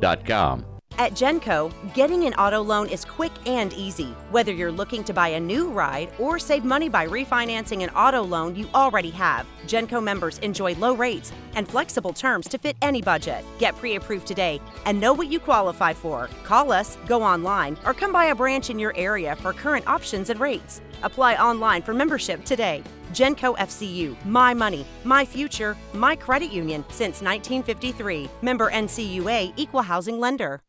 www.thebeatmusic.com. 0.00 0.75
At 0.98 1.12
Genco, 1.12 1.70
getting 1.92 2.24
an 2.24 2.32
auto 2.34 2.62
loan 2.62 2.88
is 2.88 3.04
quick 3.04 3.32
and 3.44 3.70
easy. 3.74 4.14
Whether 4.30 4.52
you're 4.52 4.72
looking 4.72 5.04
to 5.04 5.12
buy 5.12 5.28
a 5.28 5.40
new 5.40 5.68
ride 5.68 6.10
or 6.18 6.38
save 6.38 6.64
money 6.64 6.88
by 6.88 7.06
refinancing 7.06 7.82
an 7.82 7.90
auto 7.90 8.22
loan 8.22 8.56
you 8.56 8.66
already 8.74 9.10
have, 9.10 9.46
Genco 9.66 10.02
members 10.02 10.38
enjoy 10.38 10.74
low 10.76 10.94
rates 10.94 11.32
and 11.54 11.68
flexible 11.68 12.14
terms 12.14 12.48
to 12.48 12.56
fit 12.56 12.78
any 12.80 13.02
budget. 13.02 13.44
Get 13.58 13.76
pre 13.76 13.96
approved 13.96 14.26
today 14.26 14.58
and 14.86 14.98
know 14.98 15.12
what 15.12 15.30
you 15.30 15.38
qualify 15.38 15.92
for. 15.92 16.30
Call 16.44 16.72
us, 16.72 16.96
go 17.06 17.22
online, 17.22 17.76
or 17.84 17.92
come 17.92 18.10
by 18.10 18.26
a 18.26 18.34
branch 18.34 18.70
in 18.70 18.78
your 18.78 18.96
area 18.96 19.36
for 19.36 19.52
current 19.52 19.86
options 19.86 20.30
and 20.30 20.40
rates. 20.40 20.80
Apply 21.02 21.36
online 21.36 21.82
for 21.82 21.92
membership 21.92 22.42
today. 22.46 22.82
Genco 23.12 23.54
FCU, 23.58 24.16
my 24.24 24.54
money, 24.54 24.86
my 25.04 25.26
future, 25.26 25.76
my 25.92 26.16
credit 26.16 26.50
union 26.50 26.86
since 26.88 27.20
1953. 27.20 28.30
Member 28.40 28.70
NCUA 28.70 29.52
Equal 29.58 29.82
Housing 29.82 30.18
Lender. 30.18 30.62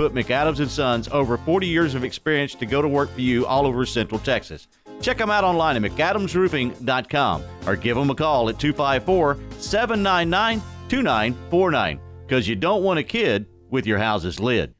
Put 0.00 0.14
McAdams 0.14 0.66
& 0.68 0.70
Sons 0.70 1.08
over 1.08 1.36
40 1.36 1.66
years 1.66 1.94
of 1.94 2.04
experience 2.04 2.54
to 2.54 2.64
go 2.64 2.80
to 2.80 2.88
work 2.88 3.10
for 3.10 3.20
you 3.20 3.44
all 3.44 3.66
over 3.66 3.84
Central 3.84 4.18
Texas. 4.18 4.66
Check 5.02 5.18
them 5.18 5.28
out 5.28 5.44
online 5.44 5.84
at 5.84 5.92
McAdamsRoofing.com 5.92 7.44
or 7.66 7.76
give 7.76 7.98
them 7.98 8.08
a 8.08 8.14
call 8.14 8.48
at 8.48 8.58
254 8.58 9.36
799 9.58 10.62
2949 10.88 12.00
because 12.26 12.48
you 12.48 12.56
don't 12.56 12.82
want 12.82 12.98
a 12.98 13.02
kid 13.02 13.44
with 13.68 13.86
your 13.86 13.98
house's 13.98 14.40
lid. 14.40 14.72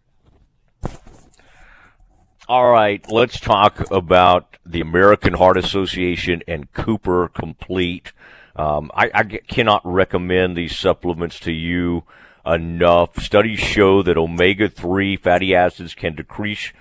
All 2.48 2.70
right, 2.70 3.04
let's 3.10 3.38
talk 3.38 3.90
about 3.90 4.56
the 4.64 4.80
American 4.80 5.34
Heart 5.34 5.58
Association 5.58 6.42
and 6.48 6.72
Cooper 6.72 7.28
Complete. 7.28 8.14
Um, 8.56 8.90
I, 8.94 9.10
I 9.12 9.24
cannot 9.24 9.82
recommend 9.84 10.56
these 10.56 10.78
supplements 10.78 11.38
to 11.40 11.52
you 11.52 12.04
enough. 12.54 13.22
Studies 13.22 13.60
show 13.60 14.02
that 14.02 14.18
omega 14.18 14.68
3 14.68 15.16
fatty 15.16 15.54
acids 15.54 15.94
can 15.94 16.14
decrease 16.14 16.72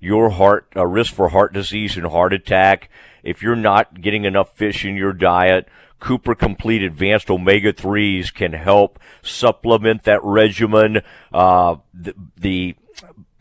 your 0.00 0.30
heart 0.30 0.68
uh, 0.76 0.86
risk 0.86 1.12
for 1.14 1.30
heart 1.30 1.52
disease 1.52 1.96
and 1.96 2.06
heart 2.06 2.32
attack. 2.32 2.88
If 3.22 3.42
you're 3.42 3.56
not 3.56 4.00
getting 4.00 4.24
enough 4.24 4.56
fish 4.56 4.84
in 4.84 4.96
your 4.96 5.12
diet, 5.12 5.68
Cooper 6.00 6.34
Complete 6.34 6.82
Advanced 6.82 7.30
Omega 7.30 7.72
3s 7.72 8.32
can 8.32 8.52
help 8.52 8.98
supplement 9.22 10.04
that 10.04 10.22
regimen. 10.22 11.02
Uh, 11.32 11.76
the, 11.92 12.14
the 12.36 12.76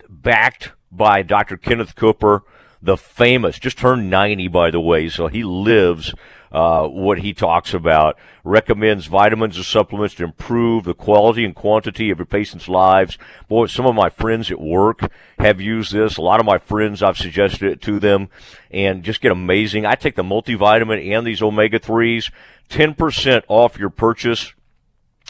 backed 0.10 0.72
by 0.92 1.22
Dr. 1.22 1.58
Kenneth 1.58 1.96
Cooper, 1.96 2.44
the 2.82 2.98
famous, 2.98 3.60
just 3.60 3.78
turned 3.78 4.10
90, 4.10 4.48
by 4.48 4.72
the 4.72 4.80
way, 4.80 5.10
so 5.10 5.28
he 5.28 5.44
lives 5.44 6.14
uh, 6.58 6.88
what 6.88 7.20
he 7.20 7.36
talks 7.36 7.72
about. 7.72 8.18
Recommends 8.44 9.06
vitamins 9.06 9.58
and 9.58 9.66
supplements 9.66 10.16
to 10.16 10.24
improve 10.24 10.86
the 10.86 10.96
quality 10.96 11.46
and 11.46 11.54
quantity 11.54 12.10
of 12.10 12.18
your 12.18 12.26
patient's 12.26 12.68
lives. 12.68 13.20
Boy, 13.48 13.68
some 13.68 13.86
of 13.86 13.94
my 13.94 14.10
friends 14.10 14.50
at 14.50 14.60
work 14.60 15.12
have 15.38 15.62
used 15.62 15.94
this. 15.94 16.18
A 16.18 16.22
lot 16.22 16.40
of 16.40 16.48
my 16.48 16.58
friends, 16.58 17.04
I've 17.04 17.18
suggested 17.18 17.72
it 17.72 17.82
to 17.84 18.00
them 18.00 18.30
and 18.72 19.04
just 19.04 19.22
get 19.22 19.32
amazing. 19.32 19.86
I 19.86 19.94
take 19.94 20.16
the 20.16 20.24
multivitamin 20.24 21.12
and 21.12 21.28
these 21.28 21.44
omega 21.44 21.80
3s, 21.80 22.32
10% 22.70 23.44
off 23.48 23.78
your 23.78 23.92
purchase 23.92 24.56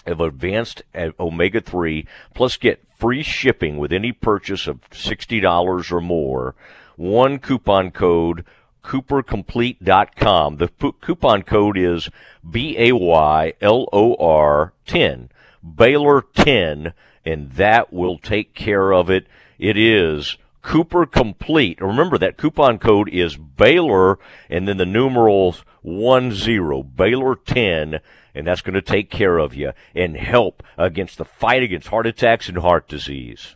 of 0.05 0.21
advanced 0.21 0.83
uh, 0.95 1.09
omega 1.19 1.59
3 1.59 2.07
plus 2.33 2.55
get 2.55 2.87
free 2.95 3.21
shipping 3.21 3.77
with 3.77 3.91
any 3.91 4.13
purchase 4.13 4.65
of 4.65 4.89
$60 4.91 5.91
or 5.91 5.99
more 5.99 6.55
one 6.95 7.37
coupon 7.37 7.91
code 7.91 8.45
coopercomplete.com 8.87 10.55
the 10.57 10.67
p- 10.69 10.93
coupon 11.01 11.43
code 11.43 11.77
is 11.77 12.09
b-a-y-l-o-r 12.49 13.53
10 14.85 15.29
baylor 15.75 16.21
10 16.33 16.93
and 17.25 17.51
that 17.51 17.91
will 17.91 18.17
take 18.17 18.53
care 18.53 18.93
of 18.93 19.09
it 19.09 19.27
it 19.59 19.75
is 19.77 20.37
Cooper 20.61 21.05
Complete. 21.05 21.79
Remember 21.79 22.17
that 22.17 22.35
coupon 22.35 22.77
code 22.77 23.07
is 23.07 23.37
Baylor 23.37 24.19
and 24.49 24.67
then 24.67 24.75
the 24.75 24.85
numerals 24.85 25.63
10, 25.83 26.91
Baylor 26.93 27.35
10, 27.35 28.01
and 28.35 28.47
that's 28.47 28.61
going 28.61 28.73
to 28.73 28.81
take 28.81 29.09
care 29.09 29.37
of 29.37 29.55
you 29.55 29.71
and 29.95 30.17
help 30.17 30.61
against 30.77 31.17
the 31.17 31.25
fight 31.25 31.63
against 31.63 31.87
heart 31.87 32.05
attacks 32.05 32.49
and 32.49 32.57
heart 32.57 32.89
disease. 32.89 33.55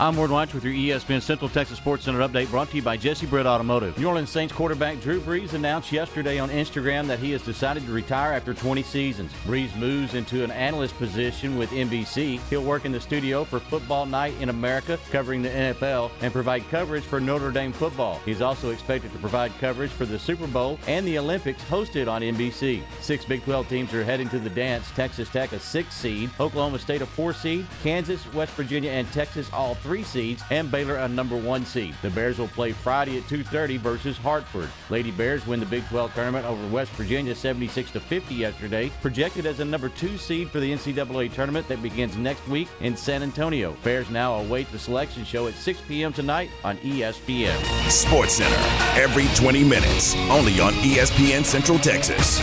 I'm 0.00 0.16
Ward 0.16 0.30
Watch 0.30 0.54
with 0.54 0.64
your 0.64 0.72
ESPN 0.72 1.20
Central 1.20 1.50
Texas 1.50 1.76
Sports 1.76 2.06
Center 2.06 2.26
update 2.26 2.48
brought 2.48 2.70
to 2.70 2.76
you 2.76 2.80
by 2.80 2.96
Jesse 2.96 3.26
Britt 3.26 3.44
Automotive. 3.44 3.98
New 3.98 4.08
Orleans 4.08 4.30
Saints 4.30 4.50
quarterback 4.50 4.98
Drew 5.02 5.20
Brees 5.20 5.52
announced 5.52 5.92
yesterday 5.92 6.38
on 6.38 6.48
Instagram 6.48 7.06
that 7.06 7.18
he 7.18 7.32
has 7.32 7.42
decided 7.42 7.84
to 7.84 7.92
retire 7.92 8.32
after 8.32 8.54
20 8.54 8.82
seasons. 8.82 9.30
Brees 9.44 9.76
moves 9.76 10.14
into 10.14 10.42
an 10.42 10.52
analyst 10.52 10.96
position 10.96 11.58
with 11.58 11.68
NBC. 11.68 12.40
He'll 12.48 12.62
work 12.62 12.86
in 12.86 12.92
the 12.92 13.00
studio 13.00 13.44
for 13.44 13.60
Football 13.60 14.06
Night 14.06 14.32
in 14.40 14.48
America, 14.48 14.98
covering 15.10 15.42
the 15.42 15.50
NFL, 15.50 16.10
and 16.22 16.32
provide 16.32 16.66
coverage 16.70 17.04
for 17.04 17.20
Notre 17.20 17.50
Dame 17.50 17.70
football. 17.70 18.22
He's 18.24 18.40
also 18.40 18.70
expected 18.70 19.12
to 19.12 19.18
provide 19.18 19.52
coverage 19.58 19.90
for 19.90 20.06
the 20.06 20.18
Super 20.18 20.46
Bowl 20.46 20.78
and 20.86 21.06
the 21.06 21.18
Olympics 21.18 21.62
hosted 21.64 22.10
on 22.10 22.22
NBC. 22.22 22.82
Six 23.02 23.26
Big 23.26 23.44
12 23.44 23.68
teams 23.68 23.92
are 23.92 24.02
heading 24.02 24.30
to 24.30 24.38
the 24.38 24.48
dance. 24.48 24.90
Texas 24.92 25.28
Tech, 25.28 25.52
a 25.52 25.60
six 25.60 25.94
seed, 25.94 26.30
Oklahoma 26.40 26.78
State, 26.78 27.02
a 27.02 27.06
four 27.06 27.34
seed, 27.34 27.66
Kansas, 27.82 28.24
West 28.32 28.54
Virginia, 28.54 28.92
and 28.92 29.06
Texas, 29.12 29.52
all 29.52 29.74
three 29.74 29.89
three 29.90 30.04
seeds, 30.04 30.44
and 30.50 30.70
Baylor 30.70 30.98
a 30.98 31.08
number 31.08 31.36
one 31.36 31.66
seed. 31.66 31.96
The 32.00 32.10
Bears 32.10 32.38
will 32.38 32.46
play 32.46 32.70
Friday 32.70 33.18
at 33.18 33.24
2:30 33.24 33.76
versus 33.76 34.16
Hartford. 34.16 34.68
Lady 34.88 35.10
Bears 35.10 35.44
win 35.48 35.58
the 35.58 35.66
Big 35.66 35.84
12 35.88 36.14
tournament 36.14 36.46
over 36.46 36.64
West 36.68 36.92
Virginia 36.92 37.34
76 37.34 37.90
to 37.90 37.98
50 37.98 38.36
yesterday, 38.36 38.92
projected 39.02 39.46
as 39.46 39.58
a 39.58 39.64
number 39.64 39.88
two 39.88 40.16
seed 40.16 40.48
for 40.48 40.60
the 40.60 40.72
NCAA 40.72 41.26
tournament 41.34 41.66
that 41.66 41.82
begins 41.82 42.16
next 42.16 42.46
week 42.46 42.68
in 42.80 42.96
San 42.96 43.24
Antonio. 43.24 43.76
Bears 43.82 44.08
now 44.10 44.34
await 44.34 44.70
the 44.70 44.78
selection 44.78 45.24
show 45.24 45.48
at 45.48 45.54
6 45.54 45.80
p.m. 45.88 46.12
tonight 46.12 46.50
on 46.62 46.76
ESPN. 46.78 47.58
Sports 47.90 48.34
Center 48.34 48.62
every 48.94 49.26
20 49.34 49.64
minutes, 49.64 50.14
only 50.30 50.60
on 50.60 50.72
ESPN 50.74 51.44
Central 51.44 51.80
Texas. 51.80 52.38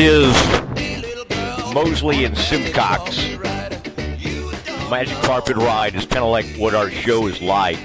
It 0.00 0.04
is 0.04 1.74
Mosley 1.74 2.24
and 2.24 2.38
Simcox. 2.38 3.16
Magic 4.88 5.16
Carpet 5.24 5.56
Ride 5.56 5.96
is 5.96 6.06
kind 6.06 6.22
of 6.22 6.30
like 6.30 6.46
what 6.54 6.72
our 6.72 6.88
show 6.88 7.26
is 7.26 7.42
like. 7.42 7.80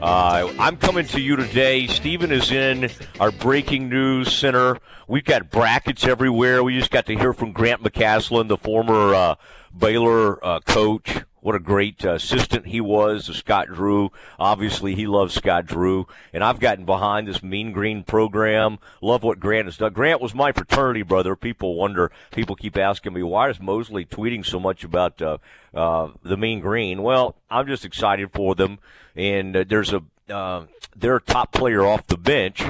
Uh, 0.00 0.52
I'm 0.60 0.76
coming 0.76 1.06
to 1.06 1.20
you 1.20 1.34
today. 1.34 1.88
Stephen 1.88 2.30
is 2.30 2.52
in 2.52 2.88
our 3.18 3.32
breaking 3.32 3.88
news 3.88 4.32
center. 4.32 4.78
We've 5.08 5.24
got 5.24 5.50
brackets 5.50 6.06
everywhere. 6.06 6.62
We 6.62 6.78
just 6.78 6.92
got 6.92 7.06
to 7.06 7.16
hear 7.16 7.32
from 7.32 7.50
Grant 7.50 7.82
McCasland, 7.82 8.46
the 8.46 8.56
former 8.56 9.12
uh, 9.12 9.34
Baylor 9.76 10.44
uh, 10.46 10.60
coach. 10.60 11.16
What 11.40 11.54
a 11.54 11.60
great 11.60 12.04
uh, 12.04 12.12
assistant 12.12 12.66
he 12.66 12.80
was 12.80 13.26
to 13.26 13.34
Scott 13.34 13.68
Drew. 13.68 14.10
Obviously, 14.38 14.94
he 14.94 15.06
loves 15.06 15.34
Scott 15.34 15.66
Drew. 15.66 16.06
And 16.32 16.44
I've 16.44 16.60
gotten 16.60 16.84
behind 16.84 17.26
this 17.26 17.42
Mean 17.42 17.72
Green 17.72 18.04
program. 18.04 18.78
Love 19.00 19.22
what 19.22 19.40
Grant 19.40 19.66
has 19.66 19.78
done. 19.78 19.92
Grant 19.92 20.20
was 20.20 20.34
my 20.34 20.52
fraternity 20.52 21.02
brother. 21.02 21.34
People 21.36 21.76
wonder, 21.76 22.10
people 22.30 22.56
keep 22.56 22.76
asking 22.76 23.14
me, 23.14 23.22
why 23.22 23.48
is 23.48 23.60
Mosley 23.60 24.04
tweeting 24.04 24.44
so 24.44 24.60
much 24.60 24.84
about 24.84 25.20
uh, 25.22 25.38
uh, 25.74 26.10
the 26.22 26.36
Mean 26.36 26.60
Green? 26.60 27.02
Well, 27.02 27.36
I'm 27.50 27.66
just 27.66 27.84
excited 27.84 28.30
for 28.32 28.54
them. 28.54 28.78
And 29.16 29.56
uh, 29.56 29.64
there's 29.66 29.92
a 29.92 30.02
uh, 30.28 30.66
their 30.94 31.18
top 31.18 31.52
player 31.52 31.84
off 31.84 32.06
the 32.06 32.16
bench 32.16 32.62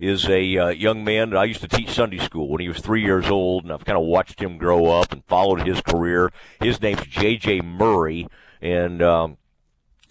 is 0.00 0.26
a 0.28 0.56
uh, 0.56 0.68
young 0.68 1.04
man 1.04 1.30
that 1.30 1.38
I 1.38 1.44
used 1.44 1.60
to 1.60 1.68
teach 1.68 1.90
Sunday 1.90 2.18
school 2.18 2.48
when 2.48 2.60
he 2.60 2.68
was 2.68 2.80
three 2.80 3.02
years 3.02 3.26
old, 3.26 3.64
and 3.64 3.72
I've 3.72 3.84
kind 3.84 3.98
of 3.98 4.04
watched 4.04 4.40
him 4.40 4.56
grow 4.56 4.86
up 4.86 5.12
and 5.12 5.22
followed 5.26 5.66
his 5.66 5.80
career. 5.82 6.32
His 6.60 6.80
name's 6.80 7.06
J.J. 7.06 7.60
Murray, 7.60 8.26
and 8.62 9.02
um, 9.02 9.36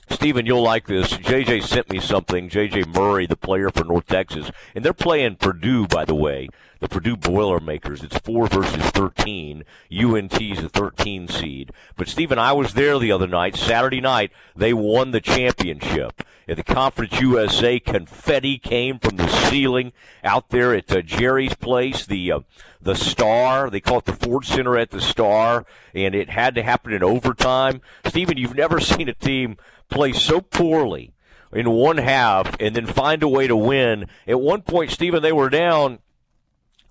Stephen, 0.09 0.45
you'll 0.45 0.63
like 0.63 0.87
this. 0.87 1.13
JJ 1.13 1.63
sent 1.63 1.91
me 1.91 1.99
something. 1.99 2.49
JJ 2.49 2.93
Murray, 2.95 3.25
the 3.25 3.35
player 3.35 3.69
for 3.69 3.83
North 3.83 4.05
Texas, 4.05 4.51
and 4.75 4.85
they're 4.85 4.93
playing 4.93 5.37
Purdue, 5.37 5.87
by 5.87 6.05
the 6.05 6.15
way. 6.15 6.49
The 6.79 6.89
Purdue 6.89 7.17
Boilermakers. 7.17 8.03
It's 8.03 8.17
four 8.19 8.47
versus 8.47 8.83
13. 8.91 9.63
UNT's 9.91 10.59
a 10.59 10.69
13 10.69 11.27
seed. 11.27 11.71
But 11.95 12.07
Stephen, 12.07 12.39
I 12.39 12.53
was 12.53 12.73
there 12.73 12.97
the 12.99 13.11
other 13.11 13.27
night, 13.27 13.55
Saturday 13.55 14.01
night. 14.01 14.31
They 14.55 14.73
won 14.73 15.11
the 15.11 15.21
championship. 15.21 16.23
At 16.47 16.57
the 16.57 16.63
Conference 16.63 17.19
USA, 17.21 17.79
confetti 17.79 18.57
came 18.57 18.97
from 18.97 19.17
the 19.17 19.27
ceiling 19.27 19.93
out 20.23 20.49
there 20.49 20.73
at 20.73 20.91
uh, 20.91 21.01
Jerry's 21.01 21.53
place. 21.53 22.07
The 22.07 22.31
uh, 22.31 22.39
the 22.81 22.95
Star, 22.95 23.69
they 23.69 23.79
call 23.79 23.99
it 23.99 24.05
the 24.05 24.13
Ford 24.13 24.45
Center 24.45 24.75
at 24.75 24.89
the 24.89 25.01
Star, 25.01 25.65
and 25.93 26.15
it 26.15 26.29
had 26.29 26.55
to 26.55 26.63
happen 26.63 26.91
in 26.91 27.03
overtime. 27.03 27.81
Stephen, 28.05 28.37
you've 28.37 28.55
never 28.55 28.79
seen 28.79 29.07
a 29.09 29.13
team 29.13 29.57
play 29.89 30.11
so 30.11 30.41
poorly 30.41 31.13
in 31.51 31.69
one 31.69 31.97
half 31.97 32.55
and 32.59 32.75
then 32.75 32.85
find 32.87 33.21
a 33.21 33.27
way 33.27 33.45
to 33.45 33.55
win. 33.55 34.07
At 34.27 34.39
one 34.39 34.61
point, 34.61 34.91
Stephen, 34.91 35.21
they 35.21 35.31
were 35.31 35.49
down 35.49 35.99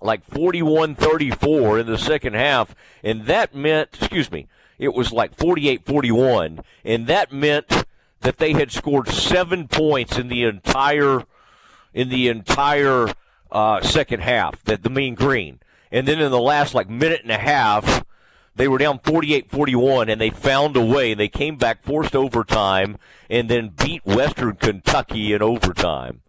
like 0.01 0.23
41 0.23 0.95
34 0.95 1.79
in 1.79 1.87
the 1.87 1.97
second 1.97 2.33
half, 2.33 2.75
and 3.03 3.25
that 3.25 3.53
meant, 3.53 3.89
excuse 3.93 4.31
me, 4.31 4.47
it 4.77 4.93
was 4.93 5.11
like 5.11 5.35
48 5.35 5.85
41, 5.85 6.61
and 6.83 7.07
that 7.07 7.31
meant 7.31 7.85
that 8.21 8.37
they 8.37 8.53
had 8.53 8.71
scored 8.71 9.09
seven 9.09 9.67
points 9.67 10.17
in 10.17 10.27
the 10.27 10.43
entire 10.43 11.23
in 11.93 12.09
the 12.09 12.27
entire 12.27 13.07
uh, 13.51 13.81
second 13.81 14.21
half. 14.21 14.63
That 14.63 14.83
the 14.83 14.89
Mean 14.89 15.15
Green, 15.15 15.59
and 15.91 16.07
then 16.07 16.19
in 16.19 16.31
the 16.31 16.39
last 16.39 16.73
like 16.73 16.89
minute 16.89 17.21
and 17.23 17.31
a 17.31 17.37
half, 17.37 18.03
they 18.55 18.67
were 18.67 18.77
down 18.77 18.99
48-41, 18.99 20.11
and 20.11 20.19
they 20.19 20.29
found 20.29 20.75
a 20.75 20.85
way. 20.85 21.13
They 21.13 21.29
came 21.29 21.55
back, 21.57 21.81
forced 21.83 22.15
overtime, 22.15 22.97
and 23.29 23.49
then 23.49 23.69
beat 23.69 24.05
Western 24.05 24.55
Kentucky 24.55 25.33
in 25.33 25.41
overtime. 25.41 26.21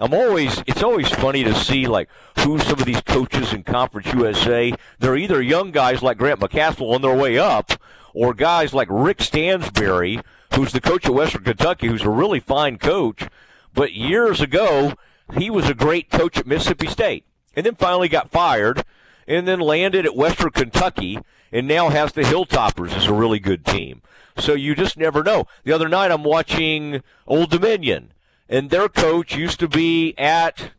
I'm 0.00 0.14
always 0.14 0.62
it's 0.66 0.82
always 0.82 1.08
funny 1.08 1.42
to 1.42 1.54
see 1.54 1.86
like 1.86 2.08
who 2.40 2.58
some 2.58 2.78
of 2.78 2.84
these 2.84 3.00
coaches 3.00 3.52
in 3.52 3.64
Conference 3.64 4.12
USA. 4.12 4.72
They're 4.98 5.16
either 5.16 5.42
young 5.42 5.72
guys 5.72 6.02
like 6.02 6.18
Grant 6.18 6.40
McCasland 6.40 6.94
on 6.94 7.02
their 7.02 7.16
way 7.16 7.36
up, 7.36 7.72
or 8.14 8.32
guys 8.32 8.72
like 8.72 8.86
Rick 8.90 9.22
Stansbury, 9.22 10.20
who's 10.54 10.72
the 10.72 10.80
coach 10.80 11.06
of 11.06 11.14
Western 11.14 11.42
Kentucky, 11.42 11.88
who's 11.88 12.02
a 12.02 12.10
really 12.10 12.38
fine 12.38 12.78
coach. 12.78 13.26
But 13.74 13.92
years 13.92 14.40
ago, 14.40 14.94
he 15.36 15.50
was 15.50 15.68
a 15.68 15.74
great 15.74 16.10
coach 16.10 16.38
at 16.38 16.46
Mississippi 16.46 16.86
State, 16.86 17.24
and 17.56 17.66
then 17.66 17.74
finally 17.74 18.08
got 18.08 18.30
fired, 18.30 18.84
and 19.26 19.48
then 19.48 19.58
landed 19.58 20.06
at 20.06 20.16
Western 20.16 20.50
Kentucky, 20.50 21.18
and 21.50 21.66
now 21.66 21.88
has 21.88 22.12
the 22.12 22.22
Hilltoppers 22.22 22.96
as 22.96 23.06
a 23.06 23.12
really 23.14 23.40
good 23.40 23.66
team. 23.66 24.02
So 24.38 24.54
you 24.54 24.76
just 24.76 24.96
never 24.96 25.24
know. 25.24 25.48
The 25.64 25.72
other 25.72 25.88
night, 25.88 26.12
I'm 26.12 26.22
watching 26.22 27.02
Old 27.26 27.50
Dominion 27.50 28.12
and 28.48 28.70
their 28.70 28.88
coach 28.88 29.36
used 29.36 29.60
to 29.60 29.68
be 29.68 30.14
at 30.18 30.70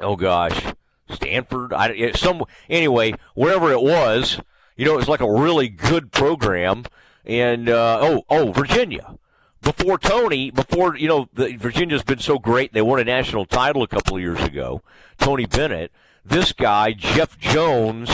oh 0.00 0.16
gosh 0.16 0.72
stanford? 1.08 1.72
I 1.72 2.12
some 2.12 2.44
anyway 2.68 3.14
wherever 3.34 3.70
it 3.72 3.82
was 3.82 4.40
you 4.76 4.84
know 4.84 4.94
it 4.94 4.98
was 4.98 5.08
like 5.08 5.20
a 5.20 5.30
really 5.30 5.68
good 5.68 6.12
program. 6.12 6.84
And 7.24 7.68
uh, 7.68 7.98
oh 8.00 8.24
oh 8.30 8.52
virginia. 8.52 9.16
Before 9.60 9.98
tony 9.98 10.50
before 10.50 10.96
you 10.96 11.08
know 11.08 11.28
the, 11.32 11.56
virginia's 11.56 12.04
been 12.04 12.20
so 12.20 12.38
great 12.38 12.72
they 12.72 12.82
won 12.82 13.00
a 13.00 13.04
national 13.04 13.46
title 13.46 13.82
a 13.82 13.88
couple 13.88 14.16
of 14.16 14.22
years 14.22 14.42
ago. 14.42 14.82
Tony 15.18 15.46
bennett. 15.46 15.90
This 16.24 16.52
guy 16.52 16.92
jeff 16.92 17.38
jones 17.38 18.10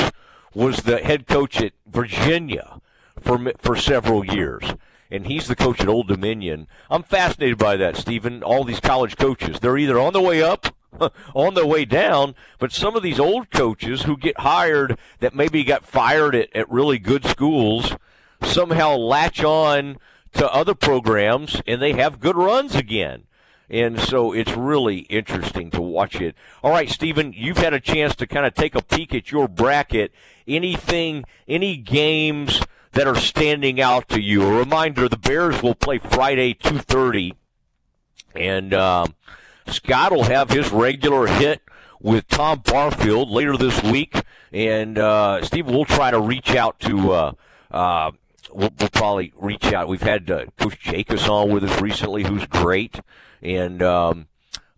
was 0.55 0.79
the 0.79 0.99
head 0.99 1.27
coach 1.27 1.61
at 1.61 1.73
virginia 1.87 2.81
for 3.21 3.53
for 3.59 3.77
several 3.77 4.25
years 4.25 4.75
and 5.13 5.27
he's 5.27 5.47
the 5.47 5.55
coach 5.55 5.81
at 5.83 5.89
Old 5.89 6.09
Dominion. 6.09 6.67
I'm 6.91 7.03
fascinated 7.03 7.59
by 7.59 7.77
that, 7.77 7.99
Stephen. 7.99 8.43
All 8.43 8.65
these 8.65 8.81
college 8.81 9.19
coaches, 9.19 9.61
they're 9.61 9.77
either 9.77 9.99
on 9.99 10.15
the 10.15 10.23
way 10.23 10.43
up, 10.43 10.75
on 11.35 11.53
the 11.53 11.67
way 11.67 11.85
down, 11.85 12.35
but 12.59 12.73
some 12.73 12.97
of 12.97 13.03
these 13.03 13.21
old 13.21 13.51
coaches 13.51 14.05
who 14.05 14.17
get 14.17 14.41
hired 14.41 14.99
that 15.21 15.35
maybe 15.35 15.65
got 15.65 15.85
fired 15.85 16.35
at, 16.35 16.49
at 16.57 16.71
really 16.71 16.99
good 16.99 17.27
schools 17.27 17.95
somehow 18.43 18.97
latch 18.97 19.45
on 19.45 19.99
to 20.33 20.51
other 20.51 20.75
programs 20.75 21.61
and 21.67 21.83
they 21.83 21.93
have 21.93 22.19
good 22.19 22.37
runs 22.37 22.75
again. 22.75 23.25
And 23.69 24.01
so 24.01 24.33
it's 24.33 24.53
really 24.53 25.01
interesting 25.01 25.71
to 25.73 25.83
watch 25.83 26.21
it. 26.21 26.35
All 26.63 26.71
right, 26.71 26.89
Stephen, 26.89 27.35
you've 27.37 27.59
had 27.59 27.75
a 27.75 27.81
chance 27.81 28.15
to 28.17 28.27
kind 28.27 28.47
of 28.47 28.55
take 28.55 28.75
a 28.75 28.83
peek 28.83 29.15
at 29.15 29.31
your 29.31 29.47
bracket. 29.47 30.13
Anything, 30.47 31.25
any 31.47 31.77
games 31.77 32.63
that 32.93 33.07
are 33.07 33.17
standing 33.17 33.81
out 33.81 34.09
to 34.11 34.21
you? 34.21 34.43
A 34.43 34.59
reminder: 34.59 35.09
the 35.09 35.19
Bears 35.19 35.63
will 35.63 35.75
play 35.75 35.99
Friday 35.99 36.55
two 36.55 36.79
thirty, 36.79 37.35
and 38.35 38.73
um, 38.75 39.15
Scott 39.67 40.13
will 40.13 40.25
have 40.25 40.51
his 40.51 40.71
regular 40.71 41.27
hit 41.27 41.63
with 42.01 42.29
Tom 42.29 42.63
Barfield 42.65 43.31
later 43.31 43.57
this 43.57 43.83
week, 43.83 44.23
and 44.53 44.99
uh, 44.99 45.43
Steve 45.43 45.67
will 45.67 45.85
try 45.85 46.11
to 46.11 46.21
reach 46.21 46.55
out 46.55 46.81
to. 46.81 47.13
Uh, 47.13 47.33
uh, 47.71 48.11
we'll, 48.53 48.73
we'll, 48.79 48.89
probably 48.91 49.33
reach 49.37 49.73
out. 49.73 49.89
We've 49.89 50.03
had 50.03 50.31
uh, 50.31 50.47
Coach 50.59 50.79
Jacobs 50.81 51.29
on 51.29 51.51
with 51.51 51.65
us 51.65 51.81
recently, 51.81 52.25
who's 52.25 52.47
great, 52.47 53.01
and 53.41 53.83
um, 53.83 54.27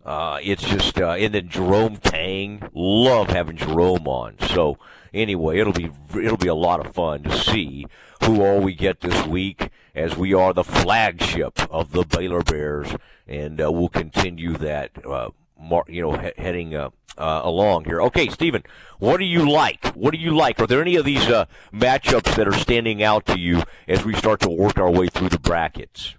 uh, 0.05 0.39
it's 0.41 0.63
just 0.63 0.99
uh, 0.99 1.11
and 1.11 1.33
then 1.33 1.49
Jerome 1.49 1.97
Tang. 1.97 2.69
Love 2.73 3.29
having 3.29 3.57
Jerome 3.57 4.07
on. 4.07 4.37
So 4.39 4.77
anyway, 5.15 5.59
it'll 5.59 5.73
be 5.73 5.89
it'll 6.15 6.37
be 6.37 6.47
a 6.47 6.55
lot 6.55 6.85
of 6.85 6.93
fun 6.93 7.23
to 7.23 7.35
see 7.37 7.85
who 8.23 8.43
all 8.43 8.59
we 8.59 8.73
get 8.73 9.01
this 9.01 9.25
week, 9.25 9.69
as 9.95 10.15
we 10.15 10.33
are 10.33 10.53
the 10.53 10.63
flagship 10.63 11.59
of 11.71 11.91
the 11.91 12.03
Baylor 12.03 12.43
Bears, 12.43 12.89
and 13.27 13.59
uh, 13.61 13.71
we'll 13.71 13.89
continue 13.89 14.53
that. 14.57 14.91
Uh, 15.05 15.29
mar- 15.59 15.85
you 15.87 16.01
know, 16.01 16.17
he- 16.17 16.31
heading 16.41 16.75
uh, 16.75 16.89
uh, 17.17 17.41
along 17.43 17.85
here. 17.85 18.01
Okay, 18.03 18.29
Stephen, 18.29 18.63
what 18.99 19.17
do 19.17 19.25
you 19.25 19.49
like? 19.49 19.85
What 19.95 20.11
do 20.11 20.19
you 20.19 20.35
like? 20.35 20.59
Are 20.59 20.67
there 20.67 20.81
any 20.81 20.95
of 20.95 21.05
these 21.05 21.27
uh, 21.27 21.45
matchups 21.73 22.35
that 22.35 22.47
are 22.47 22.53
standing 22.53 23.01
out 23.03 23.25
to 23.27 23.39
you 23.39 23.63
as 23.87 24.03
we 24.05 24.13
start 24.15 24.41
to 24.41 24.49
work 24.49 24.77
our 24.77 24.91
way 24.91 25.07
through 25.07 25.29
the 25.29 25.39
brackets? 25.39 26.15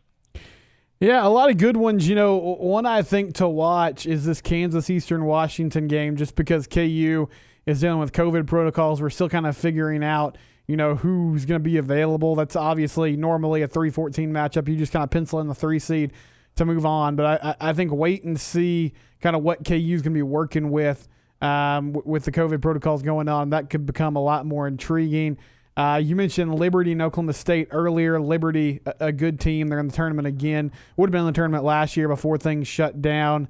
Yeah, 0.99 1.27
a 1.27 1.29
lot 1.29 1.51
of 1.51 1.59
good 1.59 1.77
ones. 1.77 2.09
You 2.09 2.15
know, 2.15 2.37
one 2.37 2.87
I 2.87 3.03
think 3.03 3.35
to 3.35 3.47
watch 3.49 4.07
is 4.07 4.25
this 4.25 4.41
Kansas 4.41 4.89
Eastern 4.89 5.27
Washington 5.27 5.89
game, 5.89 6.17
just 6.17 6.35
because 6.35 6.67
KU 6.67 7.29
is 7.67 7.81
dealing 7.81 7.99
with 7.99 8.13
COVID 8.13 8.47
protocols. 8.47 9.03
We're 9.03 9.11
still 9.11 9.29
kind 9.29 9.47
of 9.47 9.57
figuring 9.57 10.03
out 10.03 10.39
you 10.67 10.77
know, 10.77 10.97
who's 10.97 11.45
going 11.45 11.61
to 11.61 11.65
be 11.65 11.77
available. 11.77 12.35
That's 12.35 12.57
obviously 12.57 13.17
normally 13.17 13.63
a 13.63 13.69
3 13.69 13.91
14 13.91 14.33
matchup. 14.33 14.69
You 14.69 14.77
just 14.77 14.93
kind 14.93 15.05
of 15.05 15.11
pencil 15.11 15.41
in 15.41 15.47
the 15.47 15.55
three 15.55 15.79
seed 15.79 16.13
to 16.57 16.65
move 16.65 16.85
on. 16.85 17.17
But 17.17 17.43
I, 17.45 17.69
I 17.69 17.73
think 17.73 17.93
wait 17.93 18.25
and 18.25 18.41
see 18.41 18.93
kind 19.21 19.37
of 19.37 19.43
what 19.43 19.65
KU 19.65 19.75
is 19.75 20.03
going 20.03 20.13
to 20.13 20.19
be 20.19 20.23
working 20.23 20.71
with 20.71 21.09
um, 21.41 21.97
with 22.05 22.25
the 22.25 22.33
COVID 22.33 22.61
protocols 22.61 23.03
going 23.03 23.29
on. 23.29 23.51
That 23.51 23.71
could 23.71 23.87
become 23.87 24.17
a 24.17 24.23
lot 24.23 24.47
more 24.47 24.67
intriguing. 24.67 25.39
Uh, 25.77 26.01
you 26.03 26.17
mentioned 26.17 26.55
Liberty 26.55 26.93
and 26.93 27.03
Oklahoma 27.03 27.35
State 27.35 27.69
earlier. 27.71 28.19
Liberty, 28.19 28.81
a, 28.87 28.95
a, 29.01 29.13
good 29.13 29.39
team. 29.39 29.69
They're 29.69 29.79
in 29.79 29.89
the 29.89 29.93
tournament 29.93 30.27
again. 30.27 30.73
Would 30.97 31.09
have 31.09 31.13
been 31.13 31.21
in 31.21 31.27
the 31.27 31.33
tournament 31.33 31.65
last 31.65 31.99
year 31.99 32.09
before 32.09 32.39
things 32.39 32.67
shut 32.67 33.03
down. 33.03 33.49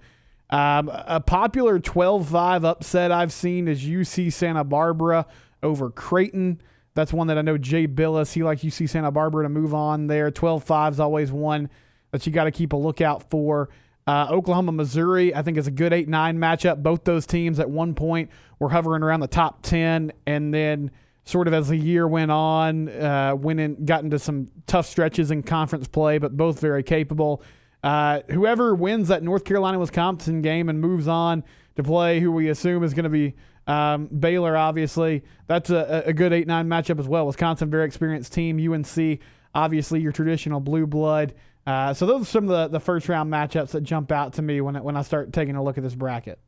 Um, 0.49 0.91
a 0.93 1.21
popular 1.21 1.79
12 1.79 2.29
5 2.29 2.65
upset 2.65 3.11
I've 3.11 3.33
seen 3.33 3.67
is 3.67 3.83
UC 3.83 4.33
Santa 4.33 4.65
Barbara 4.65 5.27
over 5.63 5.91
Creighton. 5.91 6.61
That's 6.95 7.13
one 7.13 7.27
that 7.27 7.37
I 7.37 7.43
know 7.43 7.59
Jay 7.59 7.87
Bilas, 7.87 8.33
he 8.33 8.43
likes 8.43 8.63
UC 8.63 8.89
Santa 8.89 9.11
Barbara 9.11 9.45
to 9.45 9.49
move 9.49 9.75
on 9.75 10.07
there. 10.07 10.31
12 10.31 10.65
5 10.65 10.95
is 10.95 11.01
always 11.01 11.33
one 11.33 11.69
that 12.13 12.27
you 12.27 12.33
got 12.33 12.45
to 12.45 12.51
keep 12.51 12.73
a 12.73 12.77
lookout 12.77 13.29
for. 13.29 13.69
Uh, 14.07 14.29
Oklahoma, 14.31 14.71
Missouri, 14.71 15.35
I 15.35 15.43
think 15.43 15.59
is 15.59 15.67
a 15.67 15.73
good 15.73 15.93
8 15.93 16.09
9 16.09 16.39
matchup. 16.39 16.83
Both 16.83 17.05
those 17.05 17.27
teams 17.27 17.59
at 17.59 17.69
one 17.69 17.95
point 17.95 18.31
were 18.61 18.69
hovering 18.69 19.03
around 19.03 19.21
the 19.21 19.27
top 19.27 19.63
10, 19.63 20.13
and 20.27 20.55
then 20.55 20.93
sort 21.25 21.49
of 21.49 21.55
as 21.55 21.69
the 21.69 21.77
year 21.77 22.07
went 22.07 22.31
on, 22.31 22.89
uh, 22.89 23.35
went 23.35 23.59
in, 23.59 23.85
got 23.85 24.05
into 24.05 24.19
some 24.19 24.49
tough 24.69 24.87
stretches 24.87 25.33
in 25.33 25.43
conference 25.43 25.89
play, 25.89 26.19
but 26.19 26.37
both 26.37 26.61
very 26.61 26.85
capable. 26.85 27.43
Uh, 27.87 28.23
whoever 28.31 28.75
wins 28.75 29.07
that 29.07 29.23
North 29.23 29.45
Carolina 29.45 29.79
Wisconsin 29.79 30.43
game 30.43 30.69
and 30.69 30.81
moves 30.81 31.07
on 31.07 31.45
to 31.77 31.85
play 31.85 32.19
who 32.19 32.33
we 32.33 32.49
assume 32.49 32.83
is 32.83 32.95
going 32.95 33.05
to 33.05 33.09
be 33.09 33.37
um, 33.69 34.07
Baylor, 34.07 34.57
obviously, 34.57 35.23
that's 35.47 35.71
a, 35.71 36.03
a 36.07 36.13
good 36.13 36.33
8 36.33 36.49
9 36.49 36.67
matchup 36.67 36.99
as 36.99 37.07
well. 37.07 37.29
Wisconsin, 37.29 37.71
very 37.71 37.87
experienced 37.87 38.33
team. 38.33 38.59
UNC, 38.59 39.21
obviously, 39.55 40.01
your 40.01 40.11
traditional 40.11 40.59
blue 40.59 40.85
blood. 40.85 41.35
Uh, 41.65 41.95
so 41.95 42.07
those 42.07 42.23
are 42.23 42.25
some 42.25 42.49
of 42.49 42.51
the, 42.51 42.79
the 42.79 42.81
first 42.81 43.09
round 43.09 43.33
matchups 43.33 43.71
that 43.71 43.83
jump 43.83 44.11
out 44.11 44.33
to 44.33 44.43
me 44.43 44.61
when, 44.61 44.75
when 44.83 44.97
I 44.97 45.03
start 45.03 45.33
taking 45.33 45.55
a 45.55 45.63
look 45.63 45.79
at 45.79 45.85
this 45.85 45.95
bracket. 45.95 46.41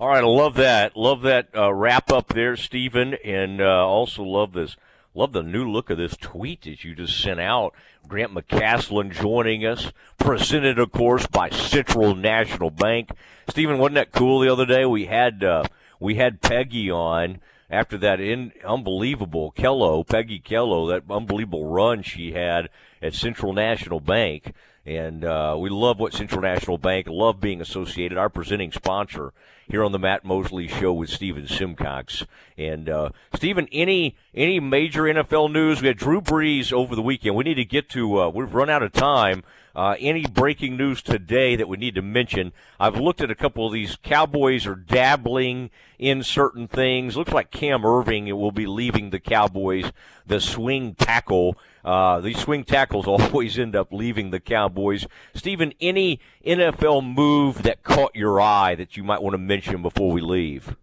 All 0.00 0.08
right, 0.08 0.24
I 0.24 0.26
love 0.26 0.54
that. 0.54 0.96
Love 0.96 1.20
that 1.22 1.48
uh, 1.54 1.74
wrap 1.74 2.10
up 2.10 2.28
there, 2.28 2.56
Stephen, 2.56 3.18
and 3.22 3.60
uh, 3.60 3.86
also 3.86 4.22
love 4.22 4.54
this. 4.54 4.76
Love 5.16 5.32
the 5.32 5.42
new 5.42 5.66
look 5.66 5.88
of 5.88 5.96
this 5.96 6.14
tweet 6.18 6.60
that 6.64 6.84
you 6.84 6.94
just 6.94 7.18
sent 7.18 7.40
out. 7.40 7.72
Grant 8.06 8.34
McCasland 8.34 9.12
joining 9.12 9.64
us, 9.64 9.90
presented, 10.18 10.78
of 10.78 10.92
course, 10.92 11.26
by 11.26 11.48
Central 11.48 12.14
National 12.14 12.68
Bank. 12.68 13.08
Stephen, 13.48 13.78
wasn't 13.78 13.94
that 13.94 14.12
cool 14.12 14.40
the 14.40 14.52
other 14.52 14.66
day? 14.66 14.84
We 14.84 15.06
had 15.06 15.42
uh, 15.42 15.64
we 15.98 16.16
had 16.16 16.42
Peggy 16.42 16.90
on 16.90 17.40
after 17.70 17.96
that 17.96 18.20
in 18.20 18.52
unbelievable 18.62 19.54
Kello, 19.56 20.06
Peggy 20.06 20.38
Kello, 20.38 20.90
that 20.90 21.10
unbelievable 21.10 21.64
run 21.64 22.02
she 22.02 22.32
had 22.32 22.68
at 23.00 23.14
Central 23.14 23.54
National 23.54 24.00
Bank. 24.00 24.52
And 24.86 25.24
uh, 25.24 25.56
we 25.58 25.68
love 25.68 25.98
what 25.98 26.12
Central 26.12 26.40
National 26.40 26.78
Bank, 26.78 27.08
love 27.08 27.40
being 27.40 27.60
associated, 27.60 28.16
our 28.16 28.28
presenting 28.28 28.70
sponsor 28.70 29.32
here 29.68 29.82
on 29.82 29.90
the 29.90 29.98
Matt 29.98 30.24
Mosley 30.24 30.68
Show 30.68 30.92
with 30.92 31.10
Stephen 31.10 31.48
Simcox. 31.48 32.24
And 32.56 32.88
uh, 32.88 33.10
Stephen, 33.34 33.66
any 33.72 34.16
any 34.32 34.60
major 34.60 35.02
NFL 35.02 35.52
news? 35.52 35.82
We 35.82 35.88
had 35.88 35.96
Drew 35.96 36.20
Brees 36.20 36.72
over 36.72 36.94
the 36.94 37.02
weekend. 37.02 37.34
We 37.34 37.42
need 37.42 37.54
to 37.54 37.64
get 37.64 37.88
to. 37.90 38.22
Uh, 38.22 38.28
we've 38.28 38.54
run 38.54 38.70
out 38.70 38.84
of 38.84 38.92
time. 38.92 39.42
Uh, 39.76 39.94
any 40.00 40.24
breaking 40.24 40.74
news 40.74 41.02
today 41.02 41.54
that 41.54 41.68
we 41.68 41.76
need 41.76 41.94
to 41.94 42.00
mention? 42.00 42.50
I've 42.80 42.96
looked 42.96 43.20
at 43.20 43.30
a 43.30 43.34
couple 43.34 43.66
of 43.66 43.74
these. 43.74 43.98
Cowboys 44.02 44.66
are 44.66 44.74
dabbling 44.74 45.68
in 45.98 46.22
certain 46.22 46.66
things. 46.66 47.14
Looks 47.14 47.32
like 47.32 47.50
Cam 47.50 47.82
Erving 47.82 48.32
will 48.32 48.52
be 48.52 48.64
leaving 48.64 49.10
the 49.10 49.20
Cowboys. 49.20 49.92
The 50.26 50.40
swing 50.40 50.94
tackle. 50.94 51.58
Uh, 51.84 52.20
these 52.20 52.38
swing 52.38 52.64
tackles 52.64 53.06
always 53.06 53.58
end 53.58 53.76
up 53.76 53.92
leaving 53.92 54.30
the 54.30 54.40
Cowboys. 54.40 55.06
Stephen, 55.34 55.74
any 55.78 56.20
NFL 56.44 57.14
move 57.14 57.62
that 57.62 57.82
caught 57.82 58.16
your 58.16 58.40
eye 58.40 58.74
that 58.76 58.96
you 58.96 59.04
might 59.04 59.20
want 59.20 59.34
to 59.34 59.38
mention 59.38 59.82
before 59.82 60.10
we 60.10 60.22
leave? 60.22 60.74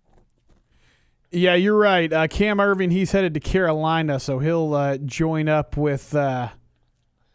Yeah, 1.32 1.56
you're 1.56 1.76
right. 1.76 2.14
Uh, 2.14 2.28
Cam 2.28 2.58
Erving, 2.58 2.92
he's 2.92 3.12
headed 3.12 3.34
to 3.34 3.40
Carolina, 3.40 4.20
so 4.20 4.38
he'll 4.38 4.76
uh, 4.76 4.98
join 4.98 5.50
up 5.50 5.76
with 5.76 6.14
uh, 6.14 6.50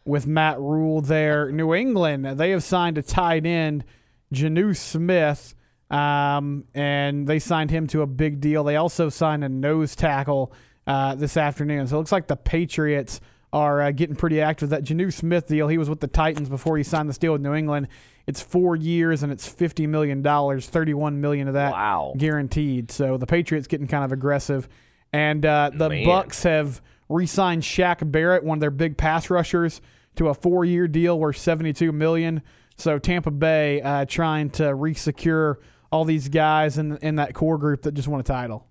with 0.09 0.27
Matt 0.27 0.59
Rhule 0.59 1.01
there. 1.01 1.51
New 1.51 1.73
England, 1.73 2.25
they 2.25 2.49
have 2.49 2.63
signed 2.63 2.97
a 2.97 3.01
tight 3.01 3.45
end, 3.45 3.85
Jonnu 4.33 4.75
Smith, 4.75 5.55
um, 5.89 6.65
and 6.73 7.27
they 7.27 7.39
signed 7.39 7.71
him 7.71 7.87
to 7.87 8.01
a 8.01 8.07
big 8.07 8.41
deal. 8.41 8.63
They 8.63 8.75
also 8.75 9.09
signed 9.09 9.43
a 9.43 9.49
nose 9.49 9.95
tackle 9.95 10.51
uh, 10.85 11.15
this 11.15 11.37
afternoon. 11.37 11.87
So 11.87 11.95
it 11.95 11.99
looks 11.99 12.11
like 12.11 12.27
the 12.27 12.35
Patriots 12.35 13.21
are 13.53 13.81
uh, 13.81 13.91
getting 13.91 14.15
pretty 14.15 14.41
active. 14.41 14.69
That 14.69 14.83
Jonnu 14.83 15.13
Smith 15.13 15.47
deal, 15.47 15.67
he 15.67 15.77
was 15.77 15.89
with 15.89 15.99
the 15.99 16.07
Titans 16.07 16.49
before 16.49 16.77
he 16.77 16.83
signed 16.83 17.07
this 17.07 17.17
deal 17.17 17.33
with 17.33 17.41
New 17.41 17.53
England. 17.53 17.87
It's 18.27 18.41
four 18.41 18.75
years 18.75 19.23
and 19.23 19.31
it's 19.31 19.47
fifty 19.47 19.87
million 19.87 20.21
dollars, 20.21 20.67
thirty-one 20.67 21.19
million 21.19 21.47
of 21.47 21.55
that 21.55 21.71
wow. 21.71 22.13
guaranteed. 22.15 22.91
So 22.91 23.17
the 23.17 23.25
Patriots 23.25 23.67
getting 23.67 23.87
kind 23.87 24.03
of 24.03 24.11
aggressive, 24.11 24.69
and 25.11 25.43
uh, 25.45 25.71
the 25.73 25.89
Man. 25.89 26.05
Bucks 26.05 26.43
have 26.43 26.81
re-signed 27.09 27.63
Shaq 27.63 28.11
Barrett, 28.11 28.43
one 28.43 28.57
of 28.57 28.59
their 28.59 28.69
big 28.69 28.97
pass 28.97 29.31
rushers, 29.31 29.81
to 30.19 30.29
a 30.29 30.33
four-year 30.33 30.87
deal 30.87 31.19
worth 31.19 31.37
seventy-two 31.37 31.91
million. 31.91 32.41
So 32.77 32.99
Tampa 32.99 33.31
Bay 33.31 33.81
uh, 33.81 34.05
trying 34.05 34.51
to 34.51 34.73
re-secure 34.73 35.59
all 35.91 36.05
these 36.05 36.29
guys 36.29 36.77
in 36.77 36.97
in 36.97 37.15
that 37.15 37.33
core 37.33 37.57
group 37.57 37.81
that 37.81 37.93
just 37.93 38.07
won 38.07 38.19
a 38.19 38.23
title. 38.23 38.65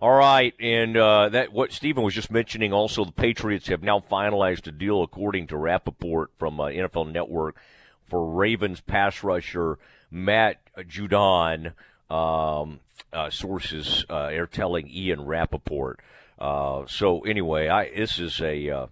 All 0.00 0.12
right, 0.12 0.54
and 0.58 0.96
uh, 0.96 1.28
that 1.28 1.52
what 1.52 1.72
Stephen 1.72 2.02
was 2.02 2.14
just 2.14 2.30
mentioning. 2.30 2.72
Also, 2.72 3.04
the 3.04 3.12
Patriots 3.12 3.68
have 3.68 3.82
now 3.82 4.00
finalized 4.00 4.66
a 4.66 4.72
deal, 4.72 5.02
according 5.02 5.48
to 5.48 5.58
Rapoport 5.58 6.30
from 6.38 6.58
uh, 6.58 6.68
NFL 6.68 7.12
Network, 7.12 7.56
for 8.08 8.32
Ravens 8.32 8.80
pass 8.80 9.22
rusher 9.22 9.78
Matt 10.10 10.58
Judon. 10.78 11.74
Um, 12.08 12.80
uh, 13.12 13.30
sources 13.30 14.04
uh, 14.08 14.30
are 14.32 14.46
telling 14.46 14.88
Ian 14.88 15.24
Rapoport. 15.24 16.00
Uh, 16.38 16.84
so 16.86 17.20
anyway, 17.20 17.68
I 17.68 17.90
this 17.94 18.18
is 18.18 18.40
a 18.40 18.70
uh, 18.70 18.86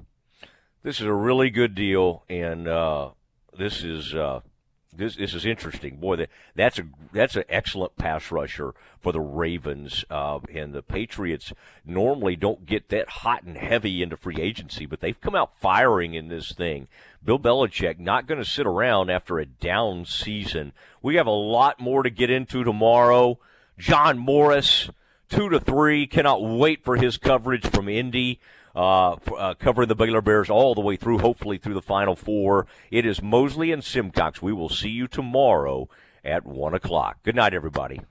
this 0.83 1.01
is 1.01 1.07
a 1.07 1.13
really 1.13 1.51
good 1.51 1.75
deal, 1.75 2.25
and 2.29 2.69
uh, 2.69 3.11
this 3.57 3.83
is 3.83 4.15
uh, 4.15 4.41
this 4.99 5.17
this 5.17 5.35
is 5.35 5.47
interesting. 5.47 5.97
Boy, 5.97 6.17
that, 6.17 6.31
that's 6.55 6.79
a 6.79 6.85
that's 7.13 7.37
an 7.37 7.45
excellent 7.49 7.97
pass 7.97 8.31
rusher 8.31 8.75
for 9.01 9.13
the 9.13 9.21
Ravens, 9.21 10.05
uh, 10.11 10.41
and 10.53 10.73
the 10.73 10.83
Patriots 10.83 11.53
normally 11.85 12.37
don't 12.37 12.67
get 12.67 12.89
that 12.89 13.09
hot 13.09 13.43
and 13.45 13.57
heavy 13.57 14.03
into 14.03 14.17
free 14.17 14.41
agency, 14.41 14.87
but 14.87 15.01
they've 15.01 15.21
come 15.21 15.35
out 15.35 15.59
firing 15.61 16.15
in 16.15 16.29
this 16.29 16.53
thing. 16.53 16.89
Bill 17.25 17.39
Belichick 17.39 17.99
not 17.99 18.27
going 18.27 18.39
to 18.39 18.45
sit 18.45 18.67
around 18.67 19.11
after 19.11 19.39
a 19.39 19.47
down 19.47 20.05
season. 20.05 20.73
We 21.03 21.17
have 21.17 21.27
a 21.27 21.31
lot 21.31 21.81
more 21.81 22.03
to 22.03 22.11
get 22.11 22.31
into 22.31 22.65
tomorrow. 22.65 23.39
John 23.79 24.19
Morris, 24.19 24.91
two 25.29 25.49
to 25.49 25.61
three. 25.61 26.07
Cannot 26.07 26.43
wait 26.43 26.85
for 26.85 26.97
his 26.97 27.17
coverage 27.17 27.67
from 27.67 27.89
Indy. 27.89 28.41
Uh, 28.79 29.17
uh, 29.37 29.55
covering 29.55 29.89
the 29.89 29.97
Baylor 29.97 30.23
Bears 30.23 30.49
all 30.49 30.73
the 30.73 30.81
way 30.81 30.95
through, 30.95 31.19
hopefully 31.19 31.59
through 31.59 31.75
the 31.75 31.83
Final 31.83 32.15
Four. 32.15 32.69
It 32.93 33.05
is 33.05 33.21
Mosley 33.21 33.73
and 33.73 33.83
Simcox. 33.83 34.41
We 34.41 34.53
will 34.53 34.69
see 34.69 34.91
you 34.91 35.09
tomorrow 35.09 35.89
at 36.25 36.47
1 36.47 36.75
o'clock. 36.75 37.17
Good 37.25 37.35
night, 37.35 37.55
everybody. 37.55 38.03